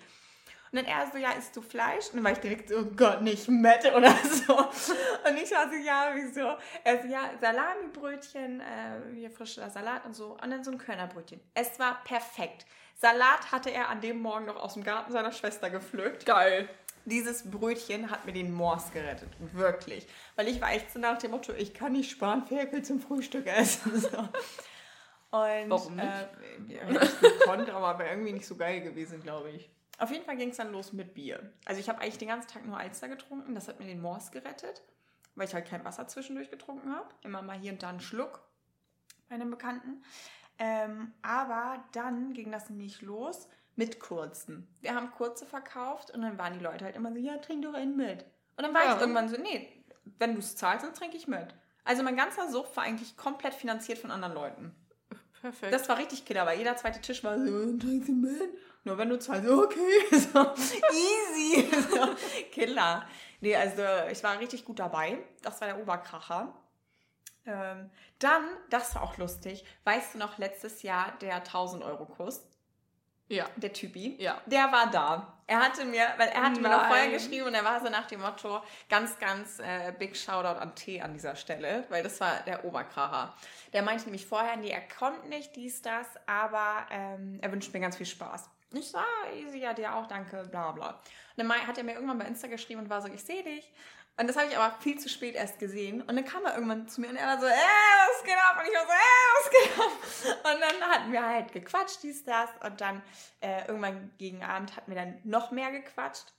Und 0.71 0.75
dann 0.75 0.85
er 0.85 1.09
so, 1.11 1.17
ja, 1.17 1.31
isst 1.31 1.55
du 1.55 1.61
Fleisch? 1.61 2.09
Und 2.09 2.17
dann 2.17 2.25
war 2.25 2.31
ich 2.31 2.37
direkt 2.37 2.69
so, 2.69 2.77
oh 2.77 2.85
Gott, 2.95 3.23
nicht 3.23 3.47
Mette 3.49 3.91
oder 3.95 4.15
so. 4.23 4.55
Und 4.55 5.37
ich 5.41 5.49
war 5.51 5.67
so, 5.67 5.75
ja, 5.75 6.11
wieso? 6.13 6.57
Er 6.83 7.01
so, 7.01 7.07
ja, 7.07 7.31
Salamibrötchen, 7.41 8.61
äh, 8.61 9.15
hier 9.15 9.31
frischer 9.31 9.67
Salat 9.71 10.05
und 10.05 10.13
so. 10.13 10.33
Und 10.33 10.51
dann 10.51 10.63
so 10.63 10.69
ein 10.69 10.77
Körnerbrötchen. 10.77 11.39
Es 11.55 11.79
war 11.79 12.03
perfekt. 12.03 12.67
Salat 12.93 13.51
hatte 13.51 13.71
er 13.71 13.89
an 13.89 14.01
dem 14.01 14.21
Morgen 14.21 14.45
noch 14.45 14.57
aus 14.57 14.75
dem 14.75 14.83
Garten 14.83 15.11
seiner 15.11 15.31
Schwester 15.31 15.71
gepflückt. 15.71 16.27
Geil. 16.27 16.69
Dieses 17.05 17.49
Brötchen 17.49 18.09
hat 18.11 18.25
mir 18.25 18.33
den 18.33 18.53
Mors 18.53 18.91
gerettet. 18.91 19.29
Wirklich. 19.53 20.07
Weil 20.35 20.47
ich 20.47 20.61
war 20.61 20.71
echt 20.71 20.91
so 20.91 20.99
nach 20.99 21.17
dem 21.17 21.31
Motto, 21.31 21.53
ich 21.53 21.73
kann 21.73 21.93
nicht 21.93 22.11
sparen, 22.11 22.45
Ferkel 22.45 22.83
zum 22.83 22.99
Frühstück 22.99 23.47
essen. 23.47 23.91
So. 25.31 25.37
Und, 25.37 25.69
Warum 25.69 25.95
nicht? 25.95 26.07
Äh, 26.07 26.73
ja, 26.73 26.81
hätte 26.85 27.05
ich 27.05 27.19
gekonnt, 27.39 27.69
aber 27.69 27.99
wäre 27.99 28.09
irgendwie 28.09 28.33
nicht 28.33 28.47
so 28.47 28.55
geil 28.55 28.81
gewesen, 28.81 29.21
glaube 29.21 29.51
ich. 29.51 29.69
Auf 29.99 30.09
jeden 30.11 30.25
Fall 30.25 30.37
ging 30.37 30.49
es 30.49 30.57
dann 30.57 30.71
los 30.71 30.91
mit 30.91 31.13
Bier. 31.13 31.53
Also 31.65 31.79
ich 31.79 31.87
habe 31.87 32.01
eigentlich 32.01 32.17
den 32.17 32.29
ganzen 32.29 32.49
Tag 32.49 32.65
nur 32.65 32.79
Alster 32.79 33.09
getrunken. 33.09 33.53
Das 33.53 33.67
hat 33.67 33.79
mir 33.79 33.85
den 33.85 34.01
Morse 34.01 34.31
gerettet, 34.31 34.81
weil 35.35 35.47
ich 35.47 35.53
halt 35.53 35.67
kein 35.67 35.85
Wasser 35.85 36.07
zwischendurch 36.07 36.49
getrunken 36.49 36.95
habe. 36.95 37.09
Immer 37.21 37.43
mal 37.43 37.59
hier 37.59 37.73
und 37.73 37.83
da 37.83 37.89
einen 37.89 37.99
Schluck 37.99 38.41
bei 39.27 39.35
einem 39.35 39.51
Bekannten. 39.51 40.03
Ähm, 40.57 41.13
aber 41.21 41.83
dann 41.91 42.33
ging 42.33 42.51
das 42.51 42.69
nämlich 42.69 43.01
los 43.01 43.47
mit 43.79 43.99
kurzen. 44.01 44.67
Wir 44.81 44.93
haben 44.93 45.09
kurze 45.11 45.45
verkauft 45.45 46.11
und 46.11 46.21
dann 46.21 46.37
waren 46.37 46.51
die 46.53 46.59
Leute 46.63 46.83
halt 46.83 46.97
immer 46.97 47.11
so, 47.13 47.17
ja, 47.17 47.37
trink 47.37 47.63
doch 47.63 47.73
einen 47.73 47.95
mit. 47.95 48.25
Und 48.57 48.63
dann 48.65 48.73
war 48.73 48.83
Ja. 48.83 48.95
ich 48.95 49.01
irgendwann 49.01 49.29
so, 49.29 49.37
nee, 49.37 49.71
wenn 50.19 50.33
du 50.33 50.39
es 50.39 50.57
zahlst, 50.57 50.85
dann 50.85 50.93
trinke 50.93 51.15
ich 51.15 51.27
mit. 51.27 51.47
Also 51.85 52.03
mein 52.03 52.17
ganzer 52.17 52.49
Sucht 52.51 52.75
war 52.75 52.83
eigentlich 52.83 53.15
komplett 53.15 53.53
finanziert 53.53 53.97
von 53.97 54.11
anderen 54.11 54.33
Leuten. 54.33 54.75
Perfekt. 55.41 55.73
Das 55.73 55.87
war 55.87 55.97
richtig 55.97 56.25
killer, 56.25 56.45
weil 56.45 56.57
jeder 56.57 56.75
zweite 56.75 56.99
Tisch 56.99 57.23
war 57.23 57.37
so, 57.39 57.45
trinkst 57.77 58.09
du 58.09 58.13
mit? 58.13 58.53
Nur 58.83 58.97
wenn 58.97 59.07
du 59.09 59.17
zahlst, 59.17 59.49
okay, 59.49 60.01
so, 60.11 60.53
easy, 60.91 61.69
so, 61.89 62.09
Killer. 62.51 63.07
Nee, 63.39 63.55
also 63.55 63.81
ich 64.11 64.21
war 64.23 64.37
richtig 64.39 64.65
gut 64.65 64.79
dabei. 64.79 65.19
Das 65.41 65.61
war 65.61 65.69
der 65.69 65.79
Oberkracher. 65.79 66.53
Ähm, 67.45 67.89
dann, 68.19 68.43
das 68.69 68.93
war 68.95 69.03
auch 69.03 69.17
lustig, 69.17 69.63
weißt 69.85 70.13
du 70.15 70.17
noch, 70.19 70.37
letztes 70.37 70.81
Jahr 70.83 71.13
der 71.21 71.43
1000-Euro-Kurs, 71.45 72.45
ja. 73.29 73.45
der 73.55 73.71
Typi, 73.73 74.15
Ja. 74.19 74.41
der 74.45 74.71
war 74.71 74.89
da. 74.91 75.33
Er 75.47 75.59
hatte 75.61 75.83
mir, 75.85 76.05
weil 76.17 76.27
er 76.27 76.43
hatte 76.43 76.61
mir 76.61 76.69
noch 76.69 76.85
vorher 76.85 77.05
Nein. 77.05 77.13
geschrieben 77.13 77.47
und 77.47 77.55
er 77.55 77.63
war 77.63 77.79
so 77.79 77.89
nach 77.89 78.05
dem 78.05 78.21
Motto, 78.21 78.61
ganz, 78.87 79.17
ganz 79.17 79.57
äh, 79.59 79.91
big 79.97 80.15
Shoutout 80.15 80.59
an 80.59 80.75
T 80.75 81.01
an 81.01 81.13
dieser 81.13 81.35
Stelle, 81.35 81.85
weil 81.89 82.03
das 82.03 82.19
war 82.21 82.41
der 82.45 82.65
Oberkracher. 82.65 83.33
Der 83.73 83.81
meinte 83.81 84.03
nämlich 84.03 84.27
vorher, 84.27 84.57
nee, 84.57 84.69
er 84.69 84.81
kommt 84.87 85.27
nicht, 85.27 85.55
dies, 85.55 85.81
das, 85.81 86.05
aber 86.27 86.85
ähm, 86.91 87.39
er 87.41 87.51
wünscht 87.51 87.73
mir 87.73 87.79
ganz 87.79 87.97
viel 87.97 88.05
Spaß. 88.05 88.47
Ich 88.71 88.91
sah, 88.91 89.03
easy, 89.35 89.57
ja, 89.57 89.73
dir 89.73 89.95
auch, 89.95 90.05
danke, 90.05 90.43
bla 90.51 90.71
bla. 90.71 90.89
Und 91.35 91.49
dann 91.49 91.67
hat 91.67 91.77
er 91.79 91.83
mir 91.83 91.93
irgendwann 91.93 92.19
bei 92.19 92.25
Insta 92.25 92.47
geschrieben 92.47 92.81
und 92.81 92.89
war 92.91 93.01
so, 93.01 93.07
ich 93.07 93.23
sehe 93.23 93.41
dich. 93.43 93.71
Und 94.19 94.27
das 94.27 94.35
habe 94.35 94.47
ich 94.47 94.57
aber 94.57 94.75
viel 94.81 94.99
zu 94.99 95.07
spät 95.07 95.35
erst 95.35 95.59
gesehen. 95.59 96.01
Und 96.01 96.15
dann 96.15 96.25
kam 96.25 96.43
er 96.45 96.53
irgendwann 96.55 96.89
zu 96.89 96.99
mir 96.99 97.09
und 97.09 97.15
er 97.15 97.25
war 97.27 97.39
so, 97.39 97.45
äh, 97.45 97.49
was 97.51 98.23
geht 98.23 98.35
ab? 98.37 98.57
Und 98.59 98.67
ich 98.67 98.73
war 98.73 98.85
so, 98.85 98.91
äh, 98.91 99.29
was 99.37 99.49
geht 99.51 99.79
ab? 99.79 100.53
Und 100.53 100.61
dann 100.61 100.89
hatten 100.91 101.11
wir 101.13 101.25
halt 101.25 101.51
gequatscht, 101.53 102.03
dies, 102.03 102.25
das. 102.25 102.49
Und 102.63 102.81
dann 102.81 103.01
äh, 103.39 103.65
irgendwann 103.67 104.11
gegen 104.17 104.43
Abend 104.43 104.75
hatten 104.75 104.91
wir 104.91 104.95
dann 105.01 105.19
noch 105.23 105.51
mehr 105.51 105.71
gequatscht. 105.71 106.33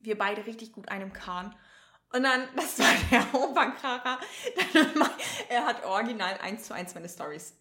Wir 0.00 0.18
beide 0.18 0.44
richtig 0.44 0.72
gut 0.72 0.90
einem 0.90 1.12
Kahn. 1.14 1.56
Und 2.12 2.22
dann, 2.24 2.46
das 2.56 2.78
war 2.78 2.86
der 3.10 3.24
mei- 4.94 5.08
Er 5.48 5.64
hat 5.64 5.84
original 5.84 6.36
eins 6.42 6.64
zu 6.64 6.74
eins 6.74 6.94
meine 6.94 7.08
Stories 7.08 7.56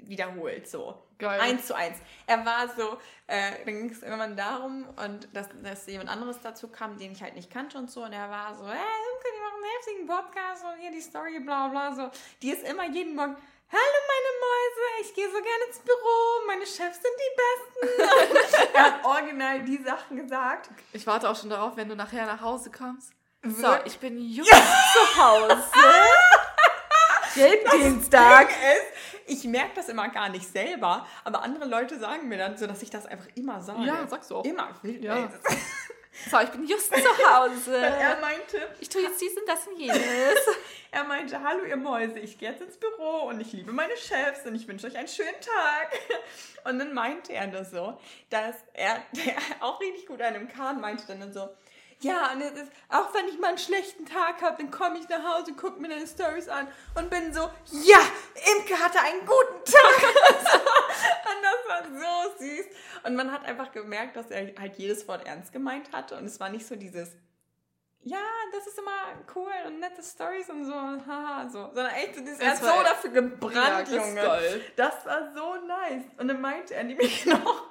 wiederholt, 0.00 0.68
so. 0.68 1.03
Geil. 1.28 1.40
Eins 1.40 1.66
zu 1.66 1.74
eins. 1.74 1.98
Er 2.26 2.44
war 2.44 2.68
so, 2.68 2.98
äh, 3.26 3.64
dann 3.64 3.74
ging 3.74 3.90
es 3.90 4.02
irgendwann 4.02 4.36
darum, 4.36 4.86
und 4.96 5.28
dass, 5.34 5.48
dass 5.62 5.86
jemand 5.86 6.10
anderes 6.10 6.40
dazu 6.40 6.68
kam, 6.68 6.98
den 6.98 7.12
ich 7.12 7.22
halt 7.22 7.34
nicht 7.34 7.50
kannte 7.50 7.78
und 7.78 7.90
so. 7.90 8.04
Und 8.04 8.12
er 8.12 8.30
war 8.30 8.54
so, 8.54 8.66
hey, 8.66 8.74
Imke, 8.74 9.28
die 9.34 9.40
machen 9.40 9.62
einen 9.62 9.72
heftigen 9.76 10.06
Podcast 10.06 10.64
und 10.64 10.80
hier 10.80 10.90
die 10.90 11.00
Story, 11.00 11.40
bla 11.40 11.68
bla 11.68 11.94
so. 11.94 12.10
Die 12.42 12.50
ist 12.50 12.62
immer 12.68 12.84
jeden 12.84 13.14
Morgen, 13.14 13.36
hallo 13.70 13.98
meine 14.12 14.30
Mäuse, 14.40 15.08
ich 15.08 15.14
gehe 15.14 15.26
so 15.26 15.40
gerne 15.40 15.64
ins 15.68 15.78
Büro, 15.80 16.46
meine 16.46 16.66
Chefs 16.66 17.00
sind 17.02 17.14
die 17.18 17.36
Besten. 17.36 18.72
er 18.74 18.82
hat 18.84 19.04
original 19.04 19.62
die 19.62 19.82
Sachen 19.82 20.16
gesagt. 20.16 20.70
Ich 20.92 21.06
warte 21.06 21.28
auch 21.28 21.36
schon 21.36 21.50
darauf, 21.50 21.76
wenn 21.76 21.88
du 21.88 21.96
nachher 21.96 22.26
nach 22.26 22.40
Hause 22.40 22.70
kommst. 22.70 23.12
So, 23.46 23.68
ich 23.84 23.98
bin 23.98 24.18
just 24.18 24.50
zu 24.50 25.22
Hause. 25.22 25.64
Ist, 28.50 28.92
ich 29.26 29.44
merke 29.44 29.72
das 29.74 29.88
immer 29.88 30.08
gar 30.08 30.28
nicht 30.28 30.50
selber, 30.50 31.06
aber 31.24 31.42
andere 31.42 31.66
Leute 31.66 31.98
sagen 31.98 32.28
mir 32.28 32.38
dann 32.38 32.56
so, 32.56 32.66
dass 32.66 32.82
ich 32.82 32.90
das 32.90 33.06
einfach 33.06 33.28
immer 33.34 33.60
sage. 33.60 33.84
Ja, 33.84 34.06
sagst 34.06 34.30
du 34.30 34.36
auch. 34.36 34.44
Immer. 34.44 34.68
Ja. 34.82 35.28
So, 36.30 36.38
ich 36.38 36.48
bin 36.50 36.64
just 36.64 36.94
zu 36.94 37.28
Hause. 37.28 37.76
Er 37.84 38.20
meinte, 38.20 38.68
Ich 38.80 38.88
tue 38.88 39.02
jetzt 39.02 39.20
dies 39.20 39.36
und 39.36 39.48
das 39.48 39.66
und 39.66 39.76
jenes. 39.76 40.00
er 40.92 41.04
meinte, 41.04 41.42
hallo 41.42 41.64
ihr 41.64 41.76
Mäuse, 41.76 42.20
ich 42.20 42.38
gehe 42.38 42.50
jetzt 42.50 42.62
ins 42.62 42.76
Büro 42.76 43.28
und 43.28 43.40
ich 43.40 43.52
liebe 43.52 43.72
meine 43.72 43.96
Chefs 43.96 44.46
und 44.46 44.54
ich 44.54 44.68
wünsche 44.68 44.86
euch 44.86 44.96
einen 44.96 45.08
schönen 45.08 45.40
Tag. 45.40 45.92
Und 46.64 46.78
dann 46.78 46.94
meinte 46.94 47.32
er 47.32 47.48
das 47.48 47.72
so, 47.72 47.98
dass 48.30 48.54
er, 48.74 49.02
der 49.12 49.34
auch 49.60 49.80
richtig 49.80 50.06
gut 50.06 50.22
an 50.22 50.34
einem 50.34 50.48
Kahn 50.48 50.80
meinte 50.80 51.04
dann 51.06 51.32
so, 51.32 51.48
ja, 52.04 52.32
und 52.32 52.40
es 52.42 52.52
ist, 52.52 52.72
auch 52.88 53.12
wenn 53.14 53.26
ich 53.28 53.38
mal 53.38 53.48
einen 53.48 53.58
schlechten 53.58 54.04
Tag 54.06 54.42
habe, 54.42 54.56
dann 54.58 54.70
komme 54.70 54.98
ich 54.98 55.08
nach 55.08 55.24
Hause, 55.24 55.54
gucke 55.54 55.80
mir 55.80 55.88
deine 55.88 56.06
Stories 56.06 56.48
an 56.48 56.68
und 56.94 57.10
bin 57.10 57.32
so, 57.32 57.40
ja, 57.40 57.98
Imke 58.56 58.78
hatte 58.78 59.00
einen 59.00 59.20
guten 59.20 59.64
Tag. 59.64 60.02
und 61.30 61.42
das 61.42 61.68
war 61.68 61.82
so 62.00 62.44
süß. 62.44 62.66
Und 63.04 63.16
man 63.16 63.32
hat 63.32 63.44
einfach 63.44 63.72
gemerkt, 63.72 64.16
dass 64.16 64.30
er 64.30 64.54
halt 64.58 64.76
jedes 64.76 65.06
Wort 65.08 65.26
ernst 65.26 65.52
gemeint 65.52 65.92
hatte 65.92 66.16
und 66.16 66.24
es 66.26 66.38
war 66.40 66.48
nicht 66.50 66.66
so 66.66 66.76
dieses, 66.76 67.10
ja, 68.06 68.18
das 68.52 68.66
ist 68.66 68.78
immer 68.78 68.90
cool 69.34 69.52
und 69.66 69.80
nette 69.80 70.02
Stories 70.02 70.50
und 70.50 70.66
so, 70.66 70.74
haha, 70.74 71.48
so. 71.48 71.70
Sondern 71.72 71.94
echt, 71.94 72.14
so 72.14 72.20
dieses, 72.20 72.38
er 72.38 72.50
hat 72.50 72.58
so 72.58 72.64
dafür 72.66 73.10
gebrannt, 73.10 73.54
Ja, 73.54 73.80
das 73.80 73.90
Junge. 73.90 74.14
geil. 74.20 74.64
Das 74.76 75.06
war 75.06 75.32
so 75.34 75.54
nice. 75.66 76.04
Und 76.18 76.28
dann 76.28 76.40
meinte 76.40 76.74
er 76.74 76.84
nämlich 76.84 77.24
noch, 77.26 77.62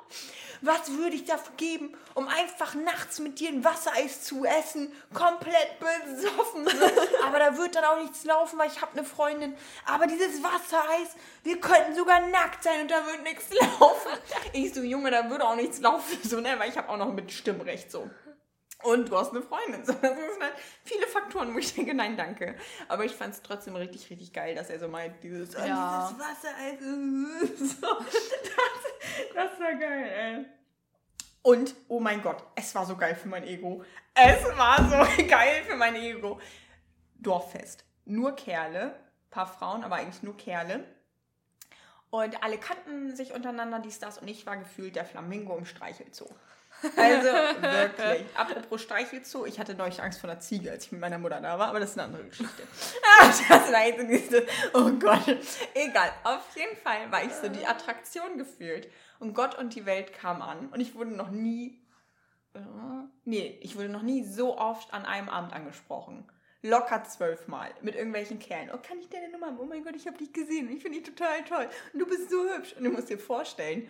was 0.63 0.91
würde 0.93 1.15
ich 1.15 1.26
dafür 1.26 1.54
geben, 1.58 1.95
um 2.13 2.28
einfach 2.28 2.73
nachts 2.73 3.19
mit 3.19 3.39
dir 3.39 3.49
ein 3.49 3.63
Wassereis 3.63 4.23
zu 4.23 4.45
essen, 4.45 4.91
komplett 5.13 5.78
besoffen. 5.80 6.65
So. 6.65 7.26
Aber 7.26 7.39
da 7.39 7.58
wird 7.58 7.76
dann 7.76 7.84
auch 7.84 8.02
nichts 8.02 8.23
laufen, 8.23 8.58
weil 8.58 8.69
ich 8.69 8.82
habe 8.82 8.93
eine 8.93 9.04
Freundin. 9.04 9.56
Aber 9.86 10.08
dieses 10.08 10.41
Wassereis, 10.41 11.15
wir 11.43 11.60
könnten 11.60 11.95
sogar 11.95 12.21
nackt 12.28 12.63
sein 12.63 12.82
und 12.82 12.91
da 12.91 13.06
wird 13.06 13.23
nichts 13.23 13.47
laufen. 13.80 14.12
Ich 14.54 14.73
so, 14.73 14.82
Junge, 14.82 15.12
da 15.12 15.30
würde 15.30 15.45
auch 15.45 15.56
nichts 15.56 15.80
laufen. 15.82 16.17
So, 16.23 16.39
ne, 16.39 16.56
weil 16.58 16.69
ich 16.69 16.78
habe 16.78 16.89
auch 16.89 16.97
noch 16.97 17.12
mit 17.12 17.32
Stimmrecht 17.32 17.91
so. 17.91 18.10
Und 18.84 19.10
du 19.10 19.17
hast 19.17 19.32
eine 19.32 19.41
Freundin. 19.41 19.84
So, 19.86 19.93
das 19.93 20.02
sind 20.15 20.41
halt 20.41 20.54
viele 20.84 21.08
Faktoren, 21.08 21.54
wo 21.54 21.58
ich 21.58 21.74
denke, 21.74 21.93
nein, 21.93 22.17
danke. 22.17 22.56
Aber 22.88 23.06
ich 23.06 23.13
fand 23.13 23.34
es 23.34 23.41
trotzdem 23.41 23.76
richtig, 23.76 24.10
richtig 24.10 24.34
geil, 24.34 24.56
dass 24.56 24.69
er 24.69 24.80
so 24.80 24.88
meint, 24.88 25.24
dieses, 25.24 25.54
Ja. 25.54 26.10
dieses 26.12 26.19
Wassereis. 26.19 26.82
äh, 26.82 27.65
So, 27.65 27.88
das, 28.00 29.34
das 29.34 29.60
war 29.60 29.74
geil, 29.76 30.12
ey. 30.15 30.46
Und, 31.41 31.76
oh 31.89 32.00
mein 32.00 32.22
Gott, 32.22 32.43
es 32.56 32.74
war 32.76 32.86
so 32.86 32.96
geil 32.96 33.15
für 33.15 33.28
mein 33.28 33.43
Ego. 33.46 33.84
Es 34.15 34.43
war 34.58 34.78
so 34.89 35.24
geil 35.28 35.63
für 35.67 35.76
mein 35.76 35.96
Ego. 35.96 36.39
Dorffest. 37.15 37.84
Nur 38.06 38.36
Kerle, 38.36 38.96
paar 39.30 39.48
Frauen, 39.48 39.84
aber 39.84 39.96
eigentlich 39.96 40.24
nur 40.24 40.38
Kerle. 40.38 40.86
Und 42.10 42.43
alle 42.43 42.58
kannten 42.58 43.15
sich 43.15 43.34
untereinander, 43.34 43.80
dies, 43.80 44.00
das. 44.00 44.17
Und 44.19 44.28
ich 44.28 44.46
war 44.46 44.56
gefühlt 44.58 44.96
der 44.96 45.06
Flamingo 45.06 45.58
im 45.58 45.65
Streichelzoo. 45.65 46.30
Also 46.96 47.28
wirklich. 47.62 48.26
Apropos 48.36 48.82
Streichelzoo, 48.82 49.46
ich 49.46 49.60
hatte 49.60 49.76
neulich 49.76 50.02
Angst 50.02 50.19
vor 50.19 50.30
einer 50.30 50.39
Ziege, 50.39 50.72
als 50.72 50.86
ich 50.86 50.91
mit 50.91 51.02
meiner 51.02 51.17
Mutter 51.17 51.39
da 51.41 51.58
war, 51.58 51.69
aber 51.69 51.80
das 51.80 51.91
ist 51.91 52.00
eine 52.00 52.08
andere 52.08 52.26
Geschichte. 52.26 52.63
das 53.19 53.72
war 53.72 53.86
jetzt 53.86 54.10
diese, 54.10 54.46
oh 54.74 54.89
Gott. 54.91 55.38
Egal, 55.74 56.12
auf 56.24 56.56
jeden 56.56 56.78
Fall 56.78 57.12
war 57.12 57.24
ich 57.24 57.32
so 57.34 57.48
die 57.48 57.65
Attraktion 57.65 58.38
gefühlt. 58.38 58.89
Und 59.19 59.34
Gott 59.34 59.58
und 59.58 59.76
die 59.76 59.86
Welt 59.86 60.13
kam 60.13 60.41
an 60.41 60.67
und 60.69 60.80
ich 60.80 60.96
wurde 60.96 61.12
noch 61.12 61.30
nie, 61.30 61.82
äh, 62.54 62.60
nee, 63.24 63.58
ich 63.62 63.78
wurde 63.78 63.89
noch 63.89 64.02
nie 64.02 64.24
so 64.26 64.58
oft 64.58 64.93
an 64.93 65.06
einem 65.06 65.30
Abend 65.30 65.54
angesprochen. 65.54 66.30
Locker 66.62 67.04
zwölfmal 67.04 67.72
mit 67.82 67.96
irgendwelchen 67.96 68.39
Kerlen. 68.39 68.69
Oh, 68.74 68.78
kann 68.78 68.98
ich 69.00 69.10
deine 69.10 69.30
Nummer 69.30 69.48
haben? 69.48 69.60
Oh 69.60 69.65
mein 69.65 69.84
Gott, 69.84 69.96
ich 69.98 70.08
habe 70.08 70.17
dich 70.17 70.32
gesehen. 70.32 70.69
Ich 70.72 70.82
finde 70.82 71.00
dich 71.00 71.08
total 71.08 71.43
toll. 71.43 71.67
Und 71.91 72.00
du 72.00 72.06
bist 72.06 72.30
so 72.30 72.41
hübsch. 72.46 72.74
Und 72.78 72.86
du 72.86 72.89
musst 72.89 73.10
dir 73.10 73.19
vorstellen, 73.19 73.89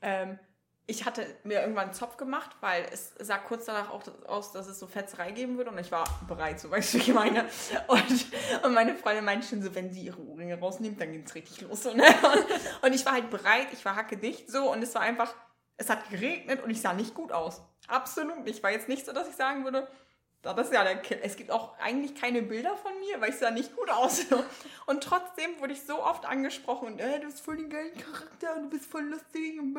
ähm, 0.00 0.38
ich 0.86 1.06
hatte 1.06 1.26
mir 1.44 1.60
irgendwann 1.60 1.84
einen 1.84 1.94
Zopf 1.94 2.16
gemacht, 2.18 2.50
weil 2.60 2.86
es 2.92 3.14
sah 3.18 3.38
kurz 3.38 3.64
danach 3.64 3.90
auch 3.90 4.02
aus, 4.26 4.52
dass 4.52 4.66
es 4.66 4.78
so 4.78 4.86
Fetzerei 4.86 5.30
geben 5.30 5.56
würde 5.56 5.70
und 5.70 5.78
ich 5.78 5.90
war 5.90 6.04
bereit, 6.28 6.60
so 6.60 6.70
weißt 6.70 6.94
du, 6.94 6.98
ich 6.98 7.12
meine. 7.14 7.46
Und, 7.86 8.26
und 8.64 8.74
meine 8.74 8.94
Freundin 8.94 9.24
meinte 9.24 9.46
schon 9.46 9.62
so, 9.62 9.74
wenn 9.74 9.92
sie 9.92 10.02
ihre 10.02 10.20
Ohrringe 10.20 10.58
rausnimmt, 10.58 11.00
dann 11.00 11.12
geht 11.12 11.26
es 11.26 11.34
richtig 11.34 11.62
los. 11.62 11.84
So, 11.84 11.94
ne? 11.94 12.04
und, 12.04 12.84
und 12.86 12.92
ich 12.92 13.04
war 13.06 13.14
halt 13.14 13.30
bereit, 13.30 13.68
ich 13.72 13.84
war 13.84 13.96
hackedicht 13.96 14.50
so 14.50 14.70
und 14.70 14.82
es 14.82 14.94
war 14.94 15.02
einfach, 15.02 15.34
es 15.78 15.88
hat 15.88 16.10
geregnet 16.10 16.62
und 16.62 16.70
ich 16.70 16.82
sah 16.82 16.92
nicht 16.92 17.14
gut 17.14 17.32
aus. 17.32 17.62
Absolut 17.88 18.44
nicht. 18.44 18.62
War 18.62 18.70
jetzt 18.70 18.88
nicht 18.88 19.06
so, 19.06 19.12
dass 19.12 19.28
ich 19.28 19.36
sagen 19.36 19.64
würde, 19.64 19.88
das 20.52 20.66
ist 20.66 20.74
ja 20.74 20.84
der 20.84 20.96
Kill. 20.96 21.18
Es 21.22 21.36
gibt 21.36 21.50
auch 21.50 21.78
eigentlich 21.78 22.14
keine 22.14 22.42
Bilder 22.42 22.76
von 22.76 22.92
mir, 23.00 23.20
weil 23.20 23.30
ich 23.30 23.36
sah 23.36 23.50
nicht 23.50 23.74
gut 23.74 23.88
aus. 23.88 24.26
Und 24.86 25.02
trotzdem 25.02 25.58
wurde 25.60 25.72
ich 25.72 25.82
so 25.82 26.02
oft 26.02 26.26
angesprochen 26.26 26.88
und 26.88 27.00
äh, 27.00 27.18
du 27.18 27.26
hast 27.26 27.40
voll 27.40 27.56
den 27.56 27.70
geilen 27.70 27.96
Charakter 27.96 28.54
und 28.54 28.64
du 28.64 28.68
bist 28.68 28.84
voll 28.84 29.04
lustig 29.04 29.58
und 29.58 29.74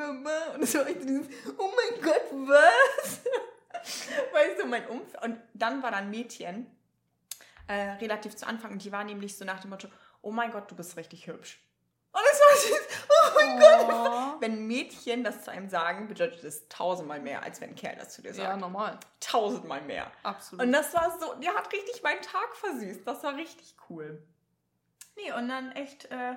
es 0.61 0.74
war 0.74 0.86
dieses, 0.86 1.28
oh 1.59 1.70
mein 1.76 2.01
Gott, 2.01 2.24
was? 2.32 3.22
weißt 4.34 4.61
du, 4.61 4.66
mein 4.66 4.88
Umfeld. 4.88 5.24
Und 5.24 5.38
dann 5.53 5.84
war 5.84 5.91
da 5.91 5.97
ein 5.97 6.09
Mädchen, 6.09 6.66
äh, 7.68 7.91
relativ 8.01 8.36
zu 8.36 8.47
Anfang, 8.47 8.72
und 8.72 8.84
die 8.84 8.91
war 8.91 9.03
nämlich 9.03 9.38
so 9.38 9.45
nach 9.45 9.59
dem 9.59 9.70
Motto, 9.70 9.88
oh 10.22 10.32
mein 10.32 10.51
Gott, 10.51 10.70
du 10.72 10.76
bist 10.76 10.97
richtig 10.97 11.28
hübsch. 11.28 11.59
Und 12.16 12.22
es 12.32 12.39
war 12.39 12.55
süß, 12.61 12.88
oh 13.09 13.32
mein 13.36 13.59
Gott. 13.59 14.41
Wenn 14.41 14.68
Mädchen 14.68 15.26
das 15.26 15.43
zu 15.43 15.51
einem 15.51 15.68
sagen, 15.68 16.07
bedeutet 16.07 16.45
es 16.45 16.70
tausendmal 16.70 17.20
mehr, 17.20 17.43
als 17.43 17.59
wenn 17.59 17.72
ein 17.72 17.76
Kerl 17.76 17.97
das 17.97 18.13
zu 18.13 18.22
dir 18.22 18.34
sagt. 18.34 18.47
Ja, 18.47 18.55
normal. 18.55 18.97
Tausendmal 19.20 19.82
mehr. 19.82 20.09
Absolut. 20.24 20.66
Und 20.66 20.72
das 20.72 20.93
war 20.93 21.20
so, 21.20 21.34
der 21.41 21.53
hat 21.53 21.74
richtig 21.74 22.01
meinen 22.03 22.22
Tag 22.22 22.55
versüßt. 22.55 23.05
Das 23.05 23.22
war 23.22 23.36
richtig 23.36 23.76
cool. 23.89 24.24
Nee, 25.18 25.34
und 25.34 25.49
dann 25.49 25.74
echt, 25.74 26.05
äh, 26.05 26.36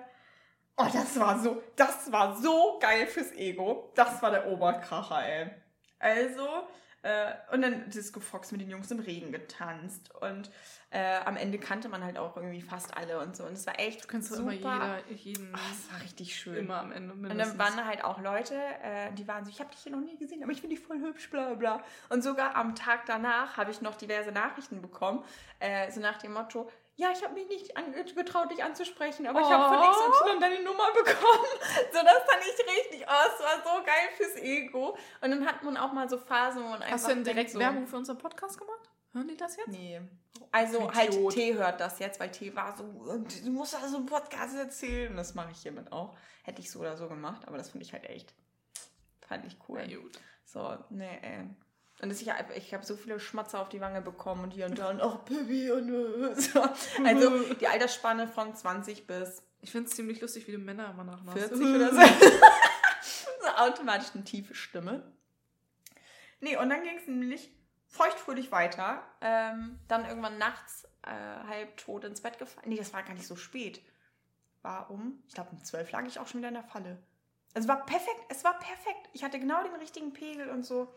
oh, 0.78 0.86
das 0.92 1.16
war 1.20 1.38
so, 1.38 1.62
das 1.76 2.10
war 2.10 2.36
so 2.36 2.80
geil 2.80 3.06
fürs 3.06 3.30
Ego. 3.34 3.92
Das 3.94 4.20
war 4.20 4.32
der 4.32 4.48
Oberkracher, 4.48 5.24
ey. 5.24 5.50
Also, 6.00 6.66
äh, 7.02 7.32
und 7.52 7.62
dann 7.62 7.88
Disco 7.90 8.20
Fox 8.20 8.50
mit 8.52 8.60
den 8.60 8.70
Jungs 8.70 8.90
im 8.90 8.98
Regen 9.00 9.30
getanzt. 9.32 10.12
Und 10.20 10.50
äh, 10.90 11.16
am 11.24 11.36
Ende 11.36 11.58
kannte 11.58 11.88
man 11.88 12.02
halt 12.02 12.18
auch 12.18 12.36
irgendwie 12.36 12.60
fast 12.60 12.96
alle 12.96 13.20
und 13.20 13.36
so. 13.36 13.44
Und 13.44 13.52
es 13.52 13.66
war 13.66 13.78
echt 13.78 14.04
Du 14.04 14.08
kannst 14.08 14.28
super. 14.28 14.40
immer 14.42 14.52
jeder, 14.52 14.98
jeden 15.14 15.54
Oh, 15.54 15.58
es 15.72 15.92
war 15.92 16.00
richtig 16.02 16.34
schön. 16.36 16.56
immer 16.56 16.80
am 16.80 16.92
Ende 16.92 17.12
Und 17.14 17.20
mindestens. 17.20 17.56
dann 17.56 17.66
waren 17.66 17.76
da 17.76 17.84
halt 17.86 18.04
auch 18.04 18.20
Leute, 18.20 18.54
äh, 18.82 19.12
die 19.12 19.28
waren 19.28 19.44
so, 19.44 19.50
ich 19.50 19.60
habe 19.60 19.70
dich 19.70 19.80
hier 19.80 19.92
noch 19.92 20.00
nie 20.00 20.16
gesehen, 20.16 20.42
aber 20.42 20.52
ich 20.52 20.60
finde 20.60 20.76
dich 20.76 20.84
voll 20.84 20.98
hübsch, 21.00 21.30
bla 21.30 21.54
bla. 21.54 21.82
Und 22.08 22.22
sogar 22.22 22.56
am 22.56 22.74
Tag 22.74 23.06
danach 23.06 23.56
habe 23.56 23.70
ich 23.70 23.80
noch 23.80 23.96
diverse 23.96 24.32
Nachrichten 24.32 24.82
bekommen, 24.82 25.22
äh, 25.60 25.90
so 25.90 26.00
nach 26.00 26.18
dem 26.18 26.32
Motto, 26.32 26.70
ja, 26.98 27.12
ich 27.12 27.22
habe 27.22 27.34
mich 27.34 27.46
nicht 27.48 27.72
getraut, 28.16 28.50
dich 28.50 28.62
anzusprechen, 28.64 29.26
aber 29.28 29.40
ich 29.40 29.46
habe 29.46 29.72
von 29.72 29.78
Oh. 29.88 30.10
XY 30.32 30.40
deine 30.40 30.62
Nummer 30.64 30.92
bekommen. 30.92 31.44
So, 31.92 31.98
das 32.02 32.22
fand 32.24 32.42
ich 32.42 32.66
richtig, 32.66 33.06
oh, 33.08 33.28
es 33.28 33.44
war 33.44 33.62
so 33.62 33.84
geil 33.84 34.08
fürs 34.16 34.34
Ego. 34.36 34.98
Und 35.20 35.30
dann 35.30 35.46
hat 35.46 35.62
man 35.62 35.76
auch 35.76 35.92
mal 35.92 36.08
so 36.08 36.18
Phasen, 36.18 36.64
wo 36.64 36.68
man 36.68 36.82
einfach 36.82 36.94
Hast 36.94 37.06
du 37.08 37.14
denn 37.14 37.22
direkt 37.22 37.50
so, 37.50 37.60
Werbung 37.60 37.86
für 37.86 37.96
unseren 37.96 38.18
Podcast 38.18 38.58
gemacht? 38.58 38.90
Hören 39.12 39.28
die 39.28 39.36
das 39.36 39.56
jetzt? 39.56 39.68
Nee. 39.68 40.00
Also 40.50 40.78
Idiot. 40.90 40.94
halt, 40.96 41.30
T 41.34 41.54
hört 41.54 41.80
das 41.80 42.00
jetzt, 42.00 42.18
weil 42.18 42.32
T 42.32 42.54
war 42.56 42.76
so, 42.76 42.82
du 42.82 43.50
musst 43.50 43.76
also 43.80 43.98
einen 43.98 44.06
Podcast 44.06 44.56
erzählen. 44.56 45.12
Und 45.12 45.18
das 45.18 45.34
mache 45.36 45.52
ich 45.52 45.58
hiermit 45.62 45.92
auch. 45.92 46.16
Hätte 46.42 46.60
ich 46.60 46.70
so 46.70 46.80
oder 46.80 46.96
so 46.96 47.08
gemacht, 47.08 47.46
aber 47.46 47.58
das 47.58 47.70
finde 47.70 47.86
ich 47.86 47.92
halt 47.92 48.04
echt. 48.06 48.34
Fand 49.20 49.46
ich 49.46 49.56
cool. 49.68 49.78
Na 49.86 49.96
gut. 49.96 50.18
So, 50.44 50.76
nee, 50.90 51.18
ey. 51.22 51.48
Und 52.00 52.10
das, 52.10 52.22
ich, 52.22 52.30
ich 52.54 52.74
habe 52.74 52.84
so 52.84 52.96
viele 52.96 53.18
Schmatzer 53.18 53.60
auf 53.60 53.68
die 53.68 53.80
Wange 53.80 54.00
bekommen 54.00 54.44
und 54.44 54.52
hier 54.52 54.66
und 54.66 54.78
da 54.78 54.90
und 54.90 55.00
auch 55.00 55.18
Baby 55.20 55.70
und 55.72 55.88
äh, 55.88 56.40
so. 56.40 56.62
Also 57.04 57.54
die 57.54 57.66
Altersspanne 57.66 58.28
von 58.28 58.54
20 58.54 59.06
bis 59.06 59.42
Ich 59.62 59.72
finde 59.72 59.88
es 59.88 59.96
ziemlich 59.96 60.20
lustig, 60.20 60.46
wie 60.46 60.52
du 60.52 60.58
Männer 60.58 60.90
immer 60.90 61.04
nachmachst. 61.04 61.38
40 61.38 61.60
oder 61.60 61.92
so. 61.92 62.00
so 63.42 63.48
automatisch 63.56 64.08
eine 64.14 64.22
tiefe 64.22 64.54
Stimme. 64.54 65.12
Nee, 66.40 66.56
und 66.56 66.70
dann 66.70 66.84
ging 66.84 66.96
es 66.96 67.08
nämlich 67.08 67.50
feuchtfröhlich 67.88 68.52
weiter. 68.52 69.02
Ähm, 69.20 69.80
dann 69.88 70.06
irgendwann 70.06 70.38
nachts 70.38 70.84
äh, 71.02 71.10
halb 71.48 71.76
tot 71.78 72.04
ins 72.04 72.20
Bett 72.20 72.38
gefallen. 72.38 72.68
Nee, 72.68 72.76
das 72.76 72.92
war 72.92 73.02
gar 73.02 73.14
nicht 73.14 73.26
so 73.26 73.34
spät. 73.34 73.82
War 74.62 74.90
um, 74.90 75.22
ich 75.26 75.34
glaube 75.34 75.50
um 75.50 75.64
12 75.64 75.90
lag 75.90 76.06
ich 76.06 76.20
auch 76.20 76.28
schon 76.28 76.38
wieder 76.38 76.48
in 76.48 76.54
der 76.54 76.62
Falle. 76.62 77.02
Also 77.54 77.66
es 77.66 77.68
war 77.68 77.84
perfekt, 77.86 78.20
es 78.28 78.44
war 78.44 78.56
perfekt. 78.58 79.08
Ich 79.14 79.24
hatte 79.24 79.40
genau 79.40 79.62
den 79.64 79.74
richtigen 79.74 80.12
Pegel 80.12 80.50
und 80.50 80.64
so. 80.64 80.94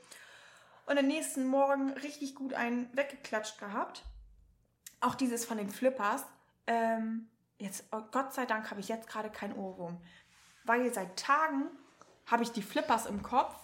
Und 0.86 0.98
am 0.98 1.08
nächsten 1.08 1.48
Morgen 1.48 1.92
richtig 1.92 2.36
gut 2.36 2.54
einen 2.54 2.90
weggeklatscht 2.96 3.60
gehabt. 3.60 4.04
Auch 5.00 5.16
dieses 5.16 5.46
von 5.46 5.58
den 5.58 5.70
Flippers. 5.70 6.26
Ähm, 6.68 7.28
jetzt, 7.58 7.86
oh 7.92 8.02
Gott 8.12 8.34
sei 8.34 8.46
Dank 8.46 8.70
habe 8.72 8.80
ich 8.80 8.88
jetzt 8.88 9.08
gerade 9.08 9.30
keinen 9.30 9.54
Ohrwurm. 9.54 10.02
Weil 10.64 10.94
seit 10.94 11.18
Tagen 11.18 11.70
habe 12.26 12.44
ich 12.44 12.52
die 12.52 12.62
Flippers 12.62 13.06
im 13.06 13.24
Kopf 13.24 13.56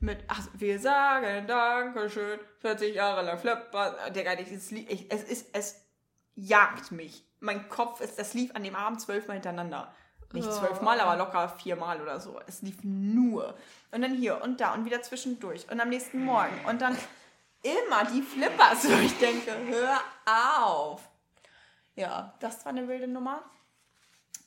mit, 0.00 0.24
ach, 0.28 0.48
wir 0.54 0.78
sagen 0.80 1.46
Dankeschön, 1.46 2.40
40 2.58 2.94
Jahre 2.94 3.22
lang 3.22 3.38
Flippers. 3.38 4.12
Digga, 4.12 4.34
dieses 4.34 4.72
es 4.72 5.22
ist, 5.22 5.54
es 5.54 5.84
jagt 6.34 6.90
mich. 6.90 7.24
Mein 7.40 7.68
Kopf 7.68 8.00
ist, 8.00 8.18
das 8.18 8.34
lief 8.34 8.54
an 8.54 8.64
dem 8.64 8.74
Abend 8.74 9.00
zwölfmal 9.00 9.36
hintereinander. 9.36 9.94
Nicht 10.32 10.48
Oh. 10.48 10.52
zwölfmal, 10.52 10.98
aber 11.00 11.16
locker 11.16 11.48
viermal 11.48 12.00
oder 12.00 12.20
so. 12.20 12.40
Es 12.46 12.62
lief 12.62 12.78
nur. 12.82 13.54
Und 13.90 14.02
dann 14.02 14.14
hier 14.14 14.40
und 14.42 14.60
da 14.60 14.74
und 14.74 14.84
wieder 14.84 15.02
zwischendurch. 15.02 15.70
Und 15.70 15.80
am 15.80 15.88
nächsten 15.90 16.24
Morgen. 16.24 16.64
Und 16.66 16.80
dann 16.80 16.96
immer 17.62 18.04
die 18.12 18.22
Flippers, 18.22 18.84
wo 18.88 18.98
ich 18.98 19.16
denke, 19.18 19.52
hör 19.66 20.00
auf. 20.26 21.02
Ja, 21.94 22.34
das 22.40 22.64
war 22.64 22.70
eine 22.72 22.88
wilde 22.88 23.06
Nummer. 23.08 23.42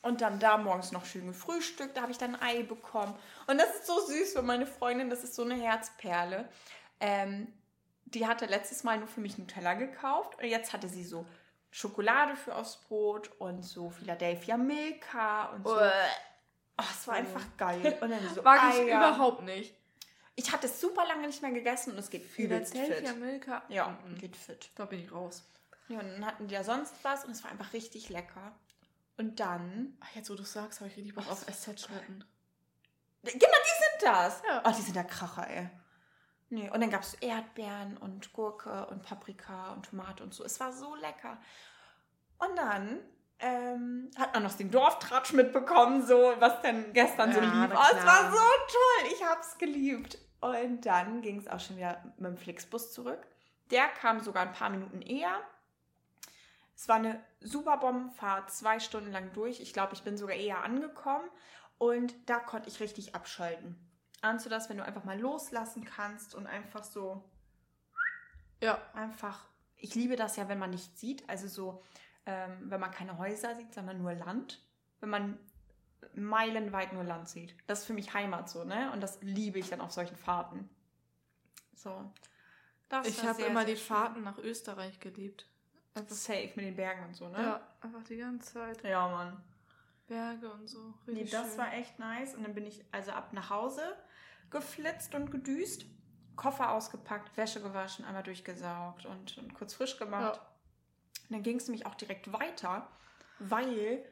Und 0.01 0.21
dann 0.21 0.39
da 0.39 0.57
morgens 0.57 0.91
noch 0.91 1.05
schön 1.05 1.25
gefrühstückt, 1.27 1.97
da 1.97 2.01
habe 2.03 2.11
ich 2.11 2.19
dann 2.19 2.35
ein 2.35 2.41
Ei 2.59 2.63
bekommen. 2.63 3.15
Und 3.47 3.59
das 3.59 3.73
ist 3.75 3.87
so 3.87 3.99
süß 4.05 4.33
für 4.33 4.43
meine 4.43 4.67
Freundin, 4.67 5.09
das 5.09 5.23
ist 5.23 5.33
so 5.33 5.43
eine 5.43 5.55
Herzperle. 5.55 6.47
Ähm, 6.99 7.51
die 8.05 8.27
hatte 8.27 8.45
letztes 8.45 8.83
Mal 8.83 8.99
nur 8.99 9.07
für 9.07 9.19
mich 9.19 9.39
Nutella 9.39 9.73
gekauft 9.73 10.37
und 10.39 10.45
jetzt 10.45 10.73
hatte 10.73 10.87
sie 10.89 11.03
so 11.03 11.25
Schokolade 11.75 12.37
für 12.37 12.55
aufs 12.55 12.77
Brot 12.77 13.29
und 13.37 13.61
so 13.63 13.89
Philadelphia 13.89 14.55
Milka 14.55 15.47
und 15.49 15.67
so. 15.67 15.75
Oh, 15.75 16.83
es 16.89 17.05
war 17.07 17.15
einfach 17.15 17.43
geil. 17.57 17.97
Und 17.99 18.09
dann 18.11 18.33
so 18.33 18.41
Mag 18.43 18.73
ich 18.75 18.81
überhaupt 18.87 19.43
nicht. 19.43 19.75
Ich 20.35 20.51
hatte 20.53 20.67
es 20.67 20.79
super 20.79 21.05
lange 21.05 21.27
nicht 21.27 21.41
mehr 21.41 21.51
gegessen 21.51 21.91
und 21.91 21.97
es 21.99 22.09
geht 22.09 22.23
übelst 22.37 22.71
Philadelphia 22.73 23.09
fit. 23.11 23.19
Milka. 23.19 23.63
Ja, 23.67 23.97
Mhm. 24.05 24.17
geht 24.17 24.37
fit. 24.37 24.69
Da 24.75 24.85
bin 24.85 25.03
ich 25.03 25.11
raus. 25.11 25.43
Ja, 25.89 25.99
und 25.99 26.09
dann 26.13 26.25
hatten 26.25 26.47
die 26.47 26.53
ja 26.53 26.63
sonst 26.63 26.93
was 27.03 27.25
und 27.25 27.31
es 27.31 27.43
war 27.43 27.51
einfach 27.51 27.73
richtig 27.73 28.07
lecker. 28.07 28.53
Und 29.17 29.41
dann, 29.41 29.97
Ach, 29.99 30.15
jetzt 30.15 30.29
wo 30.29 30.35
du 30.35 30.43
sagst, 30.43 30.79
habe 30.79 30.89
ich 30.89 30.95
richtig 30.95 31.13
Bock 31.15 31.29
auf 31.29 31.41
SZ-Schritten. 31.45 32.23
genau, 33.23 33.37
die 33.37 33.39
sind 33.39 34.01
das. 34.13 34.41
Ja. 34.47 34.63
Oh, 34.65 34.71
die 34.77 34.81
sind 34.81 34.95
der 34.95 35.03
Kracher, 35.03 35.45
ey. 35.49 35.69
Nee, 36.55 36.69
und 36.69 36.79
dann 36.79 36.89
gab 36.89 37.01
es 37.01 37.15
Erdbeeren 37.15 37.97
und 37.97 38.31
Gurke 38.31 38.85
und 38.87 39.03
Paprika 39.03 39.73
und 39.73 39.87
Tomate 39.89 40.23
und 40.23 40.33
so. 40.33 40.45
Es 40.45 40.57
war 40.61 40.71
so 40.71 40.95
lecker. 40.95 41.37
Und 42.37 42.55
dann 42.57 42.99
ähm, 43.39 44.09
hat 44.17 44.33
man 44.33 44.43
noch 44.43 44.53
den 44.53 44.71
Dorftratsch 44.71 45.33
mitbekommen, 45.33 46.05
so 46.05 46.33
was 46.39 46.61
denn 46.61 46.93
gestern 46.93 47.33
so 47.33 47.41
Ja, 47.41 47.45
lief. 47.65 47.73
na 47.73 47.79
Oh, 47.81 47.95
es 47.97 48.05
war 48.05 48.31
so 48.31 48.37
toll. 48.37 49.11
Ich 49.13 49.21
hab's 49.25 49.57
geliebt. 49.57 50.17
Und 50.39 50.85
dann 50.85 51.21
ging 51.21 51.39
es 51.39 51.47
auch 51.49 51.59
schon 51.59 51.75
wieder 51.75 52.01
mit 52.17 52.31
dem 52.31 52.37
Flixbus 52.37 52.93
zurück. 52.93 53.19
Der 53.71 53.87
kam 53.89 54.21
sogar 54.21 54.43
ein 54.43 54.53
paar 54.53 54.69
Minuten 54.69 55.01
eher. 55.01 55.41
Es 56.73 56.87
war 56.87 56.95
eine 56.95 57.21
super 57.41 57.75
Bombenfahrt, 57.77 58.49
zwei 58.51 58.79
Stunden 58.79 59.11
lang 59.11 59.33
durch. 59.33 59.59
Ich 59.59 59.73
glaube, 59.73 59.93
ich 59.93 60.03
bin 60.03 60.17
sogar 60.17 60.37
eher 60.37 60.63
angekommen. 60.63 61.29
Und 61.77 62.13
da 62.29 62.39
konnte 62.39 62.69
ich 62.69 62.79
richtig 62.79 63.13
abschalten. 63.13 63.77
Ahnst 64.25 64.45
du 64.45 64.49
das, 64.49 64.69
wenn 64.69 64.77
du 64.77 64.83
einfach 64.83 65.03
mal 65.03 65.19
loslassen 65.19 65.85
kannst 65.85 66.33
und 66.35 66.47
einfach 66.47 66.83
so 66.83 67.23
Ja. 68.61 68.79
einfach. 68.93 69.45
Ich 69.77 69.93
liebe 69.93 70.15
das 70.15 70.35
ja, 70.35 70.47
wenn 70.49 70.57
man 70.59 70.71
nichts 70.71 70.99
sieht. 70.99 71.27
Also 71.29 71.47
so, 71.47 71.83
ähm, 72.25 72.57
wenn 72.71 72.79
man 72.79 72.91
keine 72.91 73.17
Häuser 73.19 73.55
sieht, 73.55 73.73
sondern 73.73 73.99
nur 73.99 74.13
Land. 74.13 74.63
Wenn 74.99 75.09
man 75.09 75.39
meilenweit 76.13 76.93
nur 76.93 77.03
Land 77.03 77.29
sieht. 77.29 77.55
Das 77.67 77.79
ist 77.81 77.85
für 77.85 77.93
mich 77.93 78.13
Heimat 78.13 78.49
so, 78.49 78.63
ne? 78.63 78.91
Und 78.93 79.01
das 79.01 79.21
liebe 79.21 79.59
ich 79.59 79.69
dann 79.69 79.81
auf 79.81 79.91
solchen 79.91 80.15
Fahrten. 80.15 80.69
So. 81.75 82.11
Das 82.89 83.07
Ich 83.07 83.23
habe 83.23 83.41
immer 83.43 83.65
die 83.65 83.75
schön. 83.75 83.85
Fahrten 83.95 84.23
nach 84.23 84.37
Österreich 84.37 84.99
geliebt. 84.99 85.47
Einfach, 85.93 86.15
Safe 86.15 86.51
mit 86.55 86.65
den 86.65 86.75
Bergen 86.75 87.05
und 87.05 87.15
so, 87.15 87.29
ne? 87.29 87.41
ja, 87.41 87.67
einfach 87.81 88.03
die 88.03 88.17
ganze 88.17 88.53
Zeit. 88.53 88.83
Ja, 88.83 89.07
Mann. 89.07 89.43
Berge 90.07 90.51
und 90.51 90.67
so. 90.67 90.93
Nee, 91.07 91.21
Richtig 91.21 91.31
das 91.31 91.49
schön. 91.49 91.57
war 91.57 91.73
echt 91.73 91.99
nice. 91.99 92.35
Und 92.35 92.43
dann 92.43 92.53
bin 92.53 92.65
ich 92.65 92.83
also 92.91 93.11
ab 93.11 93.33
nach 93.33 93.49
Hause 93.49 93.81
geflitzt 94.51 95.15
und 95.15 95.31
gedüst. 95.31 95.85
Koffer 96.35 96.71
ausgepackt, 96.71 97.37
Wäsche 97.37 97.61
gewaschen, 97.61 98.03
einmal 98.05 98.23
durchgesaugt 98.23 99.05
und, 99.05 99.37
und 99.37 99.53
kurz 99.53 99.73
frisch 99.73 99.97
gemacht. 99.97 100.35
Ja. 100.35 100.41
Und 101.29 101.31
dann 101.31 101.43
ging 101.43 101.57
es 101.57 101.67
nämlich 101.67 101.85
auch 101.85 101.95
direkt 101.95 102.31
weiter, 102.33 102.87
weil 103.39 104.03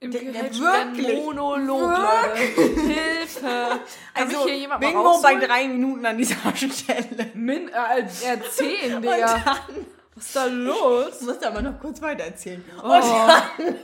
Im 0.00 0.10
Der- 0.10 0.22
der 0.32 0.54
wirklich- 0.54 1.22
Monolog, 1.22 1.80
Leute. 1.98 2.36
Hilfe. 2.80 3.40
Kann 3.40 3.80
also 4.14 4.36
mich 4.38 4.46
hier 4.46 4.58
jemand 4.58 4.80
Bingo 4.80 5.20
bei 5.22 5.34
drei 5.36 5.68
Minuten 5.68 6.04
an 6.06 6.16
dieser 6.18 6.54
Stelle. 6.56 7.30
Min 7.34 7.68
äh, 7.68 8.00
erzählen, 8.24 9.00
Digga. 9.02 9.38
dann 9.44 9.86
Was 10.14 10.26
ist 10.26 10.36
da 10.36 10.44
los? 10.46 11.20
Ich 11.20 11.26
muss 11.26 11.42
aber 11.42 11.60
noch 11.62 11.78
kurz 11.78 12.00
weiter 12.00 12.24
erzählen. 12.24 12.64
Oh. 12.78 12.84
Und 12.84 12.90
dann, 12.92 13.74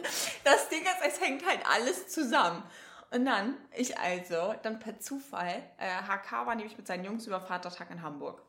das 0.44 0.68
Ding 0.70 0.82
ist, 0.82 0.96
es 1.14 1.20
hängt 1.20 1.46
halt 1.46 1.60
alles 1.70 2.08
zusammen. 2.08 2.62
Und 3.12 3.26
dann, 3.26 3.56
ich 3.76 3.98
also, 3.98 4.54
dann 4.62 4.78
per 4.78 4.98
Zufall, 4.98 5.62
äh, 5.76 6.02
HK 6.02 6.46
war 6.46 6.54
nämlich 6.54 6.78
mit 6.78 6.86
seinen 6.86 7.04
Jungs 7.04 7.26
über 7.26 7.40
Vatertag 7.40 7.90
in 7.90 8.02
Hamburg. 8.02 8.42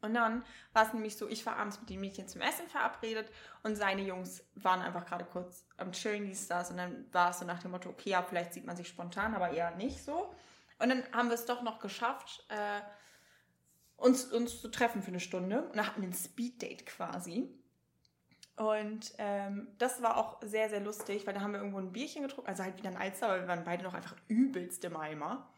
Und 0.00 0.14
dann 0.14 0.44
war 0.72 0.86
es 0.86 0.92
nämlich 0.92 1.16
so, 1.16 1.28
ich 1.28 1.44
war 1.44 1.56
abends 1.56 1.80
mit 1.80 1.90
den 1.90 2.00
Mädchen 2.00 2.28
zum 2.28 2.40
Essen 2.40 2.68
verabredet 2.68 3.28
und 3.64 3.74
seine 3.74 4.02
Jungs 4.02 4.44
waren 4.54 4.80
einfach 4.80 5.04
gerade 5.04 5.24
kurz 5.24 5.66
am 5.76 5.90
Chillen, 5.90 6.26
dies, 6.26 6.46
das. 6.46 6.70
Und 6.70 6.76
dann 6.76 7.12
war 7.12 7.30
es 7.30 7.40
so 7.40 7.44
nach 7.44 7.60
dem 7.60 7.72
Motto, 7.72 7.88
okay, 7.88 8.10
ja, 8.10 8.22
vielleicht 8.22 8.54
sieht 8.54 8.64
man 8.64 8.76
sich 8.76 8.86
spontan, 8.86 9.34
aber 9.34 9.50
eher 9.50 9.72
nicht 9.72 10.04
so. 10.04 10.32
Und 10.78 10.90
dann 10.90 11.02
haben 11.12 11.28
wir 11.28 11.34
es 11.34 11.46
doch 11.46 11.62
noch 11.62 11.80
geschafft, 11.80 12.46
äh, 12.50 12.80
uns, 13.96 14.26
uns 14.26 14.60
zu 14.60 14.68
treffen 14.68 15.02
für 15.02 15.08
eine 15.08 15.18
Stunde. 15.18 15.62
Und 15.62 15.76
da 15.76 15.86
hatten 15.86 16.00
wir 16.00 16.08
ein 16.08 16.14
Speeddate 16.14 16.84
quasi. 16.84 17.57
Und 18.58 19.12
ähm, 19.18 19.68
das 19.78 20.02
war 20.02 20.16
auch 20.16 20.38
sehr, 20.42 20.68
sehr 20.68 20.80
lustig, 20.80 21.26
weil 21.26 21.34
da 21.34 21.40
haben 21.40 21.52
wir 21.52 21.60
irgendwo 21.60 21.78
ein 21.78 21.92
Bierchen 21.92 22.22
getrunken, 22.22 22.48
also 22.48 22.64
halt 22.64 22.76
wieder 22.76 22.88
ein 22.88 22.96
Alster, 22.96 23.28
weil 23.28 23.42
wir 23.42 23.48
waren 23.48 23.64
beide 23.64 23.84
noch 23.84 23.94
einfach 23.94 24.16
übelst 24.26 24.84
im 24.84 24.96
Eimer. 24.96 25.48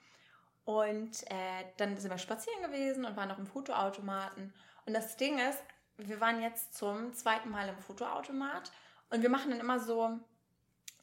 Und 0.66 1.22
äh, 1.30 1.64
dann 1.78 1.96
sind 1.96 2.10
wir 2.10 2.18
spazieren 2.18 2.62
gewesen 2.62 3.06
und 3.06 3.16
waren 3.16 3.28
noch 3.28 3.38
im 3.38 3.46
Fotoautomaten. 3.46 4.52
Und 4.84 4.92
das 4.92 5.16
Ding 5.16 5.38
ist, 5.38 5.58
wir 5.96 6.20
waren 6.20 6.42
jetzt 6.42 6.76
zum 6.76 7.14
zweiten 7.14 7.50
Mal 7.50 7.68
im 7.68 7.78
Fotoautomat 7.78 8.70
und 9.08 9.22
wir 9.22 9.30
machen 9.30 9.50
dann 9.50 9.60
immer 9.60 9.80
so, 9.80 10.18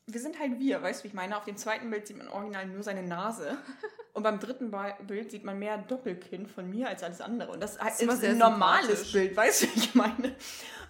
wir 0.05 0.21
sind 0.21 0.39
halt 0.39 0.59
wir, 0.59 0.81
weißt 0.81 1.01
du, 1.01 1.03
wie 1.05 1.07
ich 1.09 1.13
meine? 1.13 1.35
Auf 1.35 1.45
dem 1.45 1.57
zweiten 1.57 1.89
Bild 1.89 2.07
sieht 2.07 2.17
man 2.17 2.29
original 2.29 2.65
nur 2.67 2.83
seine 2.83 3.03
Nase. 3.03 3.57
Und 4.13 4.23
beim 4.23 4.39
dritten 4.39 4.73
Bild 5.05 5.29
sieht 5.29 5.43
man 5.43 5.59
mehr 5.59 5.77
Doppelkinn 5.77 6.47
von 6.47 6.67
mir 6.67 6.87
als 6.87 7.03
alles 7.03 7.21
andere. 7.21 7.51
Und 7.51 7.61
das 7.61 7.75
ist 7.75 8.01
ist 8.01 8.23
ein 8.23 8.39
normales. 8.39 9.11
Bild, 9.11 9.37
weißt 9.37 9.61
du, 9.61 9.67
wie 9.67 9.79
ich 9.79 9.93
meine? 9.93 10.35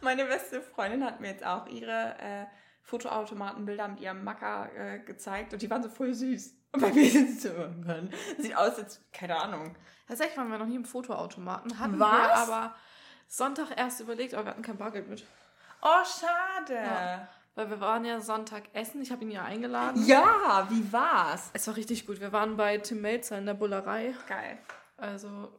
Meine 0.02 0.26
beste 0.26 0.62
Freundin 0.62 1.04
hat 1.04 1.20
mir 1.20 1.32
jetzt 1.32 1.46
auch 1.46 1.68
ihre 1.68 2.16
äh, 2.20 2.46
Fotoautomatenbilder 2.84 3.88
mit 3.88 4.00
ihrem 4.00 4.24
Macker 4.24 4.70
äh, 4.76 5.00
gezeigt 5.00 5.54
und 5.54 5.62
die 5.62 5.70
waren 5.70 5.84
so 5.84 5.90
voll 5.90 6.14
süß. 6.14 6.56
Und 6.72 6.82
bei 6.82 6.92
mir 6.94 7.10
sind 7.10 7.40
sie 7.40 7.48
so, 7.50 7.54
Mann, 7.86 8.10
sieht 8.38 8.56
aus, 8.56 8.78
als, 8.78 9.02
keine 9.12 9.36
Ahnung. 9.36 9.76
Tatsächlich 10.08 10.38
waren 10.38 10.50
wir 10.50 10.58
noch 10.58 10.66
nie 10.66 10.76
im 10.76 10.86
Fotoautomaten. 10.86 11.80
Hatten 11.80 12.00
Was? 12.00 12.12
wir 12.12 12.36
aber 12.36 12.76
Sonntag 13.28 13.78
erst 13.78 14.00
überlegt, 14.00 14.34
aber 14.34 14.46
wir 14.46 14.50
hatten 14.52 14.62
kein 14.62 14.78
Bargeld 14.78 15.10
mit. 15.10 15.26
Oh, 15.82 16.04
schade. 16.06 16.76
Ja. 16.76 17.28
Weil 17.56 17.70
wir 17.72 17.80
waren 17.82 18.06
ja 18.06 18.22
Sonntag 18.22 18.64
essen. 18.74 19.02
Ich 19.02 19.12
habe 19.12 19.24
ihn 19.24 19.32
ja 19.32 19.44
eingeladen. 19.44 20.06
Ja, 20.06 20.68
wie 20.70 20.94
war's? 20.94 21.50
Es 21.54 21.68
war 21.68 21.76
richtig 21.76 22.06
gut. 22.06 22.20
Wir 22.20 22.32
waren 22.32 22.56
bei 22.56 22.78
Tim 22.78 23.02
Melzer 23.02 23.38
in 23.38 23.48
der 23.48 23.56
Bullerei. 23.56 24.14
Geil. 24.28 24.60
Also 24.96 25.52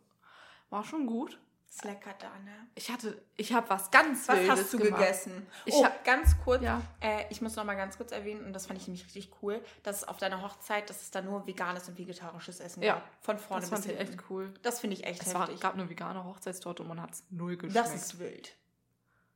war 0.71 0.85
schon 0.85 1.07
gut. 1.07 1.39
Ist 1.71 1.85
lecker 1.85 2.15
da, 2.19 2.31
ne? 2.45 2.67
Ich 2.75 2.91
hatte, 2.91 3.21
ich 3.37 3.53
habe 3.53 3.69
was 3.69 3.91
ganz 3.91 4.27
Was 4.27 4.37
Wildes 4.39 4.51
hast 4.59 4.73
du 4.73 4.79
gemacht. 4.79 5.01
gegessen? 5.03 5.47
Ich 5.67 5.75
oh, 5.75 5.85
hab- 5.85 6.03
ganz 6.03 6.35
kurz. 6.43 6.63
Ja. 6.63 6.81
Äh, 7.01 7.25
ich 7.31 7.43
muss 7.43 7.57
noch 7.57 7.65
mal 7.65 7.75
ganz 7.75 7.97
kurz 7.99 8.11
erwähnen, 8.11 8.45
und 8.47 8.53
das 8.55 8.67
fand 8.67 8.81
ich 8.81 8.87
nämlich 8.89 9.05
richtig 9.05 9.31
cool, 9.43 9.63
dass 9.83 10.03
auf 10.09 10.17
deiner 10.17 10.41
Hochzeit, 10.43 10.89
dass 10.89 11.03
es 11.03 11.11
da 11.11 11.21
nur 11.21 11.47
veganes 11.47 11.87
und 11.89 11.99
vegetarisches 11.99 12.61
Essen 12.61 12.83
Ja. 12.83 12.95
gab. 12.95 13.09
Von 13.21 13.39
vorne 13.39 13.61
Das 13.61 13.71
bis 13.71 13.81
fand 13.81 13.93
ich 13.93 13.99
hinten. 13.99 14.15
echt 14.19 14.31
cool. 14.31 14.55
Das 14.63 14.81
finde 14.81 14.97
ich 14.97 15.05
echt 15.05 15.23
Es 15.27 15.35
heftig. 15.35 15.61
gab 15.61 15.75
eine 15.75 15.89
vegane 15.91 16.25
Hochzeitstorte 16.25 16.83
und 16.83 16.89
man 16.89 17.03
hat 17.03 17.13
es 17.13 17.25
null 17.31 17.57
geschmeckt. 17.59 17.77
das 17.77 17.95
ist 17.95 18.19
wild. 18.19 18.57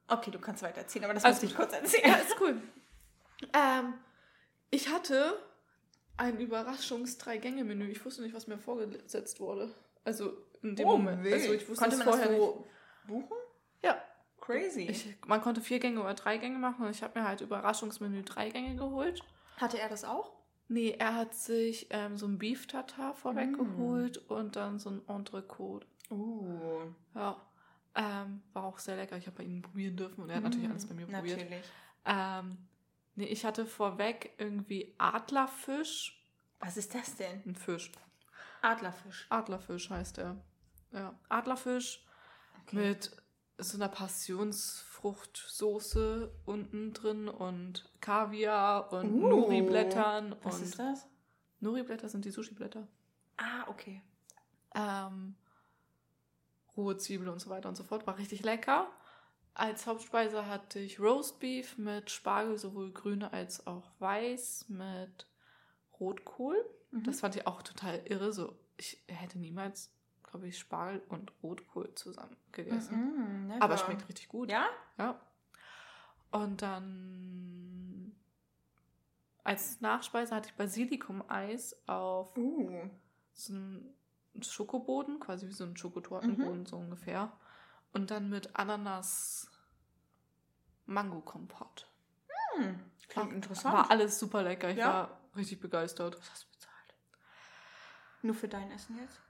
Okay, 0.08 0.30
du 0.30 0.38
kannst 0.38 0.62
weiter 0.62 0.80
erzählen, 0.80 1.04
aber 1.04 1.14
das 1.14 1.24
Alles 1.24 1.42
muss 1.42 1.50
ich 1.50 1.56
kurz 1.56 1.72
erzählen. 1.74 2.08
ja, 2.10 2.16
ist 2.16 2.36
cool. 2.40 2.60
Ähm, 3.52 3.94
ich 4.70 4.88
hatte 4.88 5.38
ein 6.16 6.38
Überraschungs-Drei-Gänge-Menü. 6.40 7.88
Ich 7.90 8.04
wusste 8.04 8.22
nicht, 8.22 8.34
was 8.34 8.46
mir 8.46 8.58
vorgesetzt 8.58 9.38
wurde. 9.40 9.74
Also 10.04 10.32
in 10.62 10.76
dem 10.76 10.86
Oh, 10.86 10.96
Moment. 10.96 11.22
wild. 11.24 11.34
Also 11.34 11.52
ich 11.52 11.68
wusste 11.68 11.84
Konnte 11.84 11.96
man 11.98 12.06
das 12.06 12.16
vorher 12.16 12.36
so 12.38 12.56
nicht. 12.56 13.06
buchen? 13.06 13.36
Ja. 13.82 14.02
Crazy. 14.40 14.82
Ich, 14.90 15.16
man 15.26 15.40
konnte 15.40 15.60
vier 15.60 15.78
Gänge 15.78 16.00
oder 16.00 16.14
drei 16.14 16.36
Gänge 16.38 16.58
machen 16.58 16.84
und 16.84 16.90
ich 16.90 17.02
habe 17.02 17.18
mir 17.20 17.26
halt 17.28 17.40
Überraschungsmenü 17.40 18.22
drei 18.24 18.50
Gänge 18.50 18.74
geholt. 18.76 19.22
Hatte 19.58 19.78
er 19.78 19.88
das 19.88 20.04
auch? 20.04 20.32
Nee, 20.68 20.96
er 20.98 21.14
hat 21.14 21.34
sich 21.34 21.86
ähm, 21.90 22.16
so 22.16 22.26
ein 22.26 22.38
Beef 22.38 22.66
Tartar 22.66 23.14
vorweg 23.14 23.50
Mm. 23.50 23.56
geholt 23.58 24.18
und 24.30 24.56
dann 24.56 24.78
so 24.78 24.90
ein 24.90 25.02
Entrecote. 25.06 25.86
Uh. 26.10 26.86
Ja. 27.14 27.40
Ähm, 27.94 28.42
war 28.52 28.64
auch 28.64 28.78
sehr 28.78 28.96
lecker. 28.96 29.16
Ich 29.16 29.26
habe 29.26 29.36
bei 29.36 29.44
ihm 29.44 29.62
probieren 29.62 29.96
dürfen 29.96 30.22
und 30.22 30.30
er 30.30 30.36
hat 30.36 30.42
natürlich 30.44 30.68
alles 30.68 30.86
bei 30.86 30.94
mir 30.94 31.06
probiert. 31.06 31.38
Mm, 31.38 31.42
Natürlich. 31.42 31.64
Ähm, 32.06 32.58
nee, 33.16 33.26
ich 33.26 33.44
hatte 33.44 33.66
vorweg 33.66 34.32
irgendwie 34.38 34.94
Adlerfisch. 34.98 36.18
Was 36.58 36.76
ist 36.76 36.94
das 36.94 37.16
denn? 37.16 37.42
Ein 37.46 37.54
Fisch. 37.56 37.92
Adlerfisch. 38.62 39.26
Adlerfisch 39.28 39.90
heißt 39.90 40.16
er. 40.18 40.36
Ja. 40.92 41.14
Adlerfisch 41.28 42.06
mit 42.70 43.10
so 43.58 43.76
einer 43.76 43.88
Passionsfruchtsoße 43.88 46.32
unten 46.46 46.94
drin 46.94 47.28
und 47.28 47.90
Kaviar 48.00 48.92
und 48.92 49.12
Uh, 49.12 49.28
Nori-Blättern. 49.28 50.36
Was 50.42 50.56
und 50.56 50.62
ist 50.62 50.78
das? 50.78 51.06
Nori-Blätter 51.60 52.08
sind 52.08 52.24
die 52.24 52.30
Sushi-Blätter. 52.30 52.88
Ah, 53.36 53.66
okay. 53.68 54.00
Ähm, 54.74 55.36
rohe 56.76 56.96
Zwiebel 56.96 57.28
und 57.28 57.40
so 57.40 57.50
weiter 57.50 57.68
und 57.68 57.76
so 57.76 57.84
fort. 57.84 58.06
War 58.06 58.18
richtig 58.18 58.42
lecker. 58.42 58.88
Als 59.54 59.86
Hauptspeise 59.86 60.46
hatte 60.46 60.78
ich 60.78 60.98
Roastbeef 60.98 61.76
mit 61.76 62.10
Spargel, 62.10 62.58
sowohl 62.58 62.90
grüne 62.90 63.32
als 63.32 63.66
auch 63.66 63.90
weiß, 63.98 64.66
mit 64.68 65.26
Rotkohl. 66.00 66.64
Mhm. 66.92 67.02
Das 67.04 67.20
fand 67.20 67.34
ich 67.36 67.46
auch 67.46 67.62
total 67.62 68.00
irre. 68.06 68.32
So, 68.32 68.56
ich 68.76 69.02
hätte 69.08 69.38
niemals, 69.38 69.90
glaube 70.22 70.46
ich, 70.48 70.58
Spargel 70.58 71.02
und 71.08 71.32
Rotkohl 71.42 71.92
zusammen 71.94 72.36
gegessen. 72.52 73.46
Mhm. 73.48 73.60
Aber 73.60 73.76
schmeckt 73.76 74.08
richtig 74.08 74.28
gut. 74.28 74.50
Ja? 74.50 74.66
Ja. 74.98 75.20
Und 76.30 76.62
dann 76.62 78.14
als 79.44 79.80
Nachspeise 79.80 80.34
hatte 80.34 80.48
ich 80.50 80.54
Basilikum-Eis 80.54 81.76
auf 81.88 82.36
Uh. 82.36 82.88
so 83.34 83.52
einen 83.52 83.94
Schokoboden, 84.40 85.18
quasi 85.20 85.48
wie 85.48 85.52
so 85.52 85.64
ein 85.64 85.76
Schokotortenboden, 85.76 86.60
Mhm. 86.60 86.66
so 86.66 86.76
ungefähr. 86.76 87.32
Und 87.92 88.10
dann 88.10 88.30
mit 88.30 88.54
Ananas 88.56 89.50
Mango-Kompott. 90.86 91.88
Hm. 92.54 92.80
Klingt 93.08 93.28
War- 93.28 93.34
interessant. 93.34 93.74
War 93.74 93.90
alles 93.90 94.18
super 94.18 94.42
lecker. 94.42 94.70
Ich 94.70 94.78
Ja? 94.78 94.88
war 94.92 95.20
richtig 95.36 95.60
begeistert. 95.60 96.18
Was 96.18 96.30
hast 96.30 96.44
du? 96.44 96.48
Nur 98.22 98.34
für 98.34 98.48
dein 98.48 98.70
Essen 98.70 98.98
jetzt? 98.98 99.20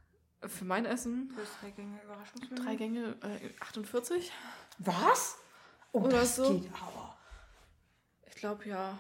Für 0.54 0.64
mein 0.64 0.84
Essen 0.86 1.30
Für 1.30 1.44
drei 1.60 1.70
Gänge 1.70 2.00
Überraschungsmenü? 2.04 2.62
drei 2.62 2.74
Gänge 2.76 3.16
äh, 3.22 3.50
48. 3.60 4.32
Was? 4.78 5.36
Oh, 5.92 6.00
Oder 6.00 6.20
das 6.20 6.36
so. 6.36 6.58
geht 6.58 6.70
aber. 6.74 7.16
Ich 8.26 8.34
glaube 8.34 8.66
ja. 8.68 8.98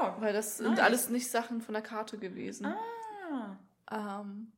Ja. 0.00 0.16
Weil 0.20 0.32
das 0.32 0.58
sind 0.58 0.70
Nice. 0.72 0.80
alles 0.80 1.08
nicht 1.08 1.30
Sachen 1.30 1.60
von 1.62 1.72
der 1.74 1.82
Karte 1.82 2.18
gewesen. 2.18 2.66
Ah. 2.66 3.56
Ähm, 3.90 4.50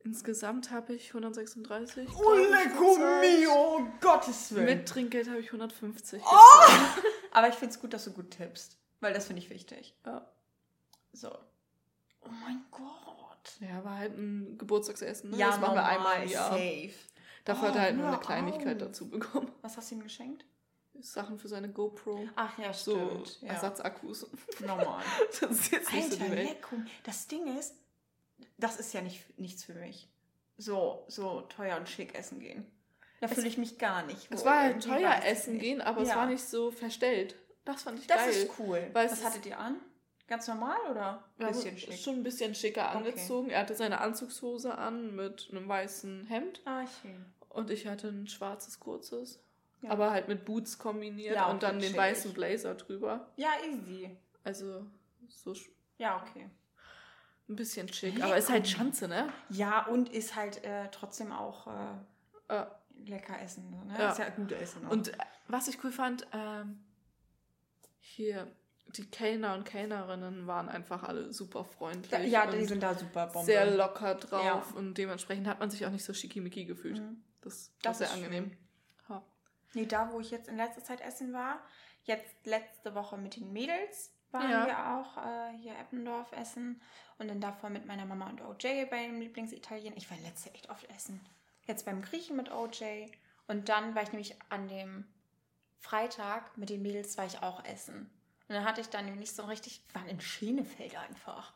insgesamt 0.00 0.70
habe 0.70 0.94
ich 0.94 1.08
136. 1.14 2.08
Oh, 2.16 2.34
bezahlt. 2.34 3.20
mio, 3.38 3.76
um 3.76 3.92
Gottes 4.00 4.54
Willen. 4.54 4.64
Mit 4.78 4.88
Trinkgeld 4.88 5.28
habe 5.28 5.38
ich 5.38 5.46
150. 5.46 6.22
Oh! 6.24 6.30
Aber 7.32 7.48
ich 7.48 7.54
finde 7.54 7.74
es 7.74 7.80
gut, 7.80 7.92
dass 7.92 8.04
du 8.04 8.12
gut 8.12 8.32
tippst. 8.32 8.76
Weil 9.00 9.12
das 9.14 9.26
finde 9.26 9.40
ich 9.42 9.50
wichtig. 9.50 9.94
Ja. 10.04 10.26
So. 11.12 11.30
Oh 12.22 12.28
mein 12.44 12.62
Gott. 12.70 12.86
Ja, 13.60 13.82
war 13.84 13.98
halt 13.98 14.16
ein 14.16 14.56
Geburtstagsessen. 14.58 15.30
Ne? 15.30 15.36
Ja, 15.38 15.48
das 15.48 15.60
machen 15.60 15.74
wir 15.74 15.84
einmal 15.84 16.22
im 16.22 16.28
Jahr. 16.28 16.50
safe. 16.50 16.92
Dafür 17.44 17.68
hat 17.68 17.74
Oh, 17.74 17.78
er 17.78 17.82
halt 17.82 17.96
nur 17.96 18.04
hör 18.06 18.12
eine 18.12 18.20
Kleinigkeit 18.22 18.76
auf. 18.82 18.88
dazu 18.88 19.08
bekommen. 19.08 19.50
Was 19.62 19.76
hast 19.76 19.90
du 19.90 19.94
ihm 19.96 20.02
geschenkt? 20.02 20.44
Sachen 21.00 21.38
für 21.38 21.48
seine 21.48 21.70
GoPro. 21.70 22.28
Ach 22.36 22.58
ja, 22.58 22.72
So 22.74 22.94
stimmt. 23.24 23.40
ja. 23.42 23.52
Ersatzakkus. 23.54 24.26
Normal. 24.60 25.02
Das 25.40 25.50
ist 25.50 25.72
jetzt 25.72 25.92
nicht 25.92 26.08
so 26.12 26.14
Alter, 26.16 26.24
die 26.26 26.30
Welt. 26.36 26.48
lecko. 26.50 26.76
Das 27.04 27.26
Ding 27.26 27.56
ist, 27.58 27.74
das 28.58 28.78
ist 28.78 28.92
ja 28.92 29.00
nicht, 29.00 29.38
nichts 29.38 29.64
für 29.64 29.74
mich. 29.74 30.08
So, 30.58 31.04
so 31.08 31.40
teuer 31.42 31.78
und 31.78 31.88
schick 31.88 32.14
essen 32.14 32.38
gehen. 32.40 32.70
Da 33.20 33.26
Es- 33.28 33.34
fühle 33.34 33.48
ich 33.48 33.56
mich 33.56 33.78
gar 33.78 34.02
nicht. 34.04 34.28
Es 34.30 34.40
wohl. 34.40 34.46
war 34.46 34.60
halt 34.60 34.84
teuer 34.84 35.22
essen 35.24 35.54
nicht. 35.54 35.62
gehen, 35.62 35.80
aber 35.80 36.02
es 36.02 36.08
Ja. 36.10 36.16
war 36.16 36.26
nicht 36.26 36.44
so 36.44 36.70
verstellt. 36.70 37.34
Das 37.64 37.82
fand 37.84 37.98
ich 37.98 38.06
Das 38.06 38.18
geil. 38.18 38.30
ist 38.30 38.50
cool. 38.58 38.90
Es 38.92 38.94
Was 39.12 39.24
hattet 39.24 39.46
ihr 39.46 39.58
an? 39.58 39.76
Ganz 40.30 40.46
normal 40.48 40.78
oder 40.90 41.24
ein 41.38 41.48
bisschen 41.48 41.76
schick? 41.76 41.92
schon 41.98 42.14
ein 42.14 42.22
bisschen 42.22 42.54
schicker 42.54 42.88
Okay. 42.88 42.98
angezogen. 42.98 43.50
Er 43.50 43.60
hatte 43.60 43.74
seine 43.74 44.00
Anzugshose 44.00 44.78
an 44.78 45.14
mit 45.16 45.48
einem 45.50 45.68
weißen 45.68 46.24
Hemd 46.26 46.62
Ah, 46.64 46.84
schön. 47.02 47.26
und 47.48 47.68
ich 47.70 47.86
hatte 47.88 48.08
ein 48.08 48.26
schwarzes 48.28 48.78
kurzes. 48.80 49.42
Ja. 49.82 49.90
Aber 49.90 50.10
halt 50.12 50.28
mit 50.28 50.44
Boots 50.44 50.78
kombiniert 50.78 51.34
Ja, 51.34 51.50
und 51.50 51.62
dann 51.64 51.76
okay, 51.78 51.88
den 51.88 51.96
weißen 51.96 52.32
Blazer 52.32 52.76
drüber. 52.76 53.28
Ja, 53.36 53.48
easy. 53.68 54.16
Also 54.44 54.86
so 55.28 55.52
Ja, 55.98 56.22
okay. 56.22 56.48
ein 57.48 57.56
bisschen 57.56 57.92
schick. 57.92 58.22
Aber 58.22 58.36
ist 58.36 58.50
halt 58.50 58.68
Schanze, 58.68 59.08
ne? 59.08 59.32
Ja, 59.48 59.84
und 59.86 60.10
ist 60.10 60.36
halt 60.36 60.62
äh, 60.64 60.88
trotzdem 60.92 61.32
auch 61.32 61.66
äh, 61.66 62.54
Äh, 62.54 62.66
lecker 63.04 63.40
essen. 63.42 63.68
Ne? 63.70 63.96
Ja. 63.98 64.12
Ist 64.12 64.18
ja 64.18 64.28
gut 64.28 64.52
essen. 64.52 64.86
auch. 64.86 64.90
Und 64.92 65.08
äh, 65.08 65.16
was 65.48 65.66
ich 65.66 65.82
cool 65.82 65.90
fand, 65.90 66.24
ähm, 66.32 66.84
hier, 67.98 68.46
die 68.96 69.10
Kellner 69.10 69.54
und 69.54 69.64
Kellnerinnen 69.64 70.46
waren 70.46 70.68
einfach 70.68 71.02
alle 71.02 71.32
super 71.32 71.64
freundlich. 71.64 72.30
ja, 72.30 72.46
die 72.46 72.64
sind 72.64 72.82
da 72.82 72.94
super 72.94 73.26
Bombe. 73.28 73.46
sehr 73.46 73.66
locker 73.70 74.14
drauf 74.16 74.44
Ja. 74.44 74.76
und 74.76 74.94
dementsprechend 74.94 75.46
hat 75.46 75.60
man 75.60 75.70
sich 75.70 75.84
auch 75.86 75.90
nicht 75.90 76.04
so 76.04 76.12
schickimicki 76.14 76.64
gefühlt. 76.64 76.98
Mhm. 77.00 77.22
Das, 77.42 77.72
Das 77.82 78.00
war 78.00 78.06
sehr 78.08 78.12
angenehm. 78.16 78.56
Ja. 79.08 79.22
Nee, 79.74 79.86
da, 79.86 80.12
wo 80.12 80.20
ich 80.20 80.30
jetzt 80.30 80.48
in 80.48 80.56
letzter 80.56 80.82
Zeit 80.84 81.00
essen 81.00 81.32
war, 81.32 81.60
jetzt 82.04 82.34
letzte 82.44 82.94
Woche 82.94 83.16
mit 83.18 83.36
den 83.36 83.52
Mädels 83.52 84.12
waren 84.32 84.50
Ja. 84.50 84.66
wir 84.66 84.96
auch 84.96 85.16
äh, 85.18 85.56
hier 85.58 85.72
Eppendorf 85.78 86.30
essen 86.32 86.80
und 87.18 87.28
dann 87.28 87.40
davor 87.40 87.70
mit 87.70 87.86
meiner 87.86 88.04
Mama 88.06 88.28
und 88.28 88.40
OJ 88.42 88.86
beim 88.90 89.20
Lieblingsitalien. 89.20 89.96
Ich 89.96 90.10
war 90.10 90.18
letzte 90.18 90.52
echt 90.54 90.70
oft 90.70 90.88
essen. 90.94 91.20
Jetzt 91.66 91.84
beim 91.84 92.00
Griechen 92.02 92.36
mit 92.36 92.50
OJ 92.52 93.06
und 93.48 93.68
dann 93.68 93.94
war 93.94 94.02
ich 94.02 94.12
nämlich 94.12 94.36
an 94.48 94.68
dem 94.68 95.04
Freitag 95.78 96.56
mit 96.56 96.68
den 96.70 96.82
Mädels 96.82 97.16
war 97.16 97.26
ich 97.26 97.42
auch 97.42 97.64
essen. 97.64 98.10
Und 98.50 98.56
dann 98.56 98.64
hatte 98.64 98.80
ich 98.80 98.88
dann 98.88 99.04
nämlich 99.04 99.32
so 99.32 99.44
richtig, 99.44 99.80
wir 99.92 100.00
waren 100.00 100.08
in 100.08 100.20
Schenefeld 100.20 100.96
einfach. 100.96 101.52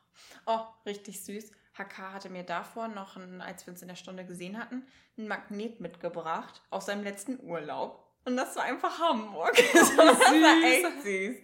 Oh, 0.46 0.60
richtig 0.86 1.24
süß. 1.24 1.50
HK 1.76 2.12
hatte 2.12 2.30
mir 2.30 2.44
davor 2.44 2.86
noch, 2.86 3.16
ein, 3.16 3.40
als 3.40 3.66
wir 3.66 3.72
uns 3.72 3.82
in 3.82 3.88
der 3.88 3.96
Stunde 3.96 4.24
gesehen 4.24 4.56
hatten, 4.56 4.86
ein 5.18 5.26
Magnet 5.26 5.80
mitgebracht 5.80 6.62
aus 6.70 6.86
seinem 6.86 7.02
letzten 7.02 7.40
Urlaub. 7.40 8.00
Und 8.24 8.36
das 8.36 8.54
war 8.54 8.62
einfach 8.62 8.96
Hamburg. 9.00 9.56
das 9.72 9.96
war 9.96 10.62
echt 10.62 11.02
süß. 11.02 11.36
Ich 11.36 11.42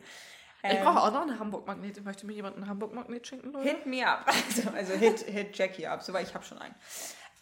Ähm, 0.63 0.85
brauche 0.85 1.01
auch 1.01 1.13
noch 1.13 1.23
eine 1.23 1.37
Hamburg-Magnet. 1.41 2.05
Möchte 2.05 2.27
mir 2.27 2.35
jemand 2.35 2.55
einen 2.55 2.69
Hamburg-Magnet 2.69 3.27
schenken, 3.27 3.51
Leute? 3.51 3.71
Hit 3.71 3.87
me 3.87 4.07
up. 4.07 4.29
Also, 4.29 4.71
also 4.71 4.93
hit, 4.93 5.19
hit 5.23 5.59
Jackie 5.59 5.89
up, 5.89 6.01
so 6.01 6.13
weil 6.13 6.25
ich 6.25 6.33
habe 6.33 6.45
schon 6.45 6.59
einen. 6.59 6.77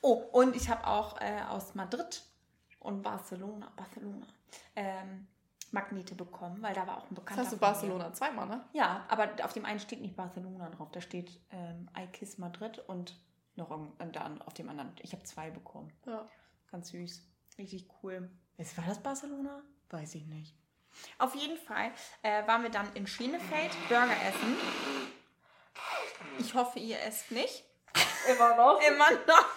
Oh, 0.01 0.15
und 0.15 0.57
ich 0.57 0.71
habe 0.71 0.87
auch 0.87 1.21
äh, 1.21 1.43
aus 1.51 1.75
Madrid 1.75 2.23
und 2.81 3.03
Barcelona, 3.03 3.71
Barcelona, 3.77 4.27
ähm, 4.77 5.27
Magnete 5.73 6.15
bekommen, 6.15 6.63
weil 6.63 6.75
da 6.75 6.87
war 6.87 6.99
auch 6.99 7.11
ein 7.11 7.15
Bekannter. 7.15 7.43
hast 7.43 7.53
du. 7.53 7.59
Barcelona 7.59 8.13
zweimal, 8.13 8.47
ne? 8.47 8.65
Ja, 8.73 9.05
aber 9.09 9.29
auf 9.43 9.53
dem 9.53 9.65
einen 9.65 9.81
steht 9.81 10.01
nicht 10.01 10.17
Barcelona 10.17 10.71
drauf, 10.71 10.89
da 10.93 11.01
steht 11.01 11.41
ähm, 11.51 11.89
I 11.97 12.07
Kiss 12.07 12.39
Madrid 12.39 12.79
und 12.87 13.15
noch 13.57 13.71
dann 14.13 14.41
auf 14.43 14.55
dem 14.55 14.69
anderen. 14.69 14.93
Ich 15.03 15.13
habe 15.13 15.25
zwei 15.25 15.51
bekommen. 15.51 15.93
Ja. 16.07 16.27
Ganz 16.71 16.91
süß. 16.91 17.23
Richtig 17.59 17.89
cool. 18.03 18.31
Ist, 18.57 18.77
war 18.79 18.85
das 18.87 19.03
Barcelona? 19.03 19.63
Weiß 19.91 20.15
ich 20.15 20.27
nicht. 20.27 20.55
Auf 21.19 21.35
jeden 21.35 21.57
Fall 21.57 21.91
äh, 22.23 22.47
waren 22.47 22.63
wir 22.63 22.71
dann 22.71 22.87
in 22.95 23.07
Schienefeld 23.07 23.73
Burger 23.89 24.13
essen. 24.27 24.57
Ich 26.39 26.55
hoffe, 26.55 26.79
ihr 26.79 27.01
esst 27.03 27.31
nicht. 27.31 27.65
Immer 28.29 28.57
noch. 28.57 28.81
Immer 28.87 29.11
noch. 29.27 29.49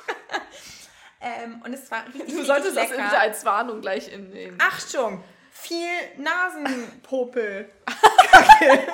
ähm, 1.21 1.61
und 1.63 1.73
es 1.73 1.89
war 1.91 2.05
richtig, 2.05 2.21
Du 2.21 2.25
richtig 2.27 2.47
solltest 2.47 2.77
das 2.77 2.89
lecker. 2.89 3.03
bitte 3.03 3.19
als 3.19 3.45
Warnung 3.45 3.81
gleich 3.81 4.11
in 4.11 4.31
den. 4.31 4.61
Achtung! 4.61 5.23
Viel 5.61 5.87
Nasenpopel. 6.17 7.69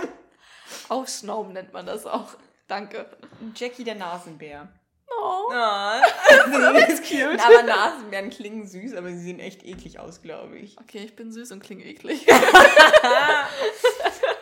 Aufschnauben 0.89 1.53
nennt 1.53 1.73
man 1.73 1.85
das 1.85 2.05
auch. 2.05 2.35
Danke. 2.67 3.05
Jackie 3.55 3.83
der 3.83 3.95
Nasenbär. 3.95 4.67
Oh. 5.19 5.51
Ja. 5.51 6.01
Das 6.51 6.89
ist 6.89 7.07
cute. 7.07 7.39
aber 7.39 7.63
Nasenbären 7.63 8.29
klingen 8.29 8.67
süß, 8.67 8.93
aber 8.95 9.09
sie 9.09 9.19
sehen 9.19 9.39
echt 9.39 9.63
eklig 9.63 9.99
aus, 9.99 10.21
glaube 10.21 10.57
ich. 10.57 10.77
Okay, 10.79 10.99
ich 11.05 11.15
bin 11.15 11.31
süß 11.31 11.51
und 11.53 11.61
klinge 11.63 11.83
eklig. 11.85 12.25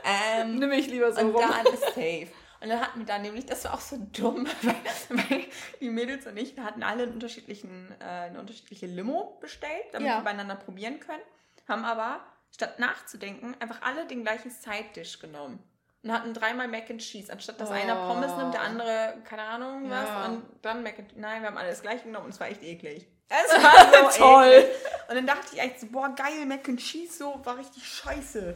Ähm, 0.08 0.58
Nimm 0.60 0.70
mich 0.70 0.86
lieber 0.88 1.12
so 1.12 1.20
und 1.22 1.32
rum. 1.34 1.42
dann 1.50 1.66
ist 1.74 1.82
safe. 1.84 2.28
Und 2.62 2.70
dann 2.70 2.80
hatten 2.80 3.00
wir 3.00 3.06
da 3.08 3.18
nämlich, 3.18 3.48
das 3.48 3.64
war 3.66 3.74
auch 3.74 3.80
so 3.80 3.98
dumm, 4.14 4.48
weil, 4.62 4.76
weil 5.10 5.46
die 5.82 5.90
Mädels 5.90 6.28
und 6.28 6.38
ich, 6.38 6.56
wir 6.56 6.64
hatten 6.64 6.84
alle 6.84 7.04
einen 7.04 7.14
unterschiedlichen, 7.14 7.92
äh, 8.00 8.04
eine 8.04 8.40
unterschiedliche 8.40 8.86
Limo 8.86 9.38
bestellt, 9.42 9.86
damit 9.94 10.08
Ja. 10.08 10.20
wir 10.20 10.24
beieinander 10.24 10.56
probieren 10.56 11.00
können. 11.00 11.22
Haben 11.68 11.86
aber, 11.86 12.20
statt 12.52 12.80
nachzudenken, 12.80 13.56
einfach 13.60 13.82
alle 13.82 14.06
den 14.08 14.24
gleichen 14.24 14.52
Side-Dish 14.52 15.20
genommen. 15.20 15.60
Und 16.04 16.12
hatten 16.14 16.34
dreimal 16.36 16.68
Mac 16.68 16.90
and 16.92 17.02
Cheese. 17.02 17.32
Anstatt 17.34 17.60
dass 17.60 17.72
einer 17.72 17.96
Oh. 18.06 18.14
Pommes 18.14 18.36
nimmt, 18.38 18.54
der 18.54 18.62
andere, 18.62 19.18
keine 19.24 19.42
Ahnung 19.44 19.90
was, 19.90 20.08
Ja. 20.08 20.26
und 20.26 20.44
dann 20.62 20.84
Mac 20.84 21.00
and 21.00 21.18
Nein, 21.18 21.42
wir 21.42 21.48
haben 21.50 21.58
alle 21.58 21.70
das 21.70 21.82
gleiche 21.82 22.04
genommen 22.04 22.26
und 22.26 22.32
es 22.34 22.40
war 22.40 22.48
echt 22.48 22.62
eklig. 22.64 23.08
Es 23.28 23.52
war 23.64 24.12
so 24.12 24.20
Toll. 24.24 24.46
eklig. 24.46 24.76
Und 25.10 25.16
dann 25.16 25.26
dachte 25.28 25.48
ich 25.56 25.60
echt 25.60 25.80
so, 25.80 25.88
boah, 25.88 26.10
geil, 26.16 26.46
Mac 26.46 26.70
and 26.70 26.80
Cheese, 26.80 27.18
so, 27.18 27.44
war 27.44 27.58
richtig 27.58 27.88
scheiße. 27.88 28.56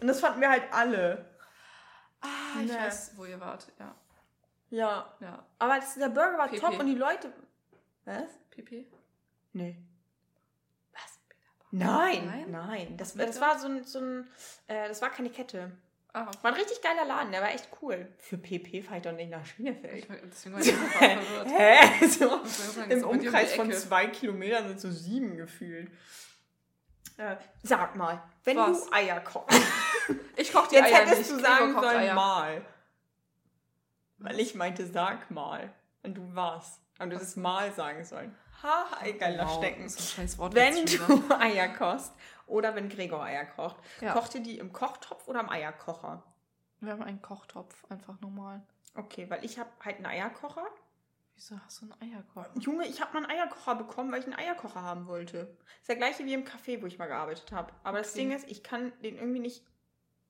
Und 0.00 0.06
das 0.08 0.18
fanden 0.20 0.40
wir 0.40 0.50
halt 0.50 0.64
alle. 0.72 1.24
Ah, 2.20 2.26
ich 2.60 2.72
Nee. 2.72 2.76
weiß, 2.78 3.12
wo 3.16 3.24
ihr 3.26 3.38
wart. 3.40 3.66
Ja. 3.78 3.94
Ja. 4.70 5.14
Ja. 5.20 5.44
Aber 5.60 5.76
das, 5.76 5.94
der 5.94 6.08
Burger 6.08 6.36
war 6.36 6.48
PP. 6.48 6.58
top 6.60 6.78
und 6.80 6.86
die 6.86 6.94
Leute. 6.96 7.32
Was? 8.04 8.28
Pipi? 8.50 8.86
Nee. 9.52 9.76
Nein, 11.70 12.26
Nein? 12.26 12.50
nein. 12.50 12.96
Das, 12.96 13.14
das 13.14 13.40
war 13.40 13.58
so 13.58 13.66
ein, 13.68 13.84
so 13.84 13.98
ein 14.00 14.28
äh, 14.68 14.88
das 14.88 15.02
war 15.02 15.10
keine 15.10 15.30
Kette. 15.30 15.70
Ah, 16.14 16.26
War 16.40 16.52
ein 16.52 16.54
richtig 16.54 16.80
geiler 16.80 17.04
Laden, 17.04 17.30
der 17.32 17.42
war 17.42 17.50
echt 17.50 17.68
cool. 17.82 18.08
Für 18.18 18.38
PP 18.38 18.82
fahre 18.82 18.96
ich 18.96 19.02
doch 19.02 19.12
nicht 19.12 19.30
nach 19.30 19.44
Schienefeld. 19.44 19.98
ich, 19.98 20.06
deswegen 20.24 20.54
war 20.54 20.60
ich 20.62 20.72
verwirrt. 20.72 21.48
Hä? 21.48 22.06
So, 22.06 22.44
sagen, 22.46 22.90
Im 22.90 23.04
um 23.04 23.10
Umkreis 23.10 23.54
von 23.54 23.70
zwei 23.72 24.06
Kilometern 24.06 24.68
sind 24.68 24.80
so 24.80 24.90
sieben 24.90 25.36
gefühlt. 25.36 25.90
Äh, 27.18 27.36
sag 27.62 27.94
mal, 27.96 28.22
wenn 28.44 28.56
Was? 28.56 28.86
du 28.86 28.92
Eier 28.92 29.20
kochst. 29.20 29.60
Ich 30.36 30.52
koche 30.52 30.70
die 30.70 30.76
Jetzt 30.76 30.86
Eier 30.86 31.04
hättest 31.04 31.18
nicht. 31.18 31.30
du 31.32 31.40
sagen 31.40 31.72
sollen 31.74 31.84
Eier. 31.96 32.14
mal. 32.14 32.64
Weil 34.16 34.40
ich 34.40 34.54
meinte, 34.54 34.86
sag 34.86 35.30
mal. 35.30 35.70
Und 36.02 36.14
du 36.14 36.34
warst. 36.34 36.80
Und 36.98 37.10
du 37.10 37.18
das 37.18 37.36
mal 37.36 37.70
sagen 37.74 38.04
sollen. 38.04 38.34
Ha, 38.62 38.86
geiler 39.18 39.46
Wow, 39.46 39.56
Stecken. 39.58 39.82
Das 39.84 40.12
scheiß 40.12 40.38
Wort. 40.38 40.54
Wenn 40.54 40.84
du. 40.86 41.34
Eier 41.38 41.68
kochst 41.68 42.12
oder 42.46 42.74
wenn 42.74 42.88
Gregor 42.88 43.22
Eier 43.22 43.44
kocht, 43.46 43.76
Ja. 44.00 44.12
kocht 44.12 44.34
ihr 44.34 44.40
die 44.42 44.58
im 44.58 44.72
Kochtopf 44.72 45.28
oder 45.28 45.40
im 45.40 45.48
Eierkocher? 45.50 46.22
Wir 46.80 46.92
haben 46.92 47.02
einen 47.02 47.22
Kochtopf, 47.22 47.84
einfach 47.90 48.20
normal. 48.20 48.62
Okay, 48.94 49.28
weil 49.30 49.44
ich 49.44 49.58
habe 49.58 49.70
halt 49.84 49.96
einen 49.96 50.06
Eierkocher. 50.06 50.66
Wieso 51.34 51.56
hast 51.64 51.82
du 51.82 51.86
einen 52.00 52.12
Eierkocher? 52.14 52.50
Junge, 52.58 52.86
ich 52.86 53.00
habe 53.00 53.12
mal 53.14 53.24
einen 53.28 53.38
Eierkocher 53.38 53.76
bekommen, 53.76 54.10
weil 54.10 54.20
ich 54.20 54.26
einen 54.26 54.34
Eierkocher 54.36 54.82
haben 54.82 55.06
wollte. 55.06 55.56
Ist 55.80 55.88
der 55.88 55.96
gleiche 55.96 56.24
wie 56.24 56.34
im 56.34 56.44
Café, 56.44 56.82
wo 56.82 56.86
ich 56.86 56.98
mal 56.98 57.06
gearbeitet 57.06 57.52
habe. 57.52 57.72
Aber 57.84 57.98
das 57.98 58.10
Okay. 58.10 58.20
Ding 58.20 58.32
ist, 58.32 58.48
ich 58.50 58.62
kann 58.64 58.92
den 59.02 59.16
irgendwie 59.16 59.38
nicht 59.40 59.64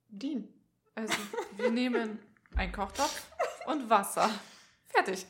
bedienen. 0.08 0.52
Also, 0.94 1.14
wir 1.56 1.70
nehmen 1.70 2.18
einen 2.56 2.72
Kochtopf 2.72 3.26
und 3.66 3.88
Wasser. 3.88 4.28
Fertig. 4.86 5.26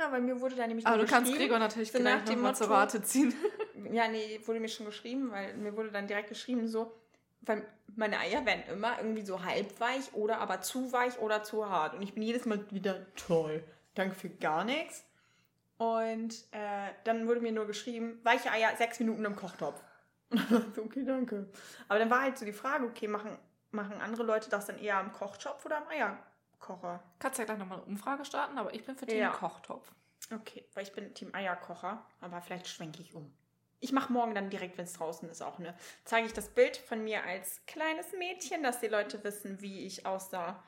Ja, 0.00 0.08
bei 0.08 0.20
mir 0.20 0.40
wurde 0.40 0.56
da 0.56 0.66
nämlich 0.66 0.86
Aber 0.86 0.96
du 0.98 1.04
kannst 1.06 1.32
Gregor 1.34 1.58
natürlich 1.58 1.92
so 1.92 1.98
nach 1.98 2.24
dem 2.24 2.36
nochmal 2.36 2.54
zur 2.54 2.68
Motto- 2.68 2.78
Rate 2.78 3.02
ziehen. 3.02 3.34
Ja, 3.92 4.08
nee, 4.08 4.38
wurde 4.44 4.60
mir 4.60 4.68
schon 4.68 4.86
geschrieben, 4.86 5.30
weil 5.32 5.54
mir 5.54 5.74
wurde 5.76 5.90
dann 5.90 6.06
direkt 6.06 6.28
geschrieben, 6.28 6.68
so, 6.68 6.92
weil 7.40 7.66
meine 7.96 8.18
Eier 8.18 8.44
werden 8.46 8.62
immer 8.70 8.98
irgendwie 8.98 9.24
so 9.24 9.42
halbweich 9.42 10.12
oder 10.12 10.38
aber 10.38 10.60
zu 10.60 10.92
weich 10.92 11.18
oder 11.18 11.42
zu 11.42 11.68
hart. 11.68 11.94
Und 11.94 12.02
ich 12.02 12.12
bin 12.14 12.22
jedes 12.22 12.44
Mal 12.44 12.64
wieder 12.70 13.06
toll. 13.16 13.64
Danke 13.94 14.14
für 14.14 14.28
gar 14.28 14.64
nichts. 14.64 15.04
Und 15.78 16.34
äh, 16.52 16.90
dann 17.04 17.26
wurde 17.26 17.40
mir 17.40 17.52
nur 17.52 17.66
geschrieben, 17.66 18.20
weiche 18.22 18.50
Eier 18.52 18.76
sechs 18.76 19.00
Minuten 19.00 19.24
im 19.24 19.34
Kochtopf. 19.34 19.82
so, 20.74 20.82
okay, 20.82 21.04
danke. 21.04 21.48
Aber 21.88 21.98
dann 21.98 22.10
war 22.10 22.20
halt 22.22 22.38
so 22.38 22.44
die 22.44 22.52
Frage, 22.52 22.84
okay, 22.84 23.08
machen, 23.08 23.36
machen 23.70 24.00
andere 24.00 24.22
Leute 24.22 24.50
das 24.50 24.66
dann 24.66 24.78
eher 24.78 24.98
am 24.98 25.12
Kochtopf 25.12 25.64
oder 25.64 25.78
am 25.78 25.88
Eierkocher? 26.60 27.02
Kannst 27.18 27.38
ja 27.38 27.44
gleich 27.44 27.58
nochmal 27.58 27.78
eine 27.78 27.86
Umfrage 27.86 28.24
starten, 28.24 28.58
aber 28.58 28.74
ich 28.74 28.84
bin 28.84 28.96
für 28.96 29.06
den 29.06 29.18
Ja. 29.18 29.30
Kochtopf. 29.30 29.90
Okay, 30.32 30.64
weil 30.74 30.84
ich 30.84 30.92
bin 30.92 31.12
Team 31.14 31.34
Eierkocher, 31.34 32.04
aber 32.20 32.40
vielleicht 32.42 32.68
schwenke 32.68 33.02
ich 33.02 33.14
um. 33.14 33.32
Ich 33.80 33.92
mache 33.92 34.12
morgen 34.12 34.34
dann 34.34 34.50
direkt, 34.50 34.76
wenn 34.76 34.84
es 34.84 34.92
draußen 34.92 35.28
ist, 35.30 35.42
auch 35.42 35.58
eine. 35.58 35.74
Zeige 36.04 36.26
ich 36.26 36.32
das 36.34 36.48
Bild 36.48 36.76
von 36.76 37.02
mir 37.02 37.24
als 37.24 37.64
kleines 37.66 38.12
Mädchen, 38.12 38.62
dass 38.62 38.80
die 38.80 38.88
Leute 38.88 39.24
wissen, 39.24 39.60
wie 39.62 39.86
ich 39.86 40.04
aussah 40.04 40.62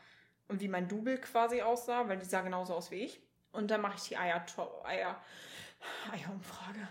und 0.48 0.60
wie 0.60 0.68
mein 0.68 0.88
Double 0.88 1.18
quasi 1.18 1.60
aussah, 1.60 2.08
weil 2.08 2.18
die 2.18 2.24
sah 2.24 2.40
genauso 2.40 2.74
aus 2.74 2.90
wie 2.90 3.04
ich. 3.04 3.20
Und 3.52 3.70
dann 3.70 3.82
mache 3.82 3.96
ich 3.96 4.08
die 4.08 4.16
Eier, 4.16 4.44
Eier, 4.84 5.20
Eierumfrage. 6.10 6.88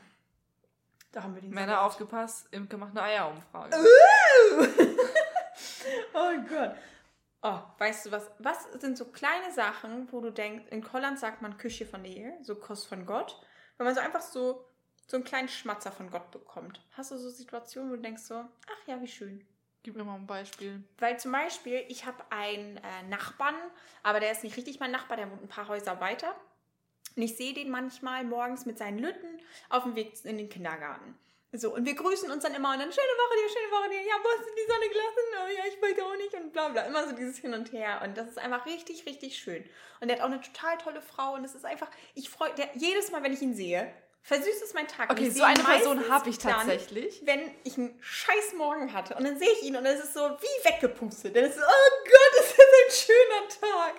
Da 1.12 1.24
haben 1.24 1.34
wir 1.34 1.42
den 1.42 1.50
Männer 1.52 1.82
aufgepasst, 1.82 2.48
Imke 2.52 2.78
macht 2.78 2.92
eine 2.92 3.02
Eierumfrage. 3.02 3.76
Oh 6.14 6.32
Gott. 6.48 6.76
Oh, 7.44 7.60
weißt 7.80 8.06
du 8.06 8.12
was? 8.12 8.30
Was 8.40 8.72
sind 8.80 8.98
so 8.98 9.06
kleine 9.06 9.52
Sachen, 9.52 10.12
wo 10.12 10.22
du 10.22 10.32
denkst, 10.32 10.66
in 10.70 10.94
Holland 10.94 11.20
sagt 11.20 11.42
man 11.42 11.58
Küche 11.58 11.86
von 11.86 12.04
der 12.04 12.12
Ehe, 12.12 12.38
so 12.42 12.56
Kost 12.56 12.88
von 12.88 13.06
Gott, 13.06 13.42
wenn 13.78 13.86
man 13.86 13.96
so 13.96 14.02
einfach 14.02 14.22
so, 14.22 14.66
so 15.08 15.18
einen 15.18 15.24
kleinen 15.24 15.50
Schmatzer 15.50 15.92
von 15.92 16.12
Gott 16.12 16.30
bekommt. 16.30 16.80
Hast 16.92 17.12
du 17.12 17.18
so 17.18 17.30
Situationen, 17.30 17.92
wo 17.92 17.96
du 17.96 18.02
denkst 18.02 18.24
so, 18.24 18.36
ach 18.36 18.88
ja, 18.88 19.02
wie 19.02 19.08
schön. 19.08 19.46
Gib 19.84 19.96
mir 19.96 20.04
mal 20.04 20.16
ein 20.16 20.28
Beispiel. 20.28 20.84
Weil 21.00 21.20
zum 21.20 21.32
Beispiel, 21.32 21.84
ich 21.88 22.06
habe 22.06 22.24
einen 22.30 22.78
äh, 22.78 23.04
Nachbarn, 23.10 23.56
aber 24.04 24.20
der 24.20 24.32
ist 24.32 24.44
nicht 24.44 24.56
richtig 24.56 24.80
mein 24.80 24.92
Nachbar, 24.92 25.18
der 25.18 25.32
wohnt 25.32 25.42
ein 25.42 25.48
paar 25.48 25.68
Häuser 25.68 26.00
weiter. 26.00 26.36
Und 27.16 27.24
ich 27.24 27.36
sehe 27.36 27.56
den 27.56 27.72
manchmal 27.72 28.24
morgens 28.24 28.68
mit 28.68 28.78
seinen 28.78 29.00
Lütten 29.00 29.40
auf 29.70 29.84
dem 29.84 29.96
Weg 29.96 30.24
in 30.24 30.38
den 30.38 30.50
Kindergarten. 30.50 31.18
So, 31.54 31.74
und 31.74 31.86
wir 31.86 31.96
grüßen 31.96 32.32
uns 32.32 32.44
dann 32.44 32.54
immer 32.54 32.72
und 32.72 32.80
dann 32.80 32.92
schöne 32.94 33.08
Woche 33.08 33.36
dir, 33.36 33.50
schöne 33.50 33.72
Woche 33.72 33.90
dir. 33.90 34.02
Ja, 34.08 34.16
wo 34.24 34.30
hast 34.30 34.48
du 34.48 34.56
die 34.56 34.72
Sonne 34.72 34.88
gelassen? 34.88 35.28
Oh, 35.36 35.50
ja, 35.58 35.64
ich 35.68 35.82
weiß 35.82 36.06
auch 36.06 36.16
nicht 36.16 36.34
und 36.34 36.54
bla 36.54 36.70
bla. 36.70 36.84
Immer 36.84 37.10
so 37.10 37.12
dieses 37.14 37.40
Hin 37.40 37.54
und 37.54 37.74
Her. 37.74 38.02
Und 38.06 38.18
das 38.18 38.30
ist 38.30 38.38
einfach 38.38 38.66
richtig, 38.66 39.06
richtig 39.06 39.38
schön. 39.38 39.70
Und 40.00 40.08
der 40.08 40.18
hat 40.18 40.24
auch 40.24 40.30
eine 40.30 40.40
total 40.40 40.78
tolle 40.78 41.02
Frau 41.02 41.34
und 41.34 41.44
es 41.44 41.54
ist 41.54 41.66
einfach, 41.66 41.90
ich 42.16 42.30
freue, 42.30 42.52
jedes 42.76 43.12
Mal, 43.12 43.22
wenn 43.24 43.34
ich 43.34 43.42
ihn 43.42 43.54
sehe, 43.54 43.94
versüßt 44.24 44.64
es 44.64 44.74
meinen 44.74 44.88
Tag. 44.88 45.12
Okay, 45.12 45.30
so 45.30 45.44
eine 45.44 45.62
Person 45.62 46.10
habe 46.10 46.30
ich 46.30 46.38
dann, 46.38 46.54
tatsächlich. 46.54 47.22
wenn 47.26 47.54
ich 47.66 47.78
einen 47.78 48.00
scheiß 48.02 48.54
Morgen 48.56 48.94
hatte 48.94 49.16
und 49.16 49.26
dann 49.26 49.38
sehe 49.38 49.52
ich 49.52 49.64
ihn 49.64 49.76
und 49.76 49.86
es 49.86 50.02
ist 50.02 50.14
so 50.14 50.22
wie 50.22 50.70
weggepustet. 50.70 51.36
Dann 51.36 51.44
ist 51.46 51.56
so, 51.56 51.62
oh 51.62 52.04
Gott, 52.06 52.46
ist 52.46 52.58
das 52.58 53.08
ein 53.10 53.60
schöner 53.60 53.72
Tag. 53.74 53.96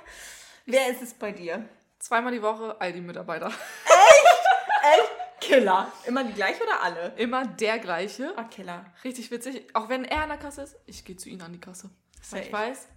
Wer 0.64 0.88
ist 0.88 1.02
es 1.02 1.12
bei 1.12 1.32
dir? 1.32 1.68
Zweimal 1.98 2.32
die 2.32 2.42
Woche 2.42 2.80
Aldi-Mitarbeiter. 2.80 3.48
Echt? 3.48 5.21
Killer. 5.42 5.90
Immer 6.06 6.24
die 6.24 6.32
gleiche 6.32 6.62
oder 6.62 6.82
alle? 6.82 7.12
Immer 7.16 7.44
der 7.46 7.78
gleiche. 7.78 8.32
Oh, 8.38 8.42
Killer. 8.50 8.84
Richtig 9.04 9.30
witzig. 9.30 9.66
Auch 9.74 9.88
wenn 9.88 10.04
er 10.04 10.22
an 10.22 10.28
der 10.28 10.38
Kasse 10.38 10.62
ist, 10.62 10.76
ich 10.86 11.04
gehe 11.04 11.16
zu 11.16 11.28
ihm 11.28 11.40
an 11.42 11.52
die 11.52 11.60
Kasse. 11.60 11.90
Weil 12.30 12.42
ich 12.42 12.52
weiß, 12.52 12.88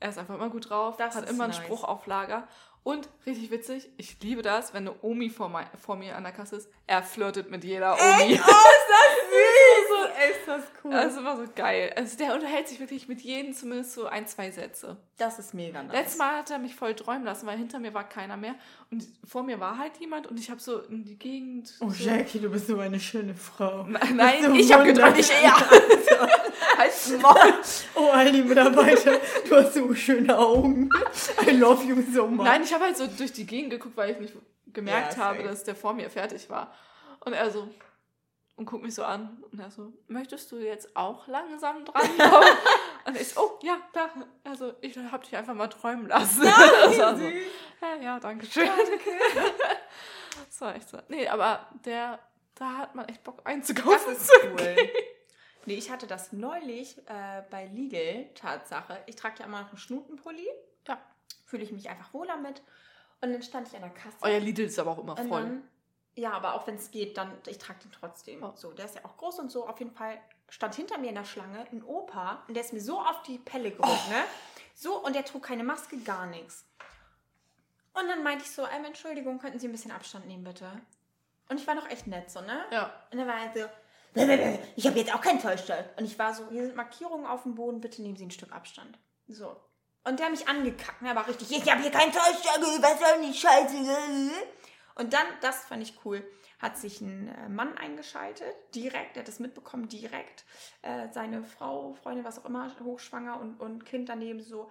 er 0.00 0.08
ist 0.10 0.18
einfach 0.18 0.34
immer 0.34 0.50
gut 0.50 0.68
drauf, 0.68 0.96
Das 0.98 1.14
hat 1.14 1.28
immer 1.30 1.44
einen 1.44 1.52
nice. 1.54 1.62
Spruch 1.64 1.84
auf 1.84 2.06
Lager. 2.06 2.46
Und 2.82 3.08
richtig 3.24 3.50
witzig, 3.50 3.88
ich 3.96 4.20
liebe 4.22 4.42
das, 4.42 4.74
wenn 4.74 4.86
eine 4.86 5.02
Omi 5.02 5.30
vor, 5.30 5.48
mei- 5.48 5.66
vor 5.82 5.96
mir 5.96 6.16
an 6.16 6.22
der 6.24 6.32
Kasse 6.32 6.56
ist. 6.56 6.68
Er 6.86 7.02
flirtet 7.02 7.50
mit 7.50 7.64
jeder 7.64 7.94
Omi. 7.94 8.02
Oh, 8.02 8.26
ist 8.28 8.88
das 8.90 9.14
süß. 9.30 9.83
Ey, 10.16 10.30
ist 10.30 10.46
das 10.46 10.62
cool. 10.82 10.92
Das 10.92 11.12
ist 11.12 11.18
immer 11.18 11.36
so 11.36 11.44
geil. 11.54 11.92
Also 11.96 12.16
der 12.16 12.34
unterhält 12.34 12.68
sich 12.68 12.80
wirklich 12.80 13.08
mit 13.08 13.20
jedem 13.20 13.52
zumindest 13.52 13.92
so 13.94 14.06
ein, 14.06 14.26
zwei 14.26 14.50
Sätze. 14.50 14.96
das 15.16 15.38
ist 15.38 15.54
mega 15.54 15.82
nice. 15.82 15.92
Letztes 15.92 16.18
Mal 16.18 16.38
hat 16.38 16.50
er 16.50 16.58
mich 16.58 16.74
voll 16.74 16.94
träumen 16.94 17.24
lassen, 17.24 17.46
weil 17.46 17.58
hinter 17.58 17.78
mir 17.78 17.94
war 17.94 18.08
keiner 18.08 18.36
mehr. 18.36 18.54
Und 18.90 19.06
vor 19.24 19.42
mir 19.42 19.60
war 19.60 19.78
halt 19.78 19.96
jemand 19.98 20.26
und 20.26 20.38
ich 20.38 20.50
habe 20.50 20.60
so 20.60 20.80
in 20.80 21.04
die 21.04 21.18
Gegend. 21.18 21.74
Oh, 21.80 21.90
so, 21.90 22.04
Jackie, 22.04 22.38
du 22.38 22.50
bist 22.50 22.66
so 22.66 22.78
eine 22.78 23.00
schöne 23.00 23.34
Frau. 23.34 23.84
Nein, 23.84 24.16
nein 24.16 24.44
so 24.44 24.52
ich 24.52 24.72
habe 24.72 24.84
geträumt, 24.84 25.16
nicht 25.16 25.30
er. 25.30 25.54
Halt's 26.78 27.12
Maul. 27.20 27.54
Oh, 27.94 28.10
Aldi 28.10 28.42
Mitarbeiter, 28.42 29.20
du 29.48 29.56
hast 29.56 29.74
so 29.74 29.94
schöne 29.94 30.36
Augen. 30.36 30.88
I 31.46 31.50
love 31.50 31.84
you 31.84 32.02
so 32.12 32.26
much. 32.26 32.44
Nein, 32.44 32.62
ich 32.62 32.72
habe 32.72 32.84
halt 32.84 32.96
so 32.96 33.06
durch 33.06 33.32
die 33.32 33.46
Gegend 33.46 33.70
geguckt, 33.70 33.96
weil 33.96 34.10
ich 34.10 34.18
nicht 34.18 34.34
gemerkt 34.72 35.16
Ja, 35.16 35.24
habe, 35.24 35.42
dass 35.44 35.64
der 35.64 35.74
vor 35.74 35.94
mir 35.94 36.10
fertig 36.10 36.50
war. 36.50 36.74
Und 37.20 37.32
er 37.32 37.50
so 37.50 37.68
und 38.56 38.66
guckt 38.66 38.84
mich 38.84 38.94
so 38.94 39.04
an 39.04 39.42
und 39.50 39.58
er 39.58 39.70
so, 39.70 39.92
möchtest 40.06 40.52
du 40.52 40.58
jetzt 40.58 40.96
auch 40.96 41.26
langsam 41.26 41.84
drankommen? 41.84 42.48
und 43.06 43.16
ich 43.20 43.28
so, 43.28 43.40
oh 43.40 43.58
ja, 43.62 43.78
klar. 43.92 44.10
Also 44.44 44.74
ich 44.80 44.96
habe 44.96 45.24
dich 45.24 45.36
einfach 45.36 45.54
mal 45.54 45.68
träumen 45.68 46.06
lassen. 46.06 46.42
das 46.44 46.98
war 46.98 47.16
so, 47.16 47.22
süß. 47.22 47.34
ja, 47.80 47.96
ja, 48.02 48.20
danke 48.20 48.46
schön. 48.46 48.68
das 50.46 50.60
war 50.60 50.76
echt 50.76 50.88
so. 50.88 50.98
Nee, 51.08 51.26
aber 51.28 51.68
der, 51.84 52.20
da 52.54 52.78
hat 52.78 52.94
man 52.94 53.08
echt 53.08 53.24
Bock 53.24 53.38
Das 53.38 53.46
einzukaufen. 53.46 54.12
ist 54.14 54.30
cool. 54.44 54.76
Nee, 55.66 55.74
ich 55.74 55.90
hatte 55.90 56.06
das 56.06 56.32
neulich 56.32 56.98
äh, 57.08 57.42
bei 57.50 57.66
Legal, 57.66 58.28
Tatsache. 58.34 59.02
Ich 59.06 59.16
trage 59.16 59.36
ja 59.40 59.46
immer 59.46 59.62
noch 59.62 59.70
einen 59.70 59.78
Schnutenpulli. 59.78 60.46
Ja. 60.86 61.00
Fühle 61.46 61.64
ich 61.64 61.72
mich 61.72 61.88
einfach 61.88 62.12
wohler 62.12 62.36
mit. 62.36 62.62
Und 63.20 63.32
dann 63.32 63.42
stand 63.42 63.68
ich 63.68 63.74
an 63.74 63.80
der 63.80 63.90
Kasse. 63.90 64.16
Euer 64.20 64.40
Lidl 64.40 64.64
ist 64.64 64.78
aber 64.78 64.90
auch 64.90 64.98
immer 64.98 65.16
voll. 65.16 65.42
dann, 65.42 65.68
ja, 66.16 66.32
aber 66.32 66.54
auch 66.54 66.66
wenn 66.66 66.76
es 66.76 66.90
geht, 66.90 67.16
dann, 67.16 67.32
ich 67.46 67.58
trage 67.58 67.80
den 67.80 67.92
trotzdem. 67.92 68.42
Oh. 68.42 68.52
So, 68.54 68.72
der 68.72 68.84
ist 68.84 68.94
ja 68.94 69.04
auch 69.04 69.16
groß 69.16 69.40
und 69.40 69.50
so. 69.50 69.66
Auf 69.66 69.78
jeden 69.78 69.92
Fall 69.92 70.18
stand 70.48 70.74
hinter 70.74 70.98
mir 70.98 71.08
in 71.08 71.16
der 71.16 71.24
Schlange 71.24 71.66
ein 71.72 71.82
Opa 71.82 72.44
und 72.46 72.54
der 72.54 72.62
ist 72.62 72.72
mir 72.72 72.80
so 72.80 73.00
auf 73.00 73.22
die 73.22 73.38
Pelle 73.38 73.70
gerückt, 73.70 74.08
ne? 74.08 74.24
So, 74.76 75.04
und 75.04 75.14
der 75.14 75.24
trug 75.24 75.42
keine 75.44 75.64
Maske, 75.64 75.98
gar 75.98 76.26
nichts. 76.26 76.64
Und 77.94 78.08
dann 78.08 78.22
meinte 78.22 78.44
ich 78.44 78.50
so, 78.50 78.62
ähm, 78.62 78.84
Entschuldigung, 78.84 79.38
könnten 79.38 79.58
Sie 79.58 79.68
ein 79.68 79.72
bisschen 79.72 79.92
Abstand 79.92 80.26
nehmen, 80.26 80.44
bitte? 80.44 80.68
Und 81.48 81.60
ich 81.60 81.66
war 81.66 81.74
noch 81.74 81.88
echt 81.88 82.06
nett, 82.06 82.30
so, 82.30 82.40
ne? 82.40 82.64
Ja. 82.70 82.92
Und 83.10 83.18
dann 83.18 83.28
war 83.28 83.36
er 83.36 83.52
so, 83.54 83.68
ich 84.76 84.86
habe 84.86 84.98
jetzt 84.98 85.14
auch 85.14 85.20
keinen 85.20 85.40
Zollstock. 85.40 85.84
Und 85.96 86.04
ich 86.04 86.18
war 86.18 86.34
so, 86.34 86.48
hier 86.50 86.64
sind 86.64 86.76
Markierungen 86.76 87.26
auf 87.26 87.42
dem 87.42 87.54
Boden, 87.54 87.80
bitte 87.80 88.02
nehmen 88.02 88.16
Sie 88.16 88.24
ein 88.24 88.30
Stück 88.30 88.52
Abstand. 88.52 88.98
So. 89.28 89.56
Und 90.04 90.18
der 90.18 90.26
hat 90.26 90.32
mich 90.32 90.46
angekackt, 90.46 91.02
ne, 91.02 91.10
aber 91.10 91.26
richtig, 91.26 91.50
ich 91.50 91.70
habe 91.70 91.82
hier 91.82 91.90
keinen 91.90 92.12
Zollstock, 92.12 92.60
was 92.82 92.98
soll 92.98 93.20
denn 93.20 93.32
die 93.32 93.38
Scheiße? 93.38 93.76
Und 94.96 95.12
dann, 95.12 95.26
das 95.40 95.64
fand 95.64 95.82
ich 95.82 96.04
cool, 96.04 96.24
hat 96.60 96.76
sich 96.78 97.00
ein 97.00 97.28
äh, 97.28 97.48
Mann 97.48 97.76
eingeschaltet, 97.76 98.54
direkt, 98.74 99.16
der 99.16 99.22
hat 99.22 99.28
das 99.28 99.40
mitbekommen, 99.40 99.88
direkt. 99.88 100.44
Äh, 100.82 101.08
seine 101.12 101.42
Frau, 101.42 101.94
Freundin, 101.94 102.24
was 102.24 102.38
auch 102.38 102.44
immer, 102.44 102.70
hochschwanger 102.82 103.40
und, 103.40 103.60
und 103.60 103.84
Kind 103.84 104.08
daneben 104.08 104.40
so, 104.40 104.70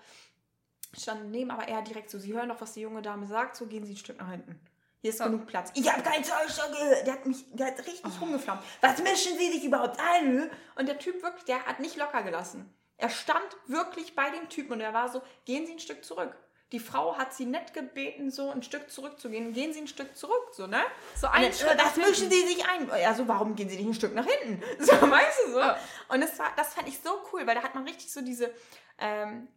standen 0.97 1.31
neben, 1.31 1.51
aber 1.51 1.67
er 1.67 1.81
direkt 1.81 2.09
so, 2.09 2.19
sie 2.19 2.33
hören 2.33 2.49
doch, 2.49 2.61
was 2.61 2.73
die 2.73 2.81
junge 2.81 3.01
Dame 3.01 3.27
sagt, 3.27 3.55
so 3.55 3.65
gehen 3.65 3.85
sie 3.85 3.93
ein 3.93 3.97
Stück 3.97 4.19
nach 4.19 4.29
hinten. 4.31 4.59
Hier 5.01 5.09
ist 5.09 5.19
Ja. 5.19 5.25
genug 5.25 5.45
Platz. 5.47 5.71
Ich 5.73 5.91
habe 5.91 6.01
keinen 6.01 6.23
Zollstock 6.23 6.71
gehört. 6.71 7.05
Der 7.05 7.13
hat 7.15 7.25
mich, 7.25 7.43
der 7.51 7.67
hat 7.67 7.79
richtig 7.79 8.21
rumgeflammt. 8.21 8.63
Was 8.79 9.03
mischen 9.03 9.37
Sie 9.37 9.51
sich 9.51 9.65
überhaupt 9.65 9.99
ein? 9.99 10.49
Und 10.75 10.87
der 10.87 10.97
Typ 10.97 11.21
wirklich, 11.21 11.43
der 11.43 11.65
hat 11.65 11.81
nicht 11.81 11.97
locker 11.97 12.23
gelassen. 12.23 12.73
Er 12.95 13.09
stand 13.09 13.43
wirklich 13.67 14.15
bei 14.15 14.29
dem 14.29 14.47
Typen 14.47 14.71
und 14.71 14.79
er 14.79 14.93
war 14.93 15.09
so, 15.09 15.21
gehen 15.43 15.65
Sie 15.65 15.73
ein 15.73 15.79
Stück 15.79 16.05
zurück. 16.05 16.33
Die 16.73 16.79
Frau 16.79 17.15
hat 17.17 17.33
sie 17.33 17.45
nett 17.45 17.73
gebeten, 17.73 18.31
so 18.31 18.49
ein 18.49 18.63
Stück 18.63 18.89
zurückzugehen. 18.89 19.53
Gehen 19.53 19.71
Sie 19.73 19.79
ein 19.81 19.87
Stück 19.87 20.17
zurück, 20.17 20.49
so, 20.51 20.67
ne? 20.67 20.81
So 21.15 21.27
ein 21.27 21.53
Schritt 21.53 21.77
nach 21.77 21.93
das 21.93 21.95
mischen. 21.97 22.29
Sie 22.29 22.41
sich 22.47 22.67
ein. 22.67 22.89
Ja, 22.99 23.13
so, 23.13 23.27
warum 23.27 23.55
gehen 23.55 23.69
Sie 23.69 23.77
nicht 23.77 23.85
ein 23.87 23.93
Stück 23.93 24.13
nach 24.15 24.25
hinten? 24.25 24.61
So, 24.83 24.91
weißt 24.91 25.39
du 25.45 25.51
so? 25.53 25.59
Ja. 25.59 25.77
Und 26.09 26.21
das, 26.21 26.37
war, 26.39 26.51
das 26.57 26.73
fand 26.73 26.87
ich 26.89 26.99
so 26.99 27.11
cool, 27.31 27.47
weil 27.47 27.55
da 27.55 27.63
hat 27.63 27.75
man 27.75 27.85
richtig 27.85 28.11
so 28.11 28.21
diese, 28.21 28.51
ähm, 28.97 29.47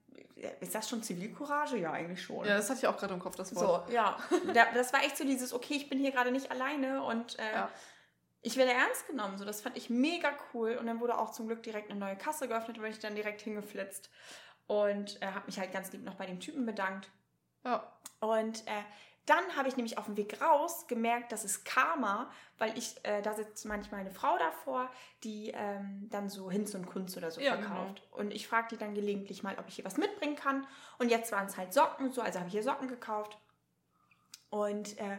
ist 0.60 0.74
das 0.74 0.88
schon 0.88 1.02
Zivilcourage? 1.02 1.78
Ja, 1.78 1.92
eigentlich 1.92 2.22
schon. 2.22 2.44
Ja, 2.46 2.58
das 2.58 2.68
hatte 2.68 2.80
ich 2.80 2.86
auch 2.86 2.98
gerade 2.98 3.14
im 3.14 3.20
Kopf, 3.20 3.36
das 3.36 3.54
Wort. 3.56 3.88
So, 3.88 3.94
ja. 3.94 4.18
Da, 4.54 4.66
das 4.74 4.92
war 4.92 5.02
echt 5.02 5.16
so 5.16 5.24
dieses, 5.24 5.54
okay, 5.54 5.74
ich 5.74 5.88
bin 5.88 5.98
hier 5.98 6.12
gerade 6.12 6.30
nicht 6.30 6.50
alleine 6.50 7.02
und 7.02 7.38
äh, 7.38 7.52
Ja. 7.54 7.70
ich 8.42 8.58
werde 8.58 8.72
ernst 8.72 9.06
genommen. 9.06 9.38
So, 9.38 9.46
das 9.46 9.62
fand 9.62 9.78
ich 9.78 9.88
mega 9.88 10.32
cool. 10.52 10.76
Und 10.78 10.86
dann 10.86 11.00
wurde 11.00 11.16
auch 11.16 11.32
zum 11.32 11.46
Glück 11.46 11.62
direkt 11.62 11.90
eine 11.90 11.98
neue 11.98 12.16
Kasse 12.16 12.46
geöffnet, 12.46 12.76
bin 12.78 12.90
ich 12.90 12.98
dann 12.98 13.14
direkt 13.14 13.40
hingeflitzt. 13.40 14.10
Und 14.66 15.20
äh, 15.22 15.26
habe 15.26 15.46
mich 15.46 15.58
halt 15.58 15.72
ganz 15.72 15.92
lieb 15.92 16.04
noch 16.04 16.14
bei 16.14 16.26
dem 16.26 16.40
Typen 16.40 16.66
bedankt. 16.66 17.10
Ja. 17.64 17.92
Und 18.20 18.66
äh, 18.66 18.82
dann 19.26 19.56
habe 19.56 19.68
ich 19.68 19.76
nämlich 19.76 19.98
auf 19.98 20.06
dem 20.06 20.16
Weg 20.16 20.40
raus 20.40 20.86
gemerkt, 20.86 21.32
das 21.32 21.44
ist 21.44 21.64
Karma, 21.64 22.30
weil 22.58 22.78
ich, 22.78 22.94
äh, 23.02 23.22
da 23.22 23.34
sitzt 23.34 23.66
manchmal 23.66 24.00
eine 24.00 24.12
Frau 24.12 24.38
davor, 24.38 24.88
die 25.24 25.50
ähm, 25.52 26.08
dann 26.10 26.30
so 26.30 26.48
Hinz 26.48 26.74
und 26.76 26.86
Kunst 26.86 27.16
oder 27.16 27.32
so 27.32 27.40
Ja, 27.40 27.56
verkauft. 27.56 28.02
Und 28.12 28.32
ich 28.32 28.46
frage 28.46 28.68
die 28.70 28.76
dann 28.76 28.94
gelegentlich 28.94 29.42
mal, 29.42 29.58
ob 29.58 29.66
ich 29.66 29.74
hier 29.74 29.84
was 29.84 29.96
mitbringen 29.96 30.36
kann. 30.36 30.64
Und 30.98 31.10
jetzt 31.10 31.32
waren 31.32 31.46
es 31.46 31.56
halt 31.56 31.74
Socken 31.74 32.06
und 32.06 32.14
so, 32.14 32.22
also 32.22 32.38
habe 32.38 32.46
ich 32.46 32.52
hier 32.52 32.62
Socken 32.62 32.86
gekauft. 32.86 33.36
Und 34.48 34.96
äh, 34.98 35.18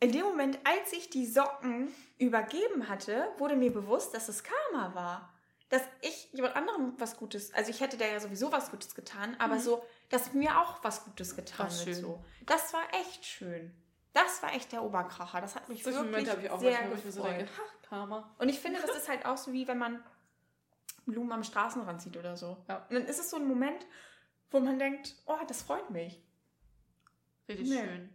in 0.00 0.12
dem 0.12 0.24
Moment, 0.24 0.58
als 0.64 0.92
ich 0.94 1.10
die 1.10 1.26
Socken 1.26 1.92
übergeben 2.18 2.88
hatte, 2.88 3.28
wurde 3.36 3.56
mir 3.56 3.72
bewusst, 3.72 4.14
dass 4.14 4.28
es 4.30 4.42
Karma 4.42 4.94
war. 4.94 5.32
Dass 5.68 5.82
ich 6.00 6.32
jemand 6.32 6.54
anderem 6.54 6.94
was 6.98 7.16
Gutes, 7.16 7.52
also 7.52 7.70
ich 7.70 7.80
hätte 7.80 7.96
da 7.96 8.06
ja 8.06 8.20
sowieso 8.20 8.52
was 8.52 8.70
Gutes 8.70 8.94
getan, 8.94 9.34
aber 9.40 9.58
so, 9.58 9.84
dass 10.10 10.32
mir 10.32 10.60
auch 10.60 10.82
was 10.84 11.04
Gutes 11.04 11.34
getan 11.34 11.68
Ach, 11.70 11.86
wird. 11.86 11.96
So. 11.96 12.24
Das 12.44 12.72
war 12.72 12.82
echt 12.92 13.24
schön. 13.24 13.74
Das 14.12 14.42
war 14.42 14.54
echt 14.54 14.70
der 14.72 14.82
Oberkracher. 14.82 15.40
Das 15.40 15.56
hat 15.56 15.68
mich 15.68 15.82
Solche 15.82 15.98
wirklich 15.98 16.12
Momente 16.12 16.30
habe 16.30 16.42
ich 16.42 16.50
auch 16.50 16.60
sehr 16.60 16.70
manchmal, 16.72 16.90
wo 16.92 16.94
ich 17.08 17.14
so 17.14 17.22
gefreut. 17.22 17.38
denke, 17.40 17.52
Karma. 17.88 18.34
Und 18.38 18.48
ich 18.48 18.60
finde, 18.60 18.80
das 18.80 18.96
ist 18.96 19.08
halt 19.08 19.26
auch 19.26 19.36
so, 19.36 19.52
wie 19.52 19.66
wenn 19.66 19.78
man 19.78 20.02
Blumen 21.04 21.32
am 21.32 21.44
Straßenrand 21.44 22.00
sieht 22.00 22.16
oder 22.16 22.36
so. 22.36 22.56
Ja. 22.68 22.86
Und 22.88 22.94
dann 22.94 23.06
ist 23.06 23.18
es 23.18 23.28
so 23.30 23.36
ein 23.36 23.46
Moment, 23.46 23.86
wo 24.50 24.60
man 24.60 24.78
denkt, 24.78 25.16
oh, 25.26 25.36
das 25.48 25.62
freut 25.62 25.90
mich. 25.90 26.22
Richtig 27.48 27.68
Nee. 27.68 27.80
schön. 27.80 28.12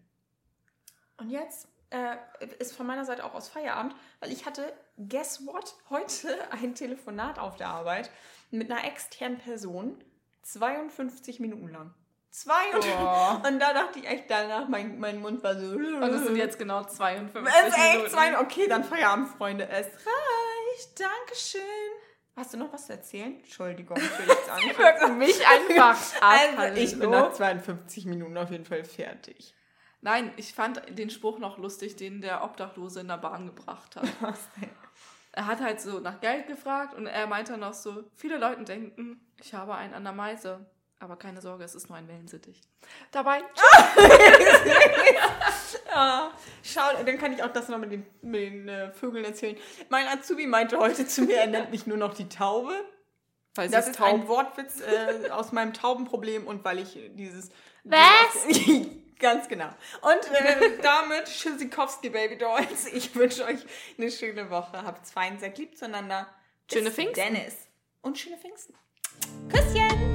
Und 1.17 1.29
jetzt 1.29 1.67
äh, 1.91 2.17
ist 2.59 2.73
von 2.75 2.87
meiner 2.87 3.05
Seite 3.05 3.23
auch 3.23 3.33
aus 3.33 3.49
Feierabend, 3.49 3.95
weil 4.19 4.31
ich 4.31 4.45
hatte, 4.45 4.73
guess 4.97 5.45
what, 5.45 5.75
heute 5.89 6.37
ein 6.51 6.75
Telefonat 6.75 7.39
auf 7.39 7.55
der 7.55 7.67
Arbeit 7.69 8.09
mit 8.51 8.71
einer 8.71 8.85
externen 8.85 9.37
Person, 9.37 10.03
52 10.43 11.39
Minuten 11.39 11.69
lang. 11.69 11.93
52. 12.31 12.91
Boah. 12.93 13.43
Und 13.45 13.59
da 13.59 13.73
dachte 13.73 13.99
ich 13.99 14.07
echt 14.07 14.29
danach, 14.29 14.67
mein, 14.69 14.99
mein 14.99 15.19
Mund 15.19 15.43
war 15.43 15.59
so. 15.59 15.67
Und 15.75 16.03
es 16.03 16.23
sind 16.23 16.37
jetzt 16.37 16.57
genau 16.57 16.83
52 16.83 17.53
Es 17.53 17.67
ist 17.67 17.77
echt 17.77 17.93
Minuten. 17.95 18.09
zwei. 18.11 18.39
Okay, 18.39 18.67
dann 18.67 18.83
Feierabend, 18.85 19.29
Freunde. 19.29 19.67
Es 19.67 19.87
reicht. 19.87 20.99
Dankeschön. 20.99 21.61
Hast 22.37 22.53
du 22.53 22.57
noch 22.57 22.71
was 22.71 22.87
zu 22.87 22.93
erzählen? 22.93 23.35
Entschuldigung, 23.35 23.97
ich 23.97 24.19
will 24.19 24.27
jetzt 24.27 24.77
wirken 24.77 25.17
mich 25.17 25.45
einfach 25.45 25.99
ab. 26.21 26.37
Also, 26.57 26.79
ich 26.81 26.97
bin 26.97 27.09
nach 27.09 27.33
52 27.33 28.05
Minuten 28.05 28.37
auf 28.37 28.49
jeden 28.49 28.63
Fall 28.65 28.85
fertig. 28.85 29.53
Nein, 30.01 30.31
ich 30.37 30.53
fand 30.53 30.81
den 30.97 31.09
Spruch 31.09 31.39
noch 31.39 31.57
lustig, 31.57 31.95
den 31.95 32.21
der 32.21 32.43
Obdachlose 32.43 33.01
in 33.01 33.07
der 33.07 33.17
Bahn 33.17 33.47
gebracht 33.47 33.95
hat. 33.95 34.05
Er 35.33 35.47
hat 35.47 35.61
halt 35.61 35.79
so 35.79 36.01
nach 36.01 36.19
Geld 36.19 36.47
gefragt 36.47 36.93
und 36.93 37.07
er 37.07 37.25
meinte 37.25 37.57
noch 37.57 37.73
so, 37.73 38.03
viele 38.17 38.37
Leute 38.37 38.65
denken, 38.65 39.25
ich 39.41 39.53
habe 39.53 39.75
einen 39.75 39.93
an 39.93 40.03
der 40.03 40.11
Meise. 40.11 40.65
Aber 40.99 41.15
keine 41.15 41.39
Sorge, 41.39 41.63
es 41.63 41.73
ist 41.73 41.87
nur 41.87 41.97
ein 41.97 42.05
Wellensittich. 42.09 42.59
Dabei, 43.11 43.39
Ja, 45.89 46.31
schau, 46.63 47.03
dann 47.05 47.17
kann 47.17 47.33
ich 47.33 47.43
auch 47.43 47.51
das 47.53 47.69
noch 47.69 47.77
mit 47.77 47.91
den, 47.91 48.05
mit 48.21 48.41
den 48.41 48.67
äh, 48.67 48.91
Vögeln 48.91 49.25
erzählen. 49.25 49.57
Mein 49.89 50.07
Azubi 50.07 50.47
meinte 50.47 50.77
heute 50.77 51.07
zu 51.07 51.23
mir, 51.23 51.37
er 51.37 51.47
nennt 51.47 51.71
mich 51.71 51.87
nur 51.87 51.97
noch 51.97 52.13
die 52.13 52.29
Taube. 52.29 52.73
weil 53.55 53.69
sie 53.69 53.75
Das 53.75 53.85
ist 53.85 53.91
ist 53.91 53.97
taub. 53.99 54.07
ein 54.13 54.27
Wortwitz 54.27 54.81
äh, 54.81 55.29
aus 55.29 55.51
meinem 55.51 55.73
Taubenproblem 55.73 56.47
und 56.47 56.63
weil 56.65 56.79
ich 56.79 56.97
dieses... 57.13 57.49
Was? 57.83 58.57
Ganz 59.21 59.47
genau. 59.47 59.69
Und 60.01 60.35
äh, 60.35 60.77
damit 60.81 61.25
Tschüssikowski, 61.25 62.09
Baby 62.09 62.37
Dolls. 62.37 62.87
Ich 62.87 63.15
wünsche 63.15 63.45
euch 63.45 63.59
eine 63.97 64.11
schöne 64.11 64.49
Woche. 64.49 64.83
Habt 64.83 65.07
fein, 65.07 65.39
seid 65.39 65.57
lieb 65.59 65.77
zueinander. 65.77 66.27
Bis 66.67 66.79
Schöne 66.79 66.91
Pfingsten. 66.91 67.33
Dennis. 67.33 67.55
Und 68.01 68.17
schöne 68.17 68.37
Pfingsten. 68.37 68.73
Küsschen. 69.49 70.10